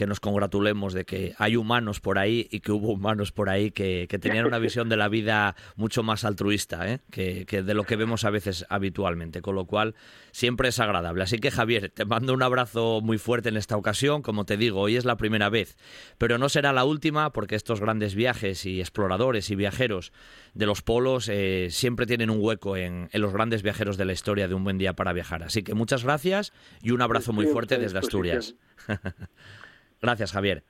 [0.02, 3.70] que nos congratulemos de que hay humanos por ahí y que hubo humanos por ahí
[3.70, 6.98] que, tenían una visión de la vida mucho más altruista ¿eh?
[7.12, 9.94] que, de lo que vemos a veces habitualmente, con lo cual
[10.32, 11.22] siempre es agradable.
[11.22, 14.80] Así que Javier, te mando un abrazo muy fuerte en esta ocasión, como te digo,
[14.80, 15.76] hoy es la primera vez,
[16.18, 20.12] pero no será la última porque estos grandes viajes y exploradores y viajeros
[20.52, 24.14] de los polos eh, siempre tienen un hueco en, en los grandes viajeros de la
[24.14, 25.44] historia de un buen día para viajar.
[25.44, 26.52] Así que muchas gracias
[26.82, 28.56] y un abrazo muy fuerte desde Asturias.
[30.02, 30.64] Gracias, Javier.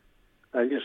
[0.52, 0.82] Adiós,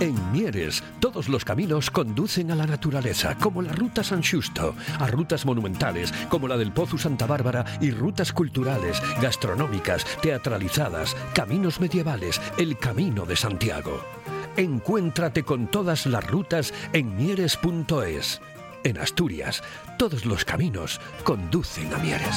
[0.00, 5.08] En Mieres, todos los caminos conducen a la naturaleza, como la Ruta San Justo, a
[5.08, 12.40] rutas monumentales, como la del Pozo Santa Bárbara, y rutas culturales, gastronómicas, teatralizadas, caminos medievales,
[12.58, 14.00] el Camino de Santiago.
[14.56, 18.40] Encuéntrate con todas las rutas en mieres.es.
[18.84, 19.64] En Asturias,
[19.98, 22.36] todos los caminos conducen a Mieres.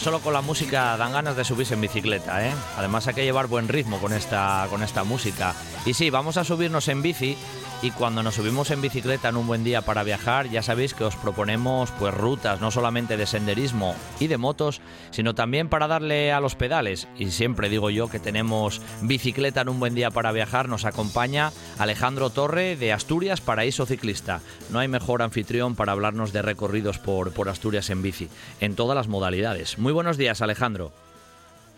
[0.00, 2.52] Solo con la música dan ganas de subirse en bicicleta, ¿eh?
[2.78, 5.54] Además hay que llevar buen ritmo con esta, con esta música.
[5.84, 7.36] Y sí, vamos a subirnos en bici
[7.82, 11.04] y cuando nos subimos en bicicleta en un buen día para viajar, ya sabéis que
[11.04, 14.80] os proponemos pues rutas no solamente de senderismo y de motos,
[15.10, 17.08] sino también para darle a los pedales.
[17.16, 21.52] Y siempre digo yo que tenemos bicicleta en un buen día para viajar, nos acompaña
[21.78, 24.40] Alejandro Torre de Asturias Paraíso Ciclista.
[24.70, 28.28] No hay mejor anfitrión para hablarnos de recorridos por, por Asturias en bici,
[28.60, 29.78] en todas las modalidades.
[29.78, 30.92] Muy buenos días, Alejandro.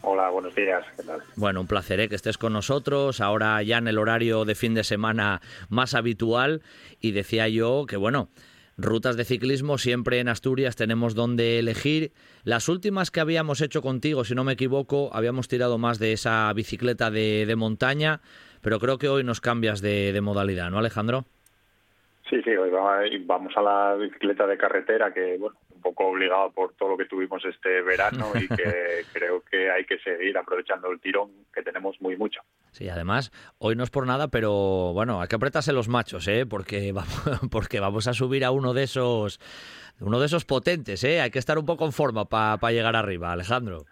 [0.05, 0.85] Hola, buenos días.
[0.97, 1.21] ¿Qué tal?
[1.37, 2.09] Bueno, un placer ¿eh?
[2.09, 6.63] que estés con nosotros, ahora ya en el horario de fin de semana más habitual.
[7.01, 8.29] Y decía yo que, bueno,
[8.77, 12.11] rutas de ciclismo siempre en Asturias tenemos donde elegir.
[12.43, 16.53] Las últimas que habíamos hecho contigo, si no me equivoco, habíamos tirado más de esa
[16.53, 18.21] bicicleta de, montaña,
[18.61, 21.27] pero creo que hoy nos cambias de, de modalidad, ¿no, Alejandro?
[22.29, 22.71] Sí, sí, hoy
[23.27, 27.45] vamos a la bicicleta de carretera, que bueno, poco obligado por todo lo que tuvimos
[27.45, 32.17] este verano y que creo que hay que seguir aprovechando el tirón que tenemos muy
[32.17, 32.41] mucho.
[32.71, 36.47] Sí, además, hoy no es por nada, pero bueno, hay que apretarse los machos, ¿eh?
[36.47, 39.39] Porque vamos, porque vamos a subir a uno de esos,
[40.01, 41.21] uno de esos potentes, ¿eh?
[41.21, 43.85] Hay que estar un poco en forma para llegar arriba, Alejandro.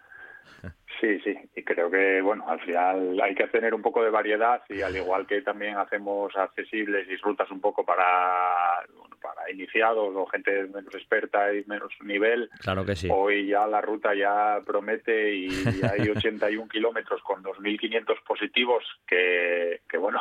[1.01, 4.61] Sí, sí, y creo que, bueno, al final hay que tener un poco de variedad
[4.69, 8.85] y al igual que también hacemos accesibles y rutas un poco para,
[9.21, 13.07] para iniciados o gente menos experta y menos nivel, claro que sí.
[13.11, 15.47] hoy ya la ruta ya promete y
[15.83, 20.19] hay 81 kilómetros con 2.500 positivos que, que, bueno,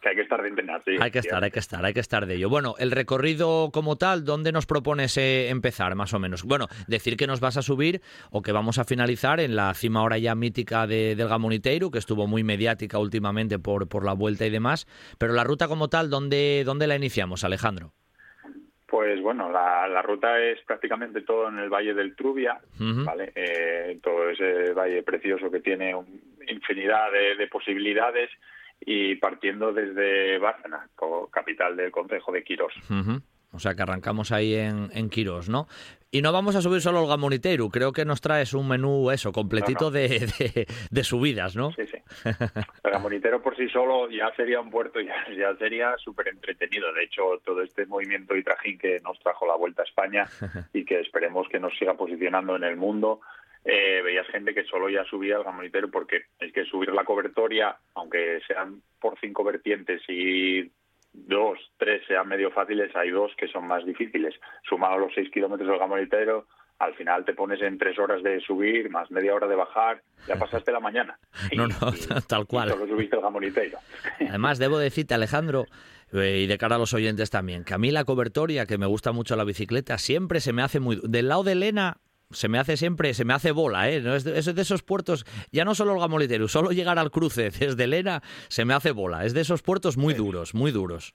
[0.00, 0.82] que hay que estar de entrenar.
[1.00, 2.48] hay que estar, hay que estar, hay que estar de ello.
[2.48, 6.44] Bueno, el recorrido como tal, ¿dónde nos propones eh, empezar más o menos?
[6.44, 8.00] Bueno, decir que nos vas a subir
[8.30, 11.98] o que vamos a finalizar en la cima ahora ya mítica de, del Gamoniteiro, que
[11.98, 14.86] estuvo muy mediática últimamente por, por la vuelta y demás,
[15.18, 17.92] pero la ruta como tal, ¿dónde, dónde la iniciamos, Alejandro?
[18.90, 23.30] Pues bueno, la, ruta es prácticamente todo en el Valle del Trubia, ¿vale?
[23.36, 25.94] Eh, todo ese valle precioso que tiene
[26.48, 28.30] infinidad de, posibilidades
[28.80, 30.88] y partiendo desde Bárcena,
[31.30, 32.74] capital del concejo de Quirós.
[33.52, 35.68] O sea que arrancamos ahí en, en Quirós, ¿no?
[36.12, 39.30] Y no vamos a subir solo el Gamoniteiro, creo que nos traes un menú eso,
[39.30, 41.70] completito De, de, subidas, ¿no?
[41.72, 41.98] Sí, sí.
[42.82, 46.92] El Gamoniteiro por sí solo ya sería un puerto, ya, ya sería súper entretenido.
[46.92, 50.26] De hecho, todo este movimiento y trajín que nos trajo la Vuelta a España
[50.72, 53.20] y que esperemos que nos siga posicionando en el mundo,
[53.64, 57.76] eh, veías gente que solo ya subía el gamonitero porque es que subir la cobertoria,
[57.94, 60.70] aunque sean por cinco vertientes y
[61.12, 64.34] dos, tres sean medio fáciles, hay dos que son más difíciles.
[64.68, 66.46] Sumado a los seis kilómetros del gamonitero,
[66.78, 70.36] al final te pones en tres horas de subir, más media hora de bajar, ya
[70.36, 71.18] pasaste la mañana.
[71.56, 71.76] no, no,
[72.28, 72.68] tal cual.
[72.68, 73.78] Y solo subiste el gamonitero.
[74.28, 75.66] Además, debo decirte, Alejandro,
[76.12, 78.86] eh, y de cara a los oyentes también, que a mí la cobertoria, que me
[78.86, 81.00] gusta mucho la bicicleta, siempre se me hace muy...
[81.04, 81.98] Del lado de Elena
[82.30, 84.00] se me hace siempre, se me hace bola, ¿eh?
[84.00, 84.14] ¿No?
[84.14, 87.84] Es, de, de esos puertos, ya no solo el Gamolitero, solo llegar al cruce desde
[87.84, 89.24] Elena se me hace bola.
[89.24, 91.14] Es de esos puertos muy duros, muy duros.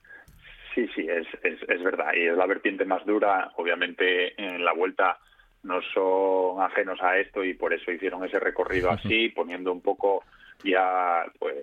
[0.74, 2.12] Sí, sí, es, es, es verdad.
[2.14, 3.50] Y es la vertiente más dura.
[3.56, 5.18] Obviamente en la vuelta
[5.62, 10.24] no son ajenos a esto y por eso hicieron ese recorrido así, poniendo un poco
[10.64, 11.56] ya pues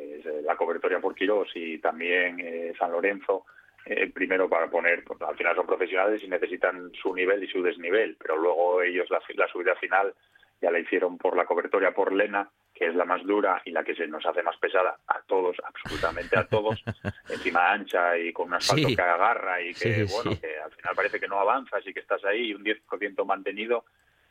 [0.44, 3.46] la cobertoria por Quirós y también eh, San Lorenzo
[3.86, 7.62] eh, primero para poner, pues, al final son profesionales y necesitan su nivel y su
[7.62, 10.14] desnivel, pero luego ellos la, la subida final
[10.62, 13.84] ya la hicieron por la cobertoria por Lena, que es la más dura y la
[13.84, 16.82] que se nos hace más pesada a todos, absolutamente a todos,
[17.30, 18.96] encima ancha y con un asfalto Sí.
[18.96, 20.40] que agarra y que, Sí, bueno, sí.
[20.40, 23.84] que al final parece que no avanzas y que estás ahí y un 10% mantenido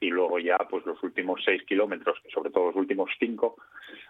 [0.03, 3.57] y luego ya pues los últimos 6 kilómetros, sobre todo los últimos 5,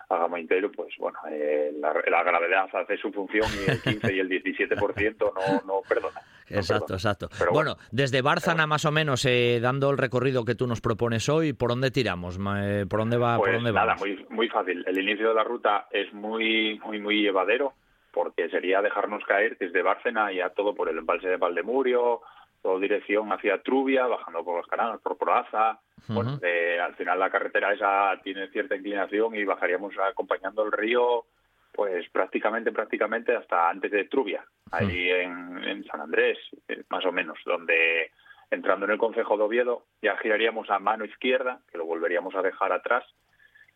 [0.09, 4.19] a Gamaintero, pues bueno, eh, la, la gravedad hace su función y el 15 y
[4.19, 6.21] el 17% no, no perdona.
[6.51, 6.97] no Exacto, perdona.
[6.97, 7.29] exacto.
[7.39, 11.29] Pero bueno, desde Bárcena más o menos, eh, dando el recorrido que tú nos propones
[11.29, 12.39] hoy, ¿por dónde tiramos?
[12.57, 13.37] Eh, ¿Por dónde va?
[13.37, 14.01] Pues ¿Por dónde nada, vamos?
[14.01, 14.85] muy, muy fácil.
[14.87, 17.75] El inicio de la ruta es muy, muy, muy llevadero
[18.13, 22.21] porque sería dejarnos caer desde Bárcena ya todo por el embalse de Valdemurio,
[22.63, 25.81] todo dirección hacia Trubia, bajando por los canales, por Proaza.
[26.09, 31.25] Bueno, eh, al final la carretera esa tiene cierta inclinación y bajaríamos acompañando el río
[31.73, 37.13] pues prácticamente, prácticamente hasta antes de Trubia, ahí en, en San Andrés, eh, más o
[37.13, 38.11] menos, donde
[38.51, 42.43] entrando en el Concejo de Oviedo ya giraríamos a mano izquierda, que lo volveríamos a
[42.43, 43.05] dejar atrás,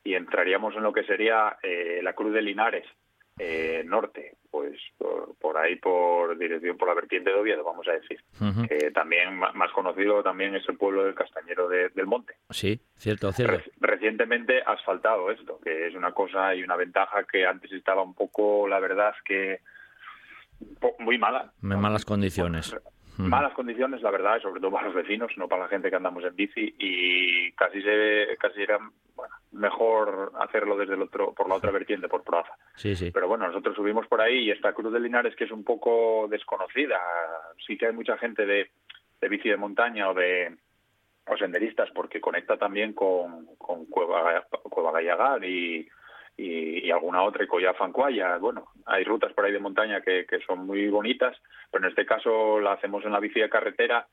[0.04, 2.86] y entraríamos en lo que sería eh, la Cruz de Linares,
[3.38, 7.92] eh, norte, pues por, por ahí por dirección por la vertiente de Oviedo, vamos a
[7.92, 8.18] decir.
[8.68, 12.34] Que también más conocido también es el pueblo del Castañero de- del Monte.
[12.50, 13.58] Sí, cierto, cierto.
[13.58, 18.14] Reci- Recientemente asfaltado esto, que es una cosa y una ventaja que antes estaba un
[18.14, 19.60] poco, la verdad, que
[20.98, 21.52] muy mala.
[21.62, 22.74] En malas condiciones.
[23.18, 26.24] Malas condiciones, la verdad, sobre todo para los vecinos, no para la gente que andamos
[26.24, 28.78] en bici y casi se casi era
[29.14, 32.52] bueno, mejor hacerlo desde el otro por la otra vertiente, por Proaza.
[32.74, 33.10] Sí, sí.
[33.10, 36.26] Pero bueno, nosotros subimos por ahí y esta Cruz de Linares que es un poco
[36.28, 37.00] desconocida.
[37.66, 38.70] Sí que hay mucha gente de,
[39.20, 40.54] de bici de montaña o de
[41.28, 45.88] o senderistas porque conecta también con, con Cueva, Cueva Gallagar y,
[46.36, 48.36] y, y alguna otra, y Collafancuaya.
[48.38, 51.36] Bueno, hay rutas por ahí de montaña que, que son muy bonitas,
[51.70, 54.06] pero en este caso la hacemos en la bici de carretera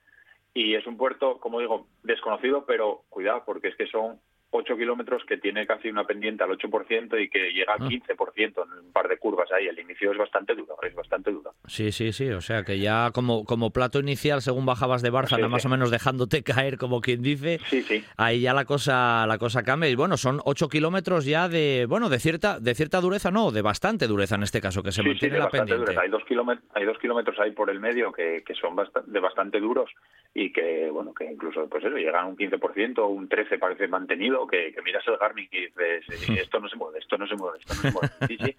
[0.54, 4.20] y es un puerto, como digo, desconocido, pero cuidado, porque es que son
[4.56, 7.88] 8 kilómetros que tiene casi una pendiente al 8% y que llega al Ah.
[7.90, 9.68] 15% en un par de curvas ahí.
[9.68, 11.54] El inicio es bastante duro, es bastante duro.
[11.68, 12.30] Sí, sí, sí.
[12.30, 15.68] O sea que ya como, como plato inicial, según bajabas de Sí, más sí.
[15.68, 18.04] o menos dejándote caer, como quien dice, Sí, sí.
[18.18, 19.90] ahí ya la cosa, la cosa cambia.
[19.90, 23.62] Y bueno, son ocho kilómetros ya de, bueno, de cierta, de cierta dureza, no, de
[23.62, 25.78] bastante dureza en este caso, que se mantiene de la pendiente.
[25.80, 26.02] dureza.
[26.02, 29.20] Hay dos, kilómetros, hay dos kilómetros ahí por el medio que, que son bast- de
[29.20, 29.90] bastante duros
[30.36, 34.43] y que, bueno, que incluso, pues eso, llegan a un 15%, un 13% parece mantenido,
[34.48, 37.36] que, que miras el Garmin y dices, "Sí, esto no se mueve, esto no se
[37.36, 38.10] mueve, esto no se mueve.
[38.28, 38.56] Sí, sí,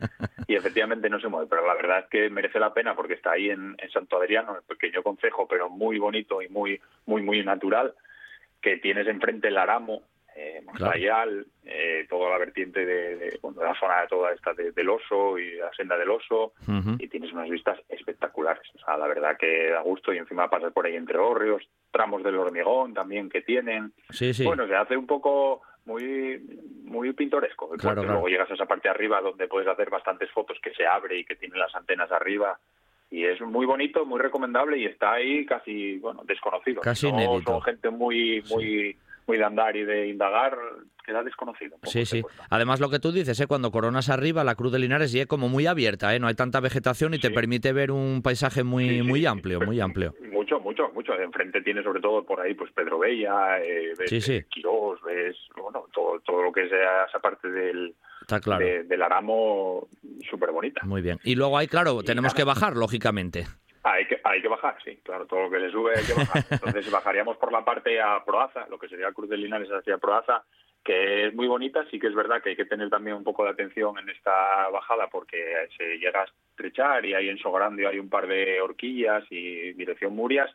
[0.49, 3.33] y efectivamente no se mueve, pero la verdad es que merece la pena porque está
[3.33, 7.45] ahí en, en Santo Adriano, el pequeño concejo, pero muy bonito y muy, muy, muy
[7.45, 7.95] natural,
[8.61, 10.03] que tienes enfrente el Aramo,
[10.37, 14.53] eh, Monzayal, eh, toda la vertiente de, de, bueno, de la zona de toda esta
[14.53, 16.55] de- del oso y la senda del oso,
[16.99, 18.63] y tienes unas vistas espectaculares.
[18.75, 21.63] O sea, la verdad que da gusto y encima pasas por ahí entre hórreos,
[21.93, 23.93] tramos del hormigón también que tienen.
[24.11, 24.45] Sí, sí.
[24.45, 26.41] Bueno, se hace un poco muy
[26.85, 27.69] muy pintoresco.
[27.71, 28.05] Claro.
[28.05, 31.19] Luego llegas a esa parte de arriba donde puedes hacer bastantes fotos que se abre
[31.19, 32.59] y que tiene las antenas arriba.
[33.11, 36.81] Y es muy bonito, muy recomendable y está ahí casi, bueno, desconocido.
[36.81, 37.53] Casi no inédito.
[37.53, 40.57] son gente muy, muy, muy de andar y de indagar,
[41.05, 41.77] queda desconocido.
[41.85, 42.27] Sí, este sí.
[42.51, 43.47] Además, lo que tú dices, ¿eh?
[43.47, 46.19] cuando coronas arriba, la Cruz de Linares ya es como muy abierta, ¿eh?
[46.21, 49.61] no hay tanta vegetación y te permite ver un paisaje muy, Sí, sí, muy amplio,
[49.61, 50.15] muy amplio.
[50.33, 51.15] Mucho, mucho, mucho.
[51.19, 54.35] Enfrente tiene sobre todo por ahí pues Pedro Bella, eh, ves Sí, sí.
[54.35, 58.65] eh, Quirós, ves bueno, todo, todo lo que sea esa parte del, Está claro.
[58.65, 59.87] de- del Aramo
[60.31, 60.81] súper bonita.
[60.85, 61.19] Muy bien.
[61.25, 62.37] Y luego hay, claro, Y tenemos nada.
[62.37, 63.47] que bajar, lógicamente.
[63.87, 66.43] Hay que, hay que bajar, sí, claro, todo lo que le sube hay que bajar.
[66.51, 70.43] Entonces bajaríamos por la parte a Proaza, lo que sería Cruz de Linares hacia Proaza,
[70.83, 73.45] que es muy bonita, sí que es verdad que hay que tener también un poco
[73.45, 77.99] de atención en esta bajada porque se llega a estrechar y ahí en Sogrande hay
[77.99, 80.51] un par de horquillas y dirección Murias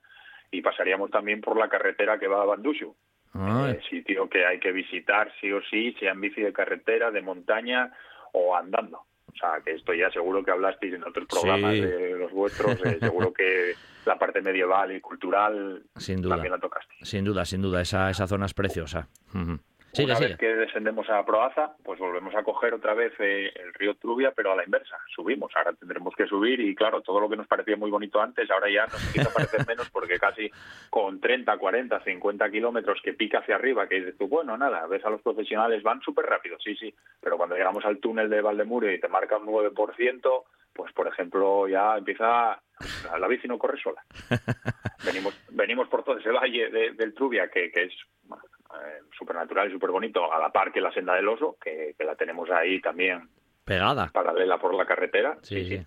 [0.51, 2.95] y pasaríamos también por la carretera que va a Bandushu.
[3.35, 7.21] Eh, sitio que hay que visitar sí o sí, sea en bici de carretera, de
[7.21, 7.91] montaña
[8.33, 9.03] o andando.
[9.33, 12.97] O sea, que esto ya seguro que hablasteis en otros programas de los vuestros, eh,
[12.99, 13.73] seguro que
[14.05, 16.35] la parte medieval y cultural sin duda.
[16.35, 16.93] también la tocaste.
[17.03, 19.07] Sin duda, sin duda, esa, esa zona es preciosa.
[19.97, 23.95] Una vez que descendemos a Proaza, pues volvemos a coger otra vez eh, el río
[23.95, 24.97] Trubia, pero a la inversa.
[25.15, 28.49] Subimos, ahora tendremos que subir y claro, todo lo que nos parecía muy bonito antes,
[28.51, 30.49] ahora ya nos empieza a parecer menos porque casi
[30.89, 35.03] con 30, 40, 50 kilómetros que pica hacia arriba, que dices tú, bueno, nada, ves
[35.05, 38.93] a los profesionales, van súper rápido, sí, sí, pero cuando llegamos al túnel de Valdemurio
[38.93, 40.43] y te marca un 9%,
[40.73, 42.61] pues por ejemplo ya empieza
[43.19, 44.03] la bici no corre sola.
[45.05, 47.93] venimos venimos por todo ese valle del Trubia que, que es
[48.75, 51.95] eh, súper natural y súper bonito, a la par que la senda del oso, que,
[51.99, 53.27] la tenemos ahí también
[53.65, 55.37] pegada, paralela por la carretera.
[55.41, 55.85] Sí, sí.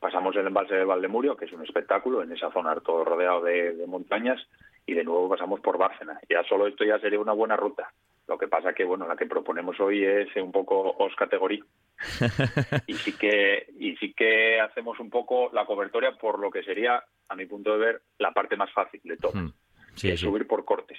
[0.00, 3.84] Pasamos el embalse de Valdemurio, que es un espectáculo en esa zona todo rodeado de,
[3.86, 4.40] montañas,
[4.86, 6.18] y de nuevo pasamos por Bárcena.
[6.28, 7.92] Ya solo esto ya sería una buena ruta.
[8.26, 11.62] Lo que pasa que bueno, la que proponemos hoy es un poco os categoría.
[12.86, 17.04] y sí que y sí que hacemos un poco la cobertura por lo que sería
[17.28, 19.32] a mi punto de ver la parte más fácil de todo.
[19.34, 19.52] Hmm.
[19.94, 20.98] subir por cortes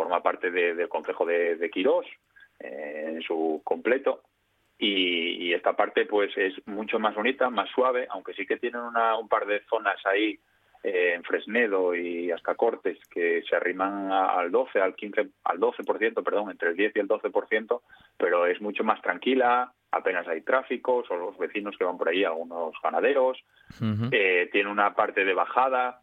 [0.00, 2.06] forma parte del Consejo de, de Quirós
[2.58, 4.22] eh, en su completo.
[4.78, 9.18] Y, esta parte pues es mucho más bonita, más suave, aunque sí que tienen una,
[9.18, 10.38] un par de zonas ahí
[10.82, 16.24] eh, en Fresnedo y hasta Cortes que se arriman al 12, al 15, al 12%,
[16.24, 17.82] perdón, entre el 10 y el 12%,
[18.16, 22.24] pero es mucho más tranquila, apenas hay tráfico, son los vecinos que van por ahí,
[22.24, 23.36] algunos ganaderos,
[24.12, 26.00] eh, tiene una parte de bajada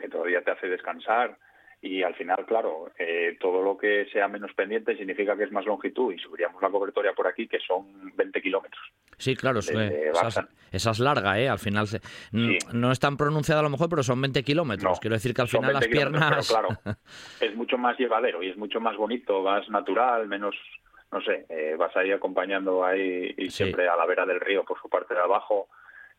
[0.00, 1.36] que todavía te hace descansar,
[1.84, 5.66] y al final, claro, eh, todo lo que sea menos pendiente significa que es más
[5.66, 8.82] longitud y subiríamos la cobertura por aquí, que son 20 kilómetros.
[9.18, 10.10] Sí, claro, eh,
[10.72, 11.46] esa, es larga, ¿eh?
[11.46, 11.86] Al final
[12.72, 14.98] no es tan pronunciada a lo mejor, pero son 20 kilómetros.
[14.98, 16.48] Quiero decir que al final las piernas...
[16.48, 16.68] claro,
[17.40, 20.56] es mucho más llevadero y es mucho más bonito, más natural, menos...
[21.12, 24.80] No sé, eh, vas ahí acompañando ahí y siempre a la vera del río por
[24.80, 25.68] su parte de abajo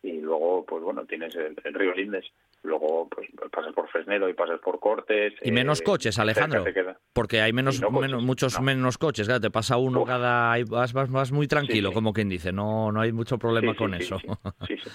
[0.02, 2.24] y luego, pues bueno, tienes el, río Lindes,
[2.62, 5.34] luego pues pasas por Fresnedo y pasas por Cortes.
[5.42, 6.64] Y menos eh, coches, Alejandro,
[7.12, 10.56] porque hay menos, muchos menos coches, claro, te pasa uno cada...
[10.68, 14.18] Vas, vas, muy tranquilo, como quien dice, no, no hay mucho problema con eso.
[14.66, 14.90] sí, sí.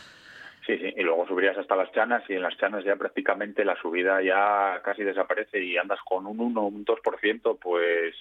[0.65, 3.75] Sí, sí, y luego subirías hasta las chanas y en las chanas ya prácticamente la
[3.81, 8.15] subida ya casi desaparece y andas con un 1 un 2%, pues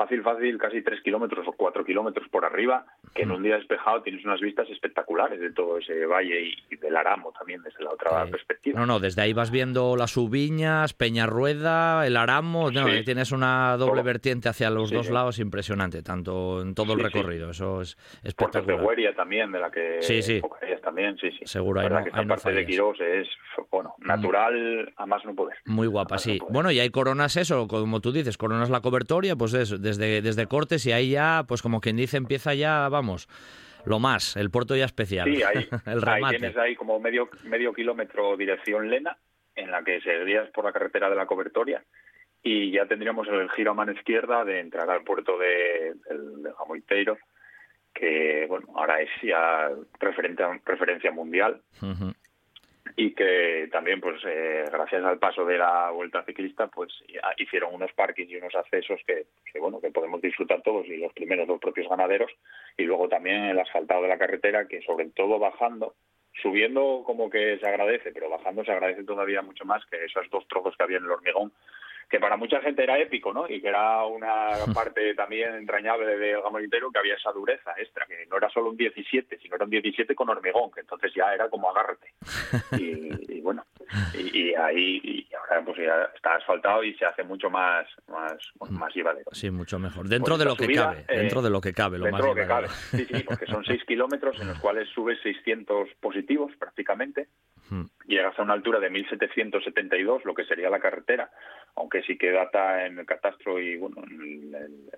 [0.00, 4.02] fácil, fácil, casi tres kilómetros o cuatro kilómetros por arriba, que en un día despejado
[4.02, 8.24] tienes unas vistas espectaculares de todo ese valle y, del Aramo también desde la otra
[8.26, 8.80] perspectiva.
[8.80, 14.02] No, no, desde ahí vas viendo las Ubiñas, Peñarrueda, el Aramo, no, tienes una doble
[14.02, 18.78] vertiente hacia los dos lados impresionante, tanto en todo el recorrido, eso es espectacular.
[18.78, 20.40] de Hueria también, de la que sí, sí.
[20.82, 21.44] también, sí, sí.
[21.44, 23.28] Seguro, ahí no, que esa parte de Quirós es,
[23.70, 24.06] bueno, mm.
[24.06, 25.58] natural a más no poder.
[25.66, 26.38] Muy guapa, sí.
[26.48, 30.46] Bueno, y hay coronas eso, como tú dices, coronas la cobertoria, pues eso, desde, desde
[30.46, 33.28] Cortes y ahí ya, pues como quien dice, empieza ya, vamos,
[33.84, 35.32] lo más, el puerto ya especial.
[35.32, 39.16] Sí, ahí, el ahí tienes ahí como medio, medio kilómetro dirección Lena,
[39.54, 41.82] en la que seguirías por la carretera de la cobertoria
[42.42, 47.18] y ya tendríamos el giro a mano izquierda de entrar al puerto de, de, Jamoiteiro,
[47.92, 49.68] que bueno, ahora es ya
[49.98, 51.60] referencia, referencia mundial
[52.96, 56.92] y que también pues eh, gracias al paso de la vuelta ciclista pues
[57.36, 59.26] hicieron unos parkings y unos accesos que,
[59.58, 62.30] bueno que podemos disfrutar todos y los primeros los propios ganaderos
[62.76, 65.94] y luego también el asfaltado de la carretera que sobre todo bajando
[66.42, 70.46] subiendo como que se agradece pero bajando se agradece todavía mucho más que esos dos
[70.48, 71.52] trozos que había en el hormigón
[72.10, 73.48] que para mucha gente era épico, ¿no?
[73.48, 78.26] Y que era una parte también entrañable del Gamón que había esa dureza extra, que
[78.26, 81.48] no era solo un 17, sino era un 17 con hormigón, que entonces ya era
[81.48, 82.12] como agárrate.
[82.76, 83.64] Y, bueno,
[84.14, 88.32] y, ahí y ahora pues ya está asfaltado y se hace mucho más más,
[88.70, 89.30] más llevadero.
[89.32, 90.08] Sí, mucho mejor.
[90.08, 92.46] Dentro de lo que cabe, dentro de lo que cabe, lo dentro de lo que
[92.46, 92.68] cabe.
[92.68, 97.28] Sí, sí, porque son 6 kilómetros en los cuales subes 600 positivos prácticamente
[98.06, 101.30] llegas a una altura de 1772, lo que sería la carretera,
[101.76, 104.54] aunque sí que data en el catastro y bueno, en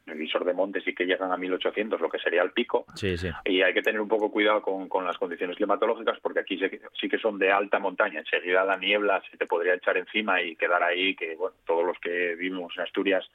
[0.07, 2.87] el, visor de monte sí que llegan a 1800, lo que sería el pico.
[2.95, 3.29] Sí, sí.
[3.45, 6.61] Y hay que tener un poco cuidado con, con las condiciones climatológicas porque aquí
[7.01, 8.21] sí que son de alta montaña.
[8.21, 11.99] Enseguida la niebla se te podría echar encima y quedar ahí, que bueno, todos los
[11.99, 13.29] que vivimos en Asturias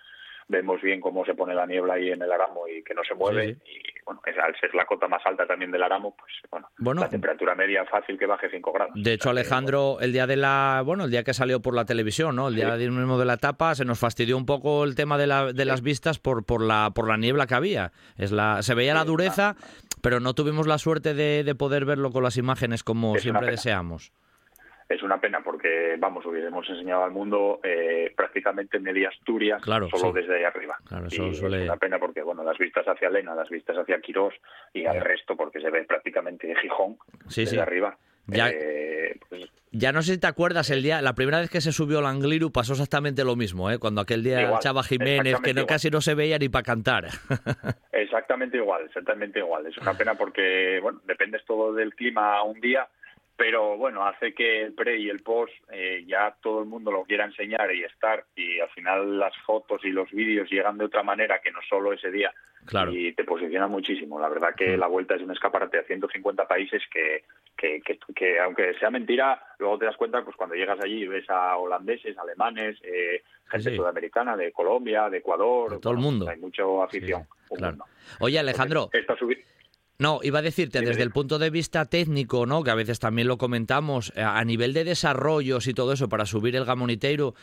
[0.47, 3.13] vemos bien cómo se pone la niebla ahí en el Aramo y que no se
[3.13, 3.57] mueve.
[3.65, 7.55] Y bueno, al ser la cota más alta también del Aramo, pues bueno, la temperatura
[7.55, 8.93] media fácil que baje 5 grados.
[8.95, 12.35] De hecho, Alejandro, el día de la, bueno, el día que salió por la televisión,
[12.35, 12.47] ¿no?
[12.47, 15.51] El día mismo de la etapa, se nos fastidió un poco el tema de, la,
[15.51, 17.91] de las vistas por, por, la, por la niebla que había.
[18.17, 19.55] Es la, se veía la dureza,
[20.01, 24.13] pero no tuvimos la suerte de, de poder verlo con las imágenes como siempre deseamos
[24.89, 30.37] es una pena porque, vamos, hubiésemos enseñado al mundo eh, prácticamente media Asturias solo desde
[30.37, 30.77] ahí arriba.
[31.09, 34.33] Es una pena porque, bueno, las vistas hacia Lena, las vistas hacia Quirós
[34.73, 37.97] y al resto porque se ve prácticamente Gijón desde arriba.
[38.27, 41.61] Ya, eh, pues ya no sé si te acuerdas el día, la primera vez que
[41.61, 43.79] se subió al Angliru pasó exactamente lo mismo, ¿eh?
[43.79, 47.05] cuando aquel día Chava Jiménez, que no, casi no se veía ni para cantar.
[47.91, 49.67] exactamente igual, exactamente igual.
[49.67, 52.87] Es una pena porque, bueno, dependes todo del clima un día
[53.37, 57.03] pero bueno, hace que el pre y el post eh, ya todo el mundo lo
[57.03, 61.03] quiera enseñar y estar y al final las fotos y los vídeos llegan de otra
[61.03, 62.33] manera que no solo ese día
[62.65, 62.91] claro.
[62.91, 64.19] y te posiciona muchísimo.
[64.19, 67.81] La verdad que la vuelta es un escaparate a 150 países que, que,
[68.15, 71.57] que, aunque sea mentira, luego te das cuenta pues cuando llegas allí y ves a
[71.57, 76.27] holandeses, alemanes, eh, gente sudamericana, de Colombia, de Ecuador, todo el mundo.
[76.27, 77.27] Hay mucha afición.
[78.19, 78.89] Oye Alejandro,
[79.99, 82.63] no, iba a decirte, desde el punto de vista técnico, ¿no?
[82.63, 86.25] que a veces también lo comentamos, eh, a nivel de desarrollos y todo eso para
[86.25, 87.33] subir el gamoniteiro,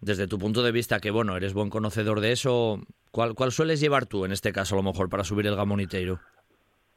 [0.00, 2.80] desde tu punto de vista, que bueno, eres buen conocedor de eso,
[3.10, 6.20] ¿cuál, cuál sueles llevar tú en este caso a lo mejor para subir el gamoniteiro?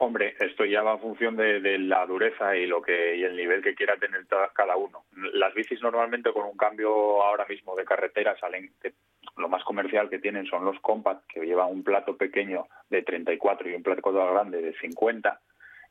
[0.03, 3.61] Hombre, esto ya va en función de, la dureza y lo que y el nivel
[3.61, 5.03] que quiera tener cada uno.
[5.33, 8.71] Las bicis normalmente con un cambio ahora mismo de carretera salen
[9.37, 13.69] lo más comercial que tienen son los compact que llevan un plato pequeño de 34
[13.69, 15.39] y un plato grande de 50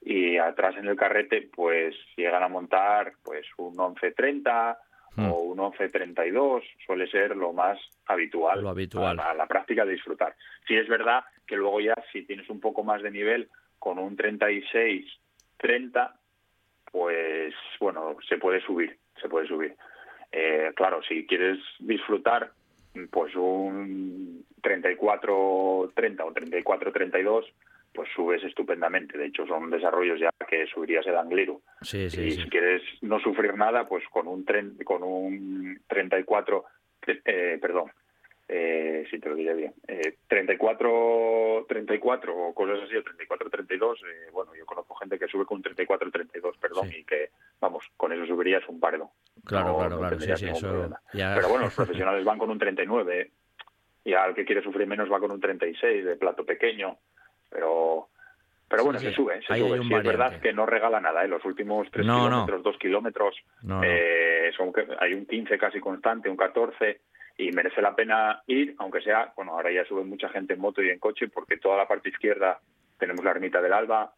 [0.01, 4.77] y atrás en el carrete pues llegan a montar pues un 1130
[5.19, 5.51] o hmm.
[5.51, 9.20] un 1132 suele ser lo más habitual, lo habitual.
[9.20, 10.35] A, la práctica de disfrutar.
[10.66, 13.49] Si es verdad que luego ya si tienes un poco más de nivel
[13.81, 16.12] con un 36-30,
[16.93, 19.74] pues bueno, se puede subir, se puede subir.
[20.31, 22.52] Eh, claro, si quieres disfrutar,
[23.11, 27.47] pues un 34-30 o 34-32,
[27.93, 29.19] pues subes estupendamente.
[29.19, 31.61] De hecho, son desarrollos ya que subirías el Angliru.
[31.82, 34.44] Sí, sí, y si quieres no sufrir nada, pues con un,
[34.85, 36.65] con un 34,
[37.07, 37.90] eh, perdón,
[38.52, 44.01] eh, si te lo diré bien, eh, 34, 34 o cosas así, o 34, 32,
[44.01, 47.85] eh, bueno, yo conozco gente que sube con un 34, 32, perdón, y que, vamos,
[47.97, 49.12] con eso subirías un pardo.
[49.44, 53.31] Claro, claro, claro, sí, sí, eso Pero bueno, los profesionales van con un 39,
[54.05, 56.97] y al que quiere sufrir menos va con un 36 de plato pequeño,
[57.48, 58.09] pero...
[58.68, 59.78] Pero bueno, se sube, se sube.
[59.82, 61.24] Sí, es verdad que no regala nada.
[61.24, 61.28] ¿eh?
[61.28, 63.36] Los últimos 3 kilómetros, 2 kilómetros,
[63.82, 67.01] eh, son, hay un 15 casi constante, un 14
[67.40, 70.82] y merece la pena ir, aunque sea, bueno, ahora ya sube mucha gente en moto
[70.82, 72.60] y en coche, porque toda la parte izquierda
[72.98, 74.12] tenemos la ermita del Alba,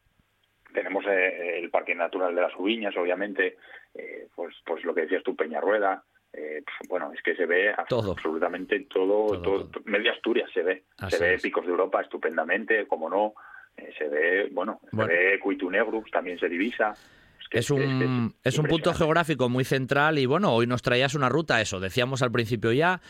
[0.75, 3.59] tenemos eh, el Parque Natural de las Ubiñas, obviamente,
[3.95, 8.81] eh, pues, pues lo que decías tú, Peñarrueda, eh, bueno, es que se ve absolutamente
[8.81, 13.35] todo, todo, media Asturias se ve, se ve Picos de Europa estupendamente, como no,
[13.77, 15.71] se ve, bueno, se ve Cuitu
[16.11, 16.95] también se divisa,
[17.53, 21.61] es un, es un punto geográfico muy central y bueno, hoy nos traías una ruta,
[21.61, 23.01] eso, decíamos al principio ya,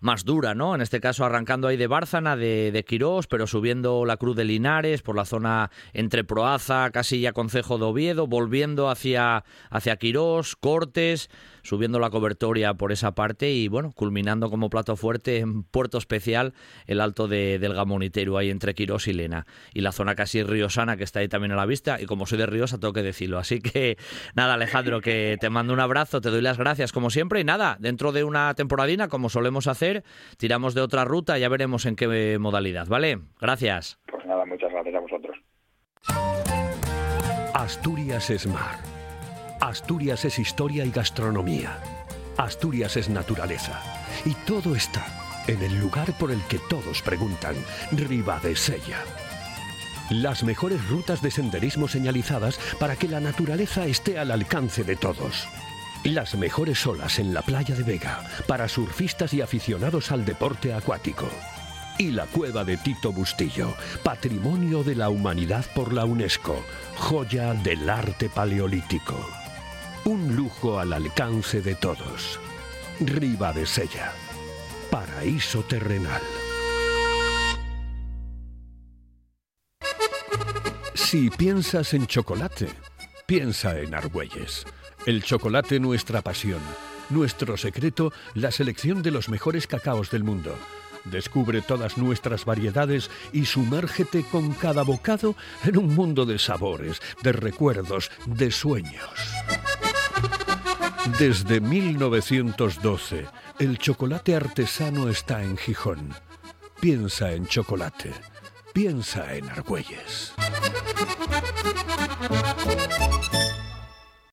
[0.00, 0.74] más dura, ¿no?
[0.74, 4.44] En este caso arrancando ahí de Bárcana, de, de Quirós, pero subiendo la Cruz de
[4.44, 10.56] Linares por la zona entre Proaza, casi ya Concejo de Oviedo, volviendo hacia, hacia Quirós,
[10.56, 11.28] Cortes,
[11.62, 16.54] subiendo la cobertoria por esa parte y bueno, culminando como plato fuerte en Puerto Especial
[16.86, 19.46] el alto de, del Gamonitero ahí entre Quirós y Lena.
[19.74, 22.38] Y la zona casi riosana que está ahí también a la vista y como soy
[22.38, 23.38] de Riosa tengo que decirlo.
[23.38, 23.96] Así que
[24.34, 27.76] nada Alejandro, que te mando un abrazo, te doy las gracias como siempre y nada,
[27.80, 30.04] dentro de una temporadina como solemos hacer,
[30.36, 33.20] tiramos de otra ruta, ya veremos en qué modalidad, ¿vale?
[33.40, 33.98] Gracias.
[34.10, 35.36] Pues nada, muchas gracias a vosotros.
[37.54, 38.99] Asturias es mar.
[39.60, 41.78] Asturias es historia y gastronomía.
[42.38, 43.82] Asturias es naturaleza.
[44.24, 45.06] Y todo está
[45.46, 47.54] en el lugar por el que todos preguntan,
[48.56, 49.04] Sella.
[50.08, 55.46] Las mejores rutas de senderismo señalizadas para que la naturaleza esté al alcance de todos.
[56.04, 61.28] Las mejores olas en la playa de Vega para surfistas y aficionados al deporte acuático.
[61.98, 66.64] Y la cueva de Tito Bustillo, patrimonio de la humanidad por la UNESCO,
[66.96, 69.39] joya del arte paleolítico.
[70.04, 72.38] Un lujo al alcance de todos.
[73.00, 74.12] Riva de Sella.
[74.90, 76.22] Paraíso terrenal.
[80.94, 82.68] Si piensas en chocolate,
[83.26, 84.64] piensa en Argüelles.
[85.06, 86.60] El chocolate nuestra pasión.
[87.10, 90.56] Nuestro secreto, la selección de los mejores cacaos del mundo
[91.04, 97.32] Descubre todas nuestras variedades y sumérgete con cada bocado en un mundo de sabores, de
[97.32, 99.10] recuerdos, de sueños.
[101.18, 103.26] Desde 1912,
[103.58, 106.14] el chocolate artesano está en Gijón.
[106.80, 108.12] Piensa en chocolate.
[108.72, 110.32] Piensa en Argüelles.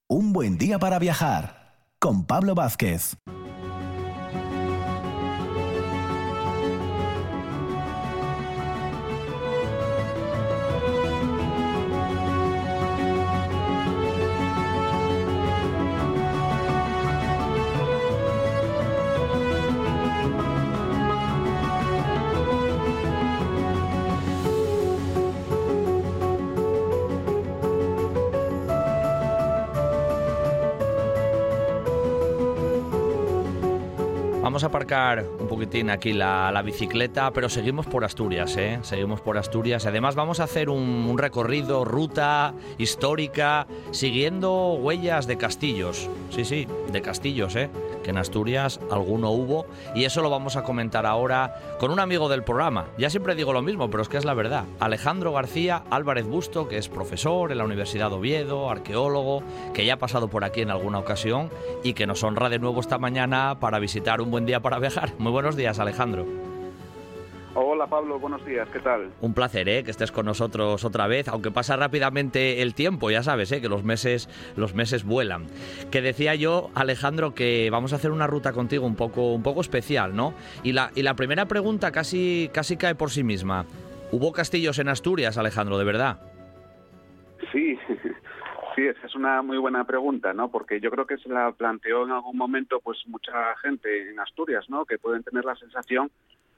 [0.07, 3.17] Un buen día para viajar con Pablo Vázquez.
[34.67, 38.79] A aparcar un poquitín aquí la, bicicleta, pero seguimos por Asturias, ¿eh?
[38.81, 39.85] Seguimos por Asturias.
[39.85, 46.09] Además vamos a hacer un, un, recorrido, ruta histórica, siguiendo huellas de castillos.
[46.29, 47.69] Sí, sí, de castillos, ¿eh?
[48.07, 49.65] En Asturias alguno hubo.
[49.95, 52.85] Y eso lo vamos a comentar ahora con un amigo del programa.
[52.97, 54.65] Ya siempre digo lo mismo, pero es que es la verdad.
[54.79, 59.43] Alejandro García Álvarez Busto, que es profesor en la Universidad de Oviedo, arqueólogo,
[59.73, 61.49] que ya ha pasado por aquí en alguna ocasión
[61.83, 65.13] y que nos honra de nuevo esta mañana para visitar un buen día para viajar.
[65.17, 66.56] Muy buenos días, Alejandro.
[67.77, 69.11] Hola Pablo, buenos días, ¿qué tal?
[69.21, 69.83] Un placer, ¿eh?
[69.83, 73.61] que estés con nosotros otra vez, aunque pasa rápidamente el tiempo, ya sabes, ¿eh?
[73.61, 74.27] que los meses,
[74.57, 75.45] los meses vuelan.
[75.91, 79.61] Que decía yo, Alejandro, que vamos a hacer una ruta contigo un poco, un poco
[79.61, 80.33] especial, ¿no?
[80.63, 83.67] Y la, y la primera pregunta casi, casi cae por sí misma.
[84.11, 86.19] ¿Hubo castillos en Asturias, Alejandro, de verdad?
[87.51, 87.77] Sí,
[88.75, 90.49] sí, esa es una muy buena pregunta, ¿no?
[90.49, 94.67] Porque yo creo que se la planteó en algún momento, pues mucha gente en Asturias,
[94.67, 94.83] ¿no?
[94.83, 96.09] Que pueden tener la sensación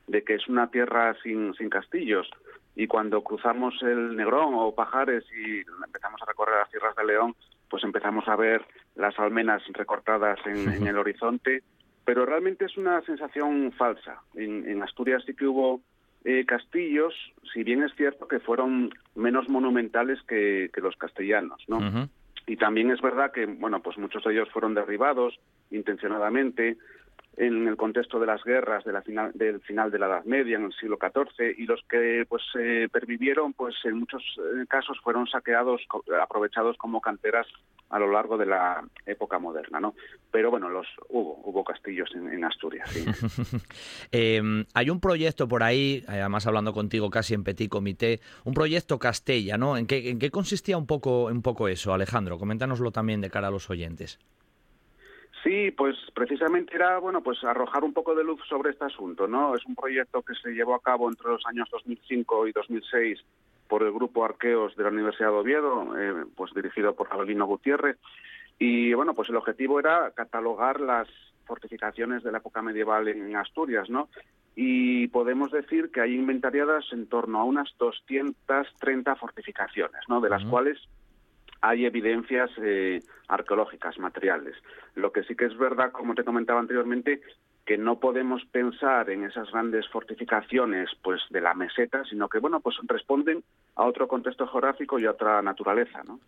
[0.10, 2.30] de que es una tierra sin, sin castillos.
[2.76, 7.36] Y cuando cruzamos el Negrón o Pajares y empezamos a recorrer las tierras de León,
[7.70, 8.66] pues empezamos a ver
[8.96, 11.62] las almenas recortadas en, el horizonte.
[12.06, 14.22] Pero realmente es una sensación falsa.
[14.34, 15.82] En, Asturias sí que hubo
[16.26, 17.14] eh, castillos,
[17.54, 22.10] si bien es cierto que fueron menos monumentales que, los castellanos, ¿no?
[22.48, 26.78] Y también es verdad que, bueno, pues muchos de ellos fueron derribados intencionadamente,
[27.40, 30.58] en el contexto de las guerras de la final, del final de la Edad Media,
[30.58, 35.00] en el siglo XIV, y los que pues eh, pervivieron, pues en muchos eh, casos
[35.02, 35.82] fueron saqueados,
[36.22, 37.48] aprovechados como canteras
[37.92, 39.96] a lo largo de la época moderna, ¿no?
[40.32, 42.90] Pero bueno, los hubo, hubo castillos en, Asturias.
[44.12, 49.00] Em, hay un proyecto por ahí, además hablando contigo casi en petit comité, un proyecto
[49.00, 49.78] Castella, ¿no?
[49.78, 52.38] ¿En qué, en qué consistía un poco, un poco eso, Alejandro?
[52.38, 54.20] Coméntanoslo también de cara a los oyentes.
[55.44, 59.56] Sí, pues precisamente era bueno, pues arrojar un poco de luz sobre este asunto, ¿no?
[59.56, 63.20] Es un proyecto que se llevó a cabo entre los años 2005 y 2006
[63.68, 67.98] por el grupo Arqueos de la Universidad de Oviedo, eh, pues dirigido por Abelino Gutiérrez.
[68.58, 71.08] Y bueno, pues el objetivo era catalogar las
[71.46, 74.10] fortificaciones de la época medieval en Asturias, ¿no?
[74.56, 80.20] Y podemos decir que hay inventariadas en torno a unas 230 fortificaciones, ¿no?
[80.20, 80.78] De las cuales
[81.62, 84.56] hay evidencias eh, arqueológicas, materiales.
[84.96, 87.22] Lo que sí que es verdad, como te comentaba anteriormente,
[87.70, 92.62] que no podemos pensar en esas grandes fortificaciones pues de la meseta, sino que bueno,
[92.62, 93.44] pues responden
[93.76, 96.20] a otro contexto geográfico y a otra naturaleza, ¿no?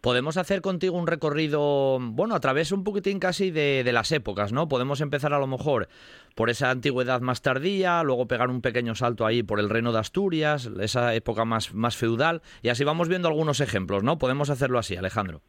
[0.00, 4.68] Podemos hacer contigo un recorrido, bueno, a través un poquitín casi de, las épocas, ¿no?
[4.68, 5.88] Podemos empezar a lo mejor
[6.36, 9.98] por esa antigüedad más tardía, luego pegar un pequeño salto ahí por el reino de
[9.98, 14.18] Asturias, esa época más, más feudal, y así vamos viendo algunos ejemplos, ¿no?
[14.18, 15.42] Podemos hacerlo así, Alejandro.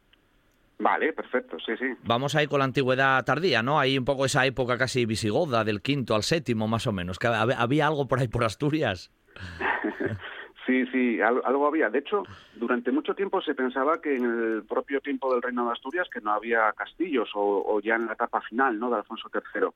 [0.78, 1.86] Vale, perfecto, sí, sí.
[2.04, 3.80] Vamos ahí con la antigüedad tardía, ¿no?
[3.80, 7.18] Ahí un poco esa época casi visigoda, del quinto al séptimo más o menos.
[7.18, 9.10] Que ¿Había algo por ahí por Asturias?
[10.66, 11.88] Sí, sí, algo había.
[11.88, 12.24] De hecho,
[12.56, 16.20] durante mucho tiempo se pensaba que en el propio tiempo del Reino de Asturias que
[16.20, 18.90] no había castillos o, ya en la etapa final, ¿no?
[18.90, 19.68] De Alfonso III.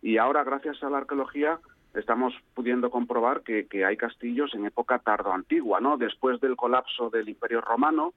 [0.00, 1.58] Y ahora, gracias a la arqueología,
[1.92, 5.98] estamos pudiendo comprobar que, que hay castillos en época tardo antigua, ¿no?
[5.98, 8.14] Después del colapso del Imperio Romano,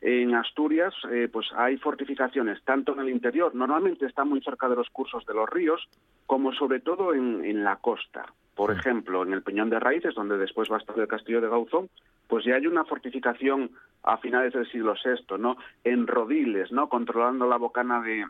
[0.00, 4.76] en Asturias, eh, pues hay fortificaciones tanto en el interior, normalmente está muy cerca de
[4.76, 5.88] los cursos de los ríos,
[6.26, 8.26] como sobre todo en, la costa.
[8.54, 11.48] Por ejemplo, en el Peñón de Raíces, donde después va a estar el castillo de
[11.48, 11.88] Gauzón,
[12.26, 13.70] pues ya hay una fortificación
[14.02, 15.56] a finales del siglo VI, ¿no?
[15.84, 16.88] En Rodiles, ¿no?
[16.88, 18.24] Controlando la bocana de,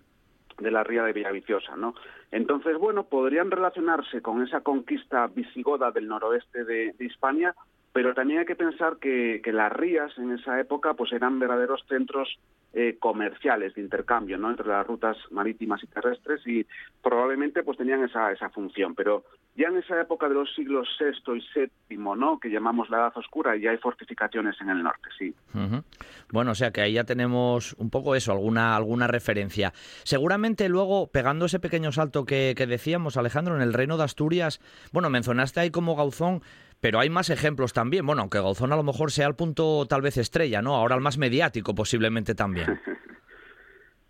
[0.58, 1.94] de la ría de Villaviciosa, ¿no?
[2.30, 7.54] Entonces, bueno, podrían relacionarse con esa conquista visigoda del noroeste de, de Hispania
[7.96, 12.28] pero también hay que pensar que, las rías en esa época pues eran verdaderos centros
[12.74, 14.50] eh, comerciales de intercambio ¿no?
[14.50, 16.66] entre las rutas marítimas y terrestres y
[17.02, 19.24] probablemente pues tenían esa, esa función pero
[19.54, 21.40] ya en esa época de los siglos VI
[21.88, 22.38] y VII ¿no?
[22.38, 25.34] que llamamos la Edad Oscura ya hay fortificaciones en el norte sí
[26.30, 31.06] bueno o sea que ahí ya tenemos un poco eso alguna alguna referencia seguramente luego
[31.06, 34.60] pegando ese pequeño salto que, que decíamos Alejandro en el reino de Asturias
[34.92, 36.42] bueno mencionaste ahí como Gauzón
[36.80, 38.06] pero hay más ejemplos también.
[38.06, 40.74] Bueno, aunque Gauzón a lo mejor sea el punto tal vez estrella, ¿no?
[40.74, 42.80] Ahora el más mediático posiblemente también.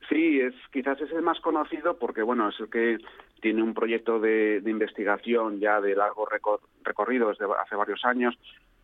[0.08, 2.98] Sí, es quizás es el más conocido porque bueno es el que
[3.40, 6.28] tiene un proyecto de, investigación ya de largo
[6.84, 8.38] recorrido desde hace varios años,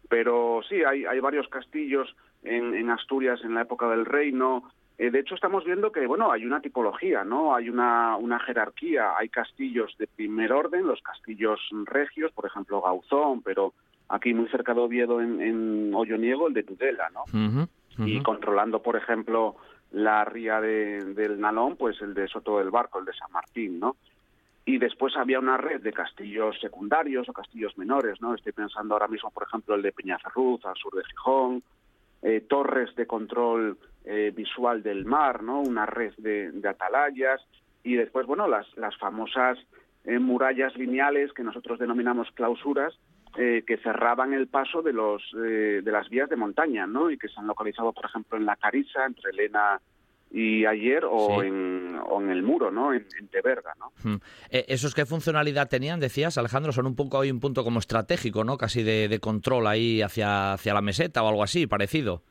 [0.08, 4.70] pero sí hay, hay varios castillos en, en Asturias en la época del reino.
[4.98, 9.12] Eh, de hecho estamos viendo que bueno hay una tipología, no hay una, una jerarquía.
[9.16, 13.72] Hay castillos de primer orden, los castillos regios, por ejemplo Gauzón, pero
[14.08, 17.24] aquí muy cerca de Oviedo en, en Olloniego el de Tudela, ¿no?
[17.98, 19.56] Y controlando por ejemplo
[19.90, 23.96] la ría del Nalón, pues el de Soto del Barco, el de San Martín, ¿no?
[24.64, 28.34] Y después había una red de castillos secundarios o castillos menores, ¿no?
[28.34, 31.62] Estoy pensando ahora mismo, por ejemplo, el de Peñaferruz, al sur de Gijón,
[32.22, 35.60] eh, torres de control eh, visual del mar, ¿no?
[35.60, 37.40] Una red de, atalayas
[37.84, 39.58] y después, bueno, las, las famosas
[40.04, 42.94] eh, murallas lineales que nosotros denominamos clausuras,
[43.38, 47.10] eh, que cerraban el paso de los eh, de las vías de montaña, ¿no?
[47.10, 49.80] Y que se han localizado, por ejemplo, en la Carisa, entre Elena
[50.30, 52.92] y ayer, o, en, o en el muro, ¿no?
[52.92, 53.92] En, en Teberga, ¿no?
[54.02, 54.16] Hmm.
[54.50, 56.72] Eh, ¿Esos qué funcionalidad tenían, decías, Alejandro?
[56.72, 58.58] Son un poco hoy un punto como estratégico, ¿no?
[58.58, 62.22] Casi de, de control ahí hacia, hacia la meseta o algo así, parecido.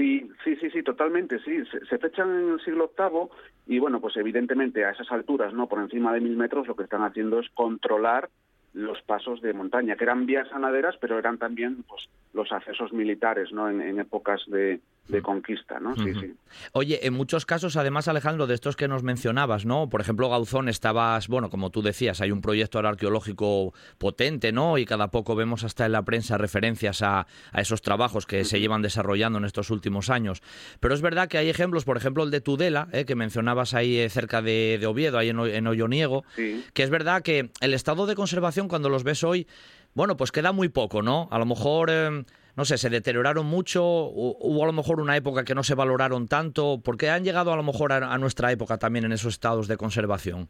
[0.00, 1.62] Sí, sí, sí, sí, totalmente, sí.
[1.86, 3.28] Se, fechan en el siglo VIII
[3.66, 5.68] y, bueno, pues evidentemente a esas alturas, ¿no?
[5.68, 8.30] Por encima de mil metros, lo que están haciendo es controlar
[8.72, 13.52] los pasos de montaña, que eran vías sanaderas, pero eran también pues, los accesos militares
[13.52, 13.68] ¿no?
[13.68, 14.80] en, épocas de,
[15.20, 15.80] conquista.
[15.80, 15.94] ¿no?
[15.96, 16.34] Sí, sí.
[16.72, 19.88] Oye, en muchos casos, además, Alejandro, de estos que nos mencionabas, ¿no?
[19.88, 24.78] Por ejemplo, Gauzón, estabas, bueno, como tú decías, hay un proyecto arqueológico potente, ¿no?
[24.78, 28.82] Y cada poco vemos hasta en la prensa referencias a, esos trabajos que se llevan
[28.82, 30.42] desarrollando en estos últimos años.
[30.80, 33.04] Pero es verdad que hay ejemplos, por ejemplo, el de Tudela, ¿eh?
[33.04, 37.50] que mencionabas ahí eh, cerca de, Oviedo, ahí en, en Olloniego, que es verdad que
[37.60, 39.46] el estado de conservación cuando los ves hoy,
[39.94, 41.28] bueno, pues queda muy poco, ¿no?
[41.30, 42.24] A lo mejor, em,
[42.56, 46.28] no sé, se deterioraron mucho, hubo a lo mejor una época que no se valoraron
[46.28, 49.76] tanto, porque han llegado a lo mejor a, nuestra época también en esos estados de
[49.76, 50.48] conservación.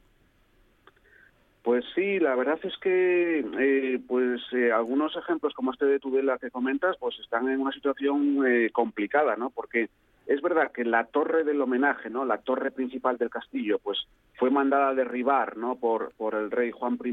[1.62, 6.38] Pues sí, la verdad es que eh, pues eh, algunos ejemplos como este de Tudela
[6.38, 9.50] que comentas, pues están en una situación eh, complicada, ¿no?
[9.50, 9.90] Porque
[10.26, 12.24] es verdad que la torre del homenaje, ¿no?
[12.24, 13.98] La torre principal del castillo, pues
[14.36, 15.76] fue mandada a derribar, ¿no?
[15.76, 17.12] Por por el rey Juan I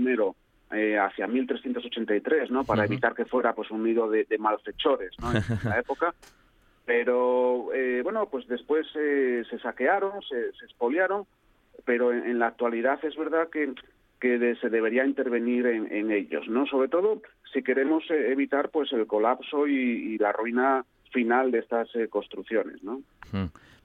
[0.71, 2.65] eh, hacia 1383, ¿no?
[2.65, 5.31] Para evitar que fuera pues un nido de, malfechores, ¿no?
[5.31, 6.13] En la época.
[6.85, 11.25] Pero eh, bueno, pues después eh, se saquearon, se, se expoliaron,
[11.85, 13.73] pero en, la actualidad es verdad que
[14.19, 16.65] que se debería intervenir en, ellos, ¿no?
[16.65, 17.21] Sobre todo
[17.53, 23.03] si queremos evitar pues el colapso y, la ruina final de estas construcciones, ¿no?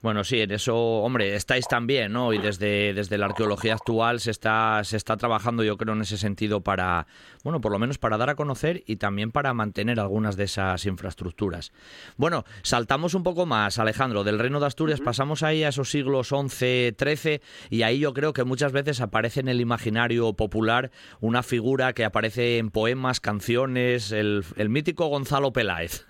[0.03, 2.33] Bueno, sí, en eso, hombre, estáis también, ¿no?
[2.33, 6.17] Y desde, desde la arqueología actual se está, se está trabajando, yo creo, en ese
[6.17, 7.07] sentido para,
[7.45, 10.85] bueno, por lo menos para dar a conocer y también para mantener algunas de esas
[10.85, 11.71] infraestructuras.
[12.17, 16.27] Bueno, saltamos un poco más, Alejandro, del Reino de Asturias, pasamos ahí a esos siglos
[16.27, 17.39] XI, XIII,
[17.69, 22.03] y ahí yo creo que muchas veces aparece en el imaginario popular una figura que
[22.03, 26.05] aparece en poemas, canciones, el, el mítico Gonzalo Peláez.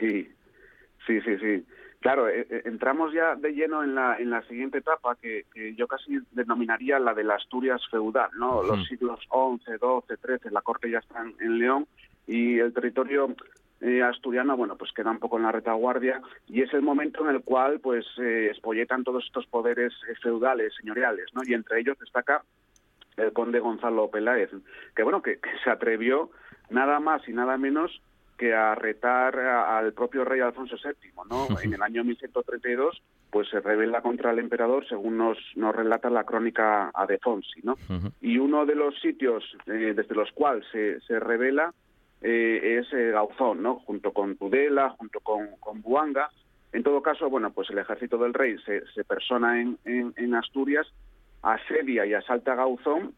[0.00, 0.28] Sí,
[1.06, 1.64] sí, sí, sí.
[2.04, 5.88] Claro, eh, eh, entramos ya de lleno en la, en la siguiente etapa que, yo
[5.88, 8.62] casi denominaría la de la Asturias feudal, ¿no?
[8.62, 11.86] Los siglos XI, XII, XIII, la corte ya está en, León
[12.26, 13.34] y el territorio
[13.80, 17.34] eh, asturiano, bueno, pues queda un poco en la retaguardia y es el momento en
[17.34, 21.40] el cual pues eh, espolletan todos estos poderes feudales, señoriales, ¿no?
[21.42, 22.44] Y entre ellos destaca
[23.16, 24.50] el conde Gonzalo Peláez,
[24.94, 26.28] que bueno, que se atrevió
[26.68, 28.02] nada más y nada menos
[28.36, 31.46] que a retar al propio rey Alfonso VII, ¿no?
[31.62, 36.24] En el año 1132, pues se revela contra el emperador, según nos, nos relata la
[36.24, 37.76] crónica Adefonsi, ¿no?
[38.20, 41.72] Y uno de los sitios eh, desde los cuales se, se revela
[42.20, 43.80] eh, es eh, Gauzón, ¿no?
[43.80, 46.30] Junto con Tudela, junto con, con Buanga.
[46.72, 50.34] En todo caso, bueno, pues el ejército del rey se, se persona en, en, en
[50.34, 50.86] Asturias,
[51.42, 53.14] asedia y asalta Gauzón,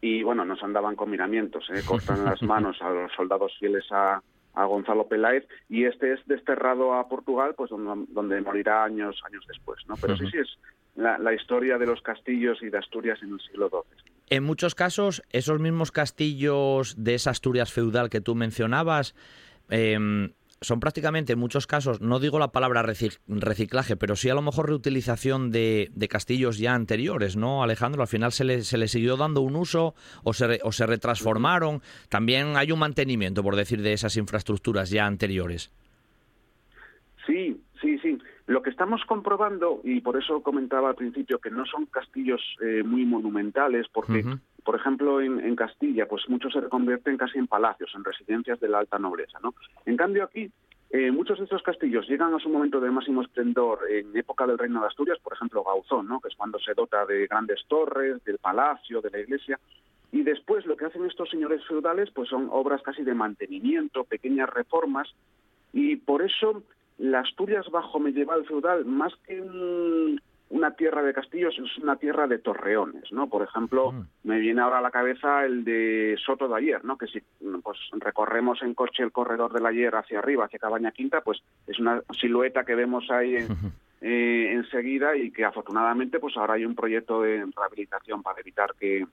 [0.00, 1.82] y bueno, nos andaban con miramientos, ¿eh?
[1.86, 4.22] cortan las manos a los soldados fieles a,
[4.58, 9.80] a Gonzalo Peláez y este es desterrado a Portugal, pues donde, morirá años años después,
[9.86, 9.94] ¿no?
[10.00, 10.58] Pero sí, sí es
[10.96, 14.12] la, historia de los castillos y de Asturias en el siglo XII.
[14.30, 19.14] En muchos casos, esos mismos castillos de esa Asturias feudal que tú mencionabas,
[19.70, 19.96] eh,
[20.60, 24.68] son prácticamente en muchos casos, no digo la palabra reciclaje, pero sí a lo mejor
[24.68, 28.02] reutilización de, castillos ya anteriores, ¿no, Alejandro?
[28.02, 29.94] Al final se le, se le siguió dando un uso
[30.24, 31.82] o se, o se retransformaron.
[32.08, 35.72] También hay un mantenimiento, por decir, de esas infraestructuras ya anteriores.
[37.26, 38.18] Sí, sí, sí.
[38.48, 42.82] Lo que estamos comprobando, y por eso comentaba al principio que no son castillos eh,
[42.82, 44.24] muy monumentales, porque,
[44.64, 48.78] por ejemplo, en, Castilla, pues muchos se reconvierten casi en palacios, en residencias de la
[48.78, 49.54] alta nobleza, ¿no?
[49.84, 50.50] En cambio aquí
[50.90, 54.56] eh, muchos de estos castillos llegan a su momento de máximo esplendor en época del
[54.56, 56.18] Reino de Asturias, por ejemplo, Gauzón, ¿no?
[56.18, 59.60] que es cuando se dota de grandes torres, del palacio, de la iglesia,
[60.10, 64.48] y después lo que hacen estos señores feudales pues son obras casi de mantenimiento, pequeñas
[64.48, 65.12] reformas,
[65.74, 66.62] y por eso
[66.98, 69.40] la Asturias bajo medieval feudal, más que
[70.50, 73.28] una tierra de castillos, es una tierra de torreones, ¿no?
[73.28, 74.06] Por ejemplo, mm.
[74.24, 76.96] me viene ahora a la cabeza el de Soto de Ayer, ¿no?
[76.96, 77.22] Que si
[77.62, 81.78] pues, recorremos en coche el corredor del Ayer hacia arriba, hacia Cabaña Quinta, pues es
[81.78, 83.36] una silueta que vemos ahí
[84.00, 89.06] eh, enseguida y que afortunadamente pues ahora hay un proyecto de rehabilitación para evitar que,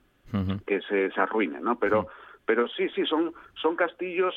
[0.66, 1.78] que se, se arruine, ¿no?
[1.78, 2.08] Pero,
[2.46, 4.34] pero sí, sí, son, son castillos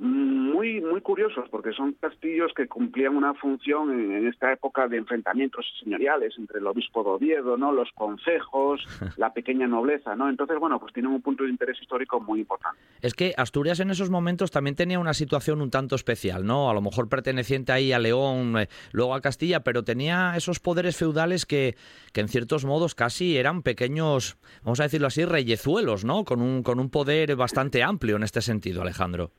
[0.00, 5.66] muy muy curiosos porque son castillos que cumplían una función en, esta época de enfrentamientos
[5.82, 7.70] señoriales entre el obispo de Oviedo, ¿no?
[7.70, 8.80] los concejos,
[9.18, 10.30] la pequeña nobleza, ¿no?
[10.30, 12.78] Entonces, bueno, pues tienen un punto de interés histórico muy importante.
[13.02, 16.70] Es que Asturias en esos momentos también tenía una situación un tanto especial, ¿no?
[16.70, 20.96] A lo mejor perteneciente ahí a León, eh, luego a Castilla, pero tenía esos poderes
[20.96, 21.76] feudales que,
[22.14, 26.24] que en ciertos modos casi eran pequeños, vamos a decirlo así, reyezuelos, ¿no?
[26.24, 29.32] Con un con un poder bastante amplio en este sentido, Alejandro.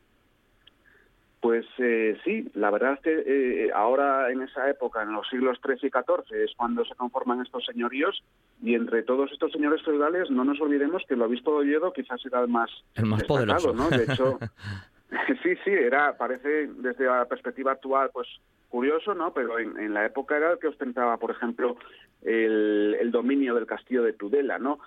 [1.42, 5.60] Pues eh, sí, la verdad es que eh, ahora en esa época, en los siglos
[5.66, 8.24] XIII y XIV, es cuando se conforman estos señoríos
[8.62, 12.24] y entre todos estos señores feudales no nos olvidemos que el obispo de Oviedo quizás
[12.28, 13.90] era el más, el más poderoso, ¿no?
[13.90, 14.38] De hecho,
[15.42, 18.28] sí, sí, era, parece desde la perspectiva actual, pues
[18.70, 19.34] curioso, ¿no?
[19.34, 21.76] Pero en, la época era el que ostentaba, por ejemplo,
[22.22, 24.80] el, el dominio del castillo de Tudela, ¿no?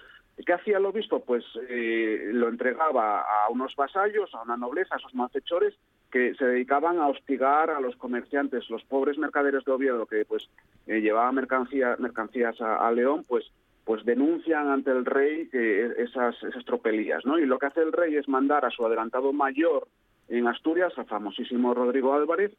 [0.44, 1.24] ¿Qué hacía el obispo?
[1.24, 5.74] Pues eh, lo entregaba a unos vasallos, a una nobleza, a esos malhechores,
[6.14, 10.48] que se dedicaban a hostigar a los comerciantes, los pobres mercaderes de Oviedo que pues
[10.86, 13.50] eh, llevaban mercancía, mercancías a, León, pues
[13.84, 17.36] pues denuncian ante el rey que esas, esas tropelías, ¿no?
[17.40, 19.88] Y lo que hace el rey es mandar a su adelantado mayor
[20.28, 22.52] en Asturias, al famosísimo Rodrigo Álvarez,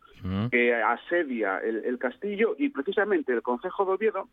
[0.51, 4.27] que asedia el, el, castillo y precisamente el Consejo de Oviedo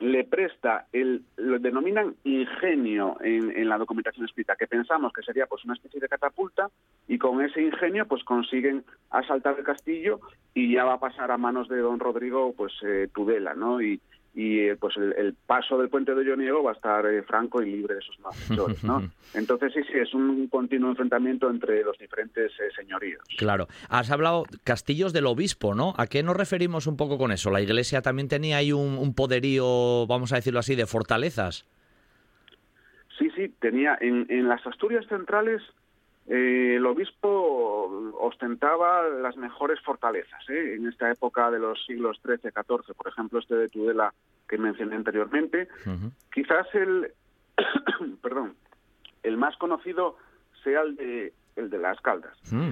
[0.00, 5.64] le presta el lo denominan ingenio en, la documentación escrita que pensamos que sería pues
[5.64, 6.70] una especie de catapulta
[7.06, 10.20] y con ese ingenio pues consiguen asaltar el castillo
[10.54, 14.00] y ya va a pasar a manos de don Rodrigo pues eh, Tudela no y,
[14.34, 17.70] y eh, pues el, paso del puente de Lloniego va a estar eh, franco y
[17.70, 19.02] libre de esos malhechores, ¿no?
[19.34, 23.22] Entonces sí, sí, es un continuo enfrentamiento entre los diferentes eh, señoríos.
[23.36, 23.66] Claro.
[23.88, 25.94] Has hablado castillos del obispo, ¿no?
[25.96, 27.50] ¿A qué nos referimos un poco con eso?
[27.50, 31.66] ¿La iglesia también tenía ahí un, poderío, vamos a decirlo así, de fortalezas?
[33.18, 35.60] Sí, sí, tenía en, en las Asturias centrales
[36.32, 40.76] eh, el obispo ostentaba las mejores fortalezas ¿eh?
[40.76, 44.14] en esta época de los siglos XIII, XIV, por ejemplo, este de Tudela
[44.48, 45.66] que mencioné anteriormente.
[46.32, 47.12] Quizás el,
[48.22, 48.54] perdón,
[49.24, 50.18] el más conocido
[50.62, 52.38] sea el de, el de las Caldas.
[52.52, 52.70] Mm.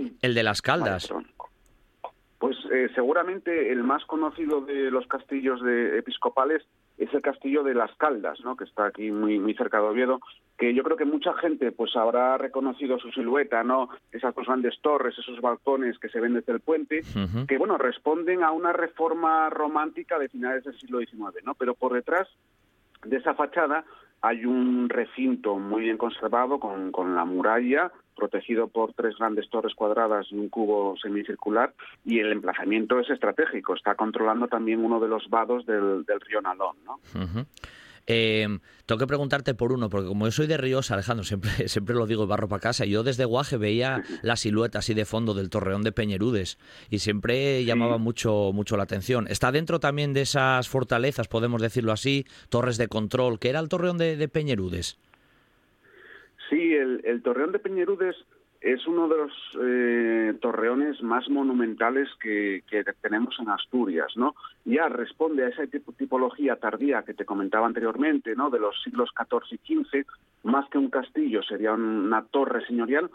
[0.20, 1.10] el de las Caldas.
[2.38, 6.62] pues eh, seguramente el más conocido de los castillos de episcopales
[6.98, 8.56] es el castillo de las Caldas, ¿no?
[8.56, 10.20] que está aquí muy, muy cerca de Oviedo,
[10.56, 13.90] que yo creo que mucha gente pues habrá reconocido su silueta, ¿no?
[14.10, 17.02] Esas dos grandes torres, esos balcones que se ven desde el puente,
[17.46, 21.54] que bueno, responden a una reforma romántica de finales del siglo XIX, ¿no?
[21.54, 22.26] Pero por detrás
[23.04, 23.84] de esa fachada
[24.22, 29.74] hay un recinto muy bien conservado con, con la muralla, protegido por tres grandes torres
[29.74, 31.74] cuadradas y un cubo semicircular,
[32.04, 36.76] y el emplazamiento es estratégico, está controlando también uno de los vados del, río Nalón.
[36.84, 36.98] ¿no?
[38.06, 38.46] Eh,
[38.86, 42.06] tengo que preguntarte por uno, porque como yo soy de Ríos, Alejandro, siempre, siempre lo
[42.06, 45.82] digo, barro para casa, yo desde Guaje veía la silueta así de fondo del torreón
[45.82, 49.26] de Peñerudes y siempre llamaba mucho, mucho la atención.
[49.28, 53.68] Está dentro también de esas fortalezas, podemos decirlo así, torres de control, que era el
[53.68, 54.98] torreón de Peñerudes.
[56.48, 58.16] Sí, el, Torreón de Peñerudes
[58.60, 59.32] es uno de los
[59.62, 62.62] eh, torreones más monumentales que,
[63.00, 64.34] tenemos en Asturias, ¿no?
[64.64, 68.50] Ya responde a esa tipología tardía que te comentaba anteriormente, ¿no?
[68.50, 70.06] De los siglos XIV y XV,
[70.44, 73.10] más que un castillo, sería una torre señorial,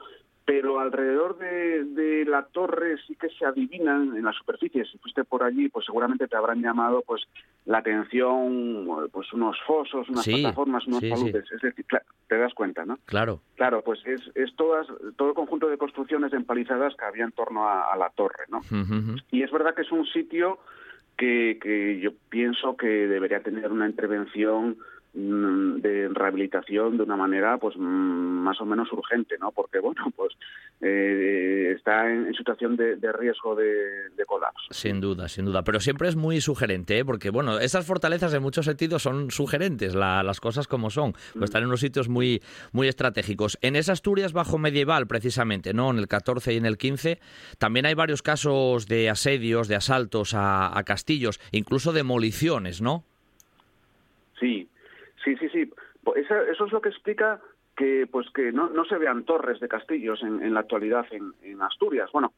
[0.45, 4.85] pero alrededor de, la torre sí que se adivinan en la superficie.
[4.85, 7.23] Si fuiste por allí, pues seguramente te habrán llamado pues
[7.65, 11.51] la atención, pues unos fosos, unas plataformas, unos paludes.
[11.51, 11.85] Es decir,
[12.27, 12.97] te das cuenta, ¿no?
[13.05, 13.41] Claro.
[13.55, 17.67] Claro, pues es, es todas, todo el conjunto de construcciones empalizadas que había en torno
[17.67, 18.61] a, la torre, ¿no?
[19.31, 20.59] Y es verdad que es un sitio
[21.17, 24.77] que, que yo pienso que debería tener una intervención
[25.13, 29.51] de rehabilitación de una manera pues mm, más o menos urgente, ¿no?
[29.51, 30.33] Porque bueno, pues
[30.79, 34.67] eh, está en, situación de, riesgo de, colapso.
[34.69, 35.63] Sin duda, sin duda.
[35.63, 37.05] Pero siempre es muy sugerente, ¿eh?
[37.05, 41.43] porque bueno, esas fortalezas en muchos sentidos son sugerentes, las cosas como son, pues mm.
[41.43, 43.57] están en unos sitios muy, muy estratégicos.
[43.61, 45.91] En esa Asturias bajo medieval, precisamente, ¿no?
[45.91, 47.19] En el 14 y en el 15,
[47.57, 53.03] también hay varios casos de asedios, de asaltos a, a castillos, incluso demoliciones, ¿no?
[54.39, 54.67] Sí,
[55.23, 55.71] sí, sí, sí.
[56.03, 57.39] Pues eso es lo que explica
[57.75, 61.33] que pues que no, no se vean torres de castillos en, en la actualidad en,
[61.41, 62.09] en, Asturias.
[62.11, 62.33] Bueno,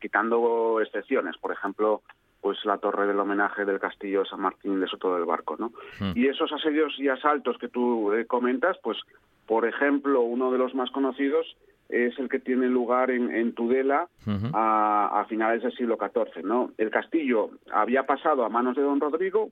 [0.00, 2.02] quitando excepciones, por ejemplo,
[2.40, 5.72] pues la torre del homenaje del castillo San Martín de Soto del Barco, ¿no?
[6.00, 6.12] Hmm.
[6.14, 8.98] Y esos asedios y asaltos que tú eh, comentas, pues
[9.46, 11.56] por ejemplo, uno de los más conocidos
[11.88, 14.08] es el que tiene lugar en, en Tudela
[14.52, 16.72] a, a, finales del siglo XIV, ¿no?
[16.76, 19.50] El castillo había pasado a manos de don Rodrigo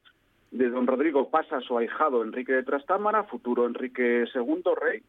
[0.56, 5.02] de don Rodrigo pasa a su ahijado Enrique de Trastámara, futuro Enrique II, rey,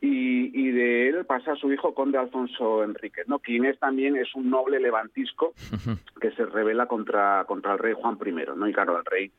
[0.00, 3.38] y, de él pasa a su hijo conde Alfonso Enrique, ¿no?
[3.38, 5.54] quien es también es un noble levantisco
[6.20, 8.68] que se revela contra, contra el rey Juan I, ¿no?
[8.68, 9.30] Y claro, el rey,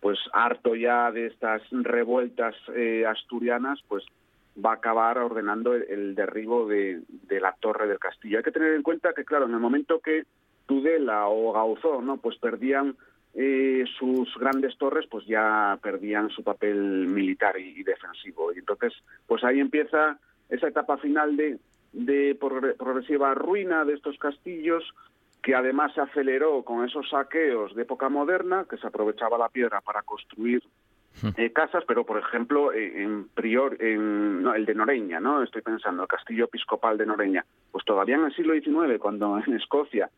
[0.00, 4.04] pues harto ya de estas revueltas eh, asturianas, pues
[4.62, 8.38] va a acabar ordenando el, derribo de, de, la torre del castillo.
[8.38, 10.24] Hay que tener en cuenta que, claro, en el momento que
[10.66, 12.18] Tudela o Gauzón, ¿no?
[12.18, 12.96] Pues perdían
[13.34, 18.52] eh, sus grandes torres pues ya perdían su papel militar y, defensivo.
[18.52, 18.92] Y entonces,
[19.26, 21.58] pues ahí empieza esa etapa final de,
[21.92, 24.84] de progresiva ruina de estos castillos,
[25.42, 29.80] que además se aceleró con esos saqueos de época moderna, que se aprovechaba la piedra
[29.80, 30.62] para construir
[31.36, 36.02] eh, casas, pero por ejemplo eh, en Prior, en el de Noreña, no, estoy pensando
[36.02, 40.10] el castillo episcopal de Noreña, pues todavía en el siglo XIX, cuando en Escocia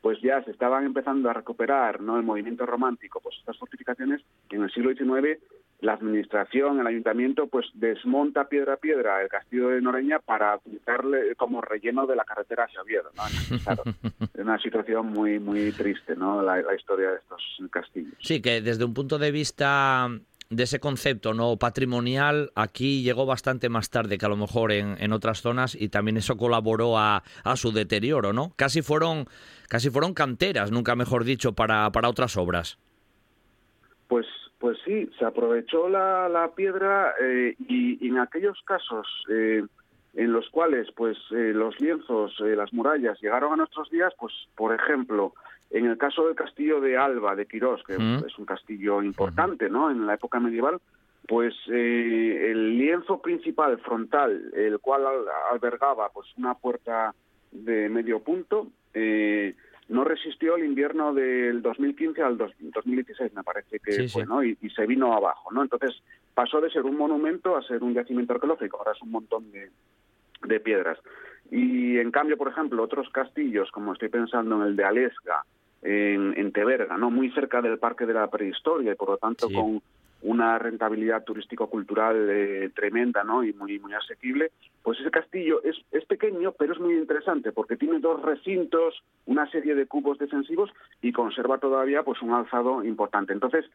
[0.00, 4.62] pues ya se estaban empezando a recuperar no el movimiento romántico pues estas fortificaciones en
[4.62, 5.40] el siglo XIX
[5.80, 11.34] la administración el ayuntamiento pues desmonta piedra a piedra el castillo de Noreña para utilizarle
[11.36, 13.10] como relleno de la carretera hacia Oviedo
[14.34, 18.14] es una situación muy muy triste no la historia de estos castillos.
[18.20, 20.08] Sí que desde un punto de vista
[20.50, 24.96] de ese concepto no patrimonial aquí llegó bastante más tarde que a lo mejor en,
[25.00, 28.52] en otras zonas y también eso colaboró a, a, su deterioro, ¿no?
[28.56, 29.26] Casi fueron,
[29.68, 32.78] casi fueron canteras, nunca mejor dicho, para, para otras obras.
[34.08, 34.26] Pues,
[34.58, 39.62] pues sí, se aprovechó la, la piedra eh, y, en aquellos casos eh,
[40.16, 44.74] en los cuales pues eh, los lienzos, las murallas llegaron a nuestros días, pues por
[44.74, 45.34] ejemplo,
[45.70, 49.90] en el caso del castillo de Alba, de Quirós, que es un castillo importante ¿no?
[49.90, 50.80] en la época medieval,
[51.28, 55.02] pues eh, el lienzo principal frontal, el cual
[55.52, 57.14] albergaba pues una puerta
[57.50, 59.54] de medio punto, eh,
[59.88, 64.42] no resistió el invierno del 2015 al 2016, me parece que fue, ¿no?
[64.42, 65.62] Y, se vino abajo, ¿no?
[65.62, 66.02] Entonces
[66.34, 69.70] pasó de ser un monumento a ser un yacimiento arqueológico, ahora es un montón de,
[70.42, 70.98] de piedras.
[71.50, 75.44] Y en cambio, por ejemplo, otros castillos, como estoy pensando en el de Alesga,
[75.82, 77.10] en, en Teberga, ¿no?
[77.10, 79.80] muy cerca del Parque de la Prehistoria y por lo tanto con
[80.22, 83.44] una rentabilidad turístico-cultural eh, tremenda ¿no?
[83.44, 84.50] y muy, muy asequible,
[84.82, 89.48] pues ese castillo es, es pequeño, pero es muy interesante porque tiene dos recintos, una
[89.50, 90.70] serie de cubos defensivos
[91.02, 93.32] y conserva todavía pues un alzado importante.
[93.32, 93.66] Entonces,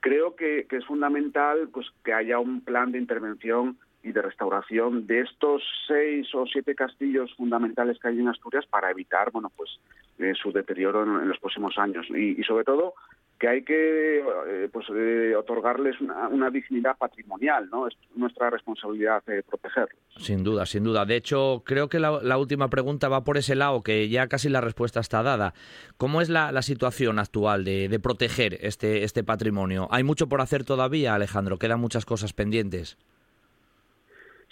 [0.00, 5.06] creo que, que es fundamental pues que haya un plan de intervención y de restauración
[5.06, 9.78] de estos seis o siete castillos fundamentales que hay en Asturias para evitar, bueno, pues
[10.18, 12.94] eh, su deterioro en, los próximos años y, sobre todo
[13.38, 17.88] que hay que eh, pues eh, otorgarles una, dignidad patrimonial, ¿no?
[17.88, 19.98] Es nuestra responsabilidad de protegerlos.
[20.18, 21.06] Sin duda, sin duda.
[21.06, 24.60] De hecho, creo que la, última pregunta va por ese lado, que ya casi la
[24.60, 25.54] respuesta está dada.
[25.96, 29.88] ¿Cómo es la, situación actual de, de, proteger este, este patrimonio?
[29.90, 31.56] ¿Hay mucho por hacer todavía, Alejandro?
[31.56, 32.98] ¿Quedan muchas cosas pendientes?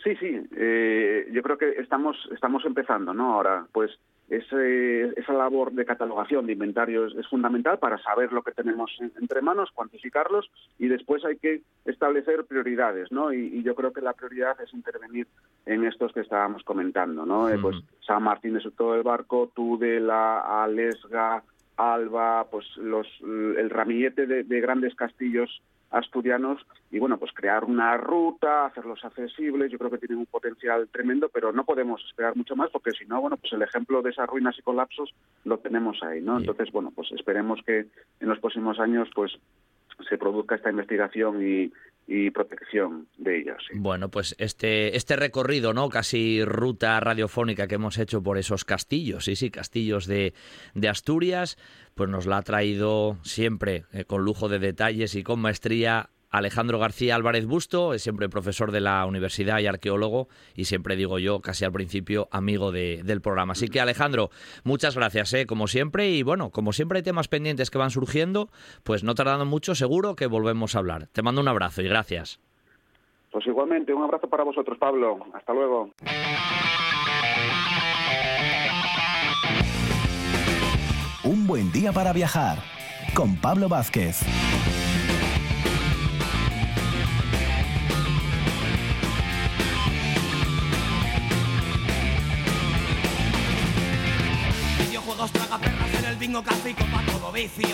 [0.03, 3.35] Sí, sí, eh, yo creo que estamos, estamos empezando, ¿no?
[3.35, 3.91] Ahora, pues
[4.29, 9.43] ese, esa labor de catalogación de inventarios es, fundamental para saber lo que tenemos entre
[9.43, 13.33] manos, cuantificarlos y después hay que establecer prioridades, ¿no?
[13.33, 15.27] Y, yo creo que la prioridad es intervenir
[15.67, 17.49] en estos que estábamos comentando, ¿no?
[17.49, 17.77] Eh, pues
[18.07, 21.43] San Martín de todo el Barco, Tudela, Alesga,
[21.77, 25.61] Alba, pues los, el ramillete de grandes castillos
[25.91, 30.89] asturianos y bueno, pues crear una ruta, hacerlos accesibles, yo creo que tienen un potencial
[30.91, 34.11] tremendo, pero no podemos esperar mucho más porque si no, bueno, pues el ejemplo de
[34.11, 36.39] esas ruinas y colapsos lo tenemos ahí, ¿no?
[36.39, 37.87] Entonces, bueno, pues esperemos que
[38.21, 39.33] en los próximos años pues
[40.09, 41.73] se produzca esta investigación y,
[42.07, 43.59] y protección de ellas.
[43.75, 45.89] Bueno, pues este, este recorrido, ¿no?
[45.89, 50.33] Casi ruta radiofónica que hemos hecho por esos castillos, sí, sí, castillos de,
[50.75, 51.59] de Asturias,
[51.95, 56.79] pues nos la ha traído siempre eh, con lujo de detalles y con maestría Alejandro
[56.79, 61.41] García Álvarez Busto, es siempre profesor de la universidad y arqueólogo, y siempre digo yo,
[61.41, 63.53] casi al principio, amigo del programa.
[63.53, 64.31] Así que Alejandro,
[64.65, 65.47] muchas gracias, ¿eh?
[65.47, 68.49] como siempre, y bueno, como siempre hay temas pendientes que van surgiendo,
[68.85, 71.07] pues no tardando mucho, seguro que volvemos a hablar.
[71.09, 72.41] Te mando un abrazo y gracias.
[73.31, 75.19] Pues igualmente, un abrazo para vosotros, Pablo.
[75.35, 75.91] Hasta luego.
[81.25, 82.59] Un buen día para viajar
[83.15, 84.23] con Pablo Vázquez.
[96.33, 97.69] Para todo vicio.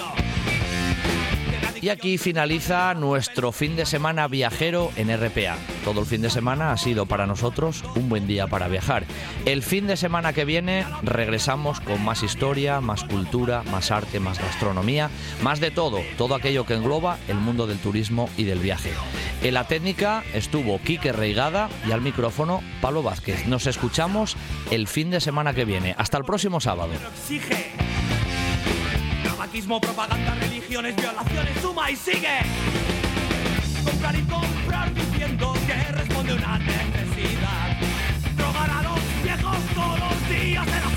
[1.84, 5.58] Y aquí finaliza nuestro fin de semana viajero en RPA.
[5.84, 9.04] Todo el fin de semana ha sido para nosotros un buen día para viajar.
[9.44, 14.38] El fin de semana que viene regresamos con más historia, más cultura, más arte, más
[14.38, 15.10] gastronomía,
[15.42, 18.90] más de todo, todo aquello que engloba el mundo del turismo y del viaje.
[19.42, 23.46] En la técnica estuvo Quique Reigada y al micrófono Pablo Vázquez.
[23.46, 24.38] Nos escuchamos
[24.70, 25.94] el fin de semana que viene.
[25.98, 26.92] Hasta el próximo sábado.
[29.44, 32.38] Tabaquismo, propaganda, religiones, violaciones, suma y sigue.
[33.84, 37.76] Comprar y comprar diciendo que responde una necesidad.
[38.38, 40.93] Drogar a los viejos todos los días de la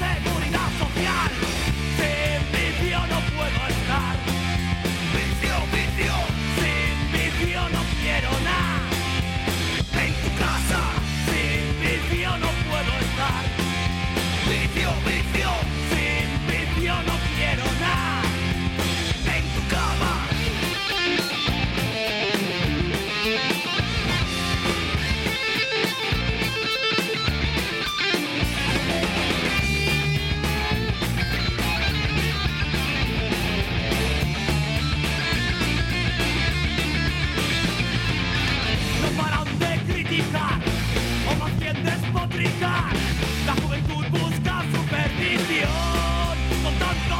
[43.45, 47.15] La juventud busca supervisión con tanto.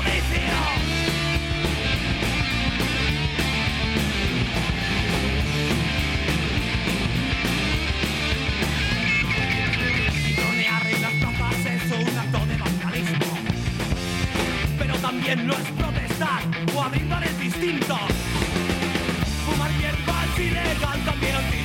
[10.36, 13.38] Tronear en las plazas es un acto de vandalismo,
[14.80, 16.42] pero también lo es protestar
[16.74, 18.00] o abrir bares distintos.
[19.46, 21.57] Fumar hierba ilegal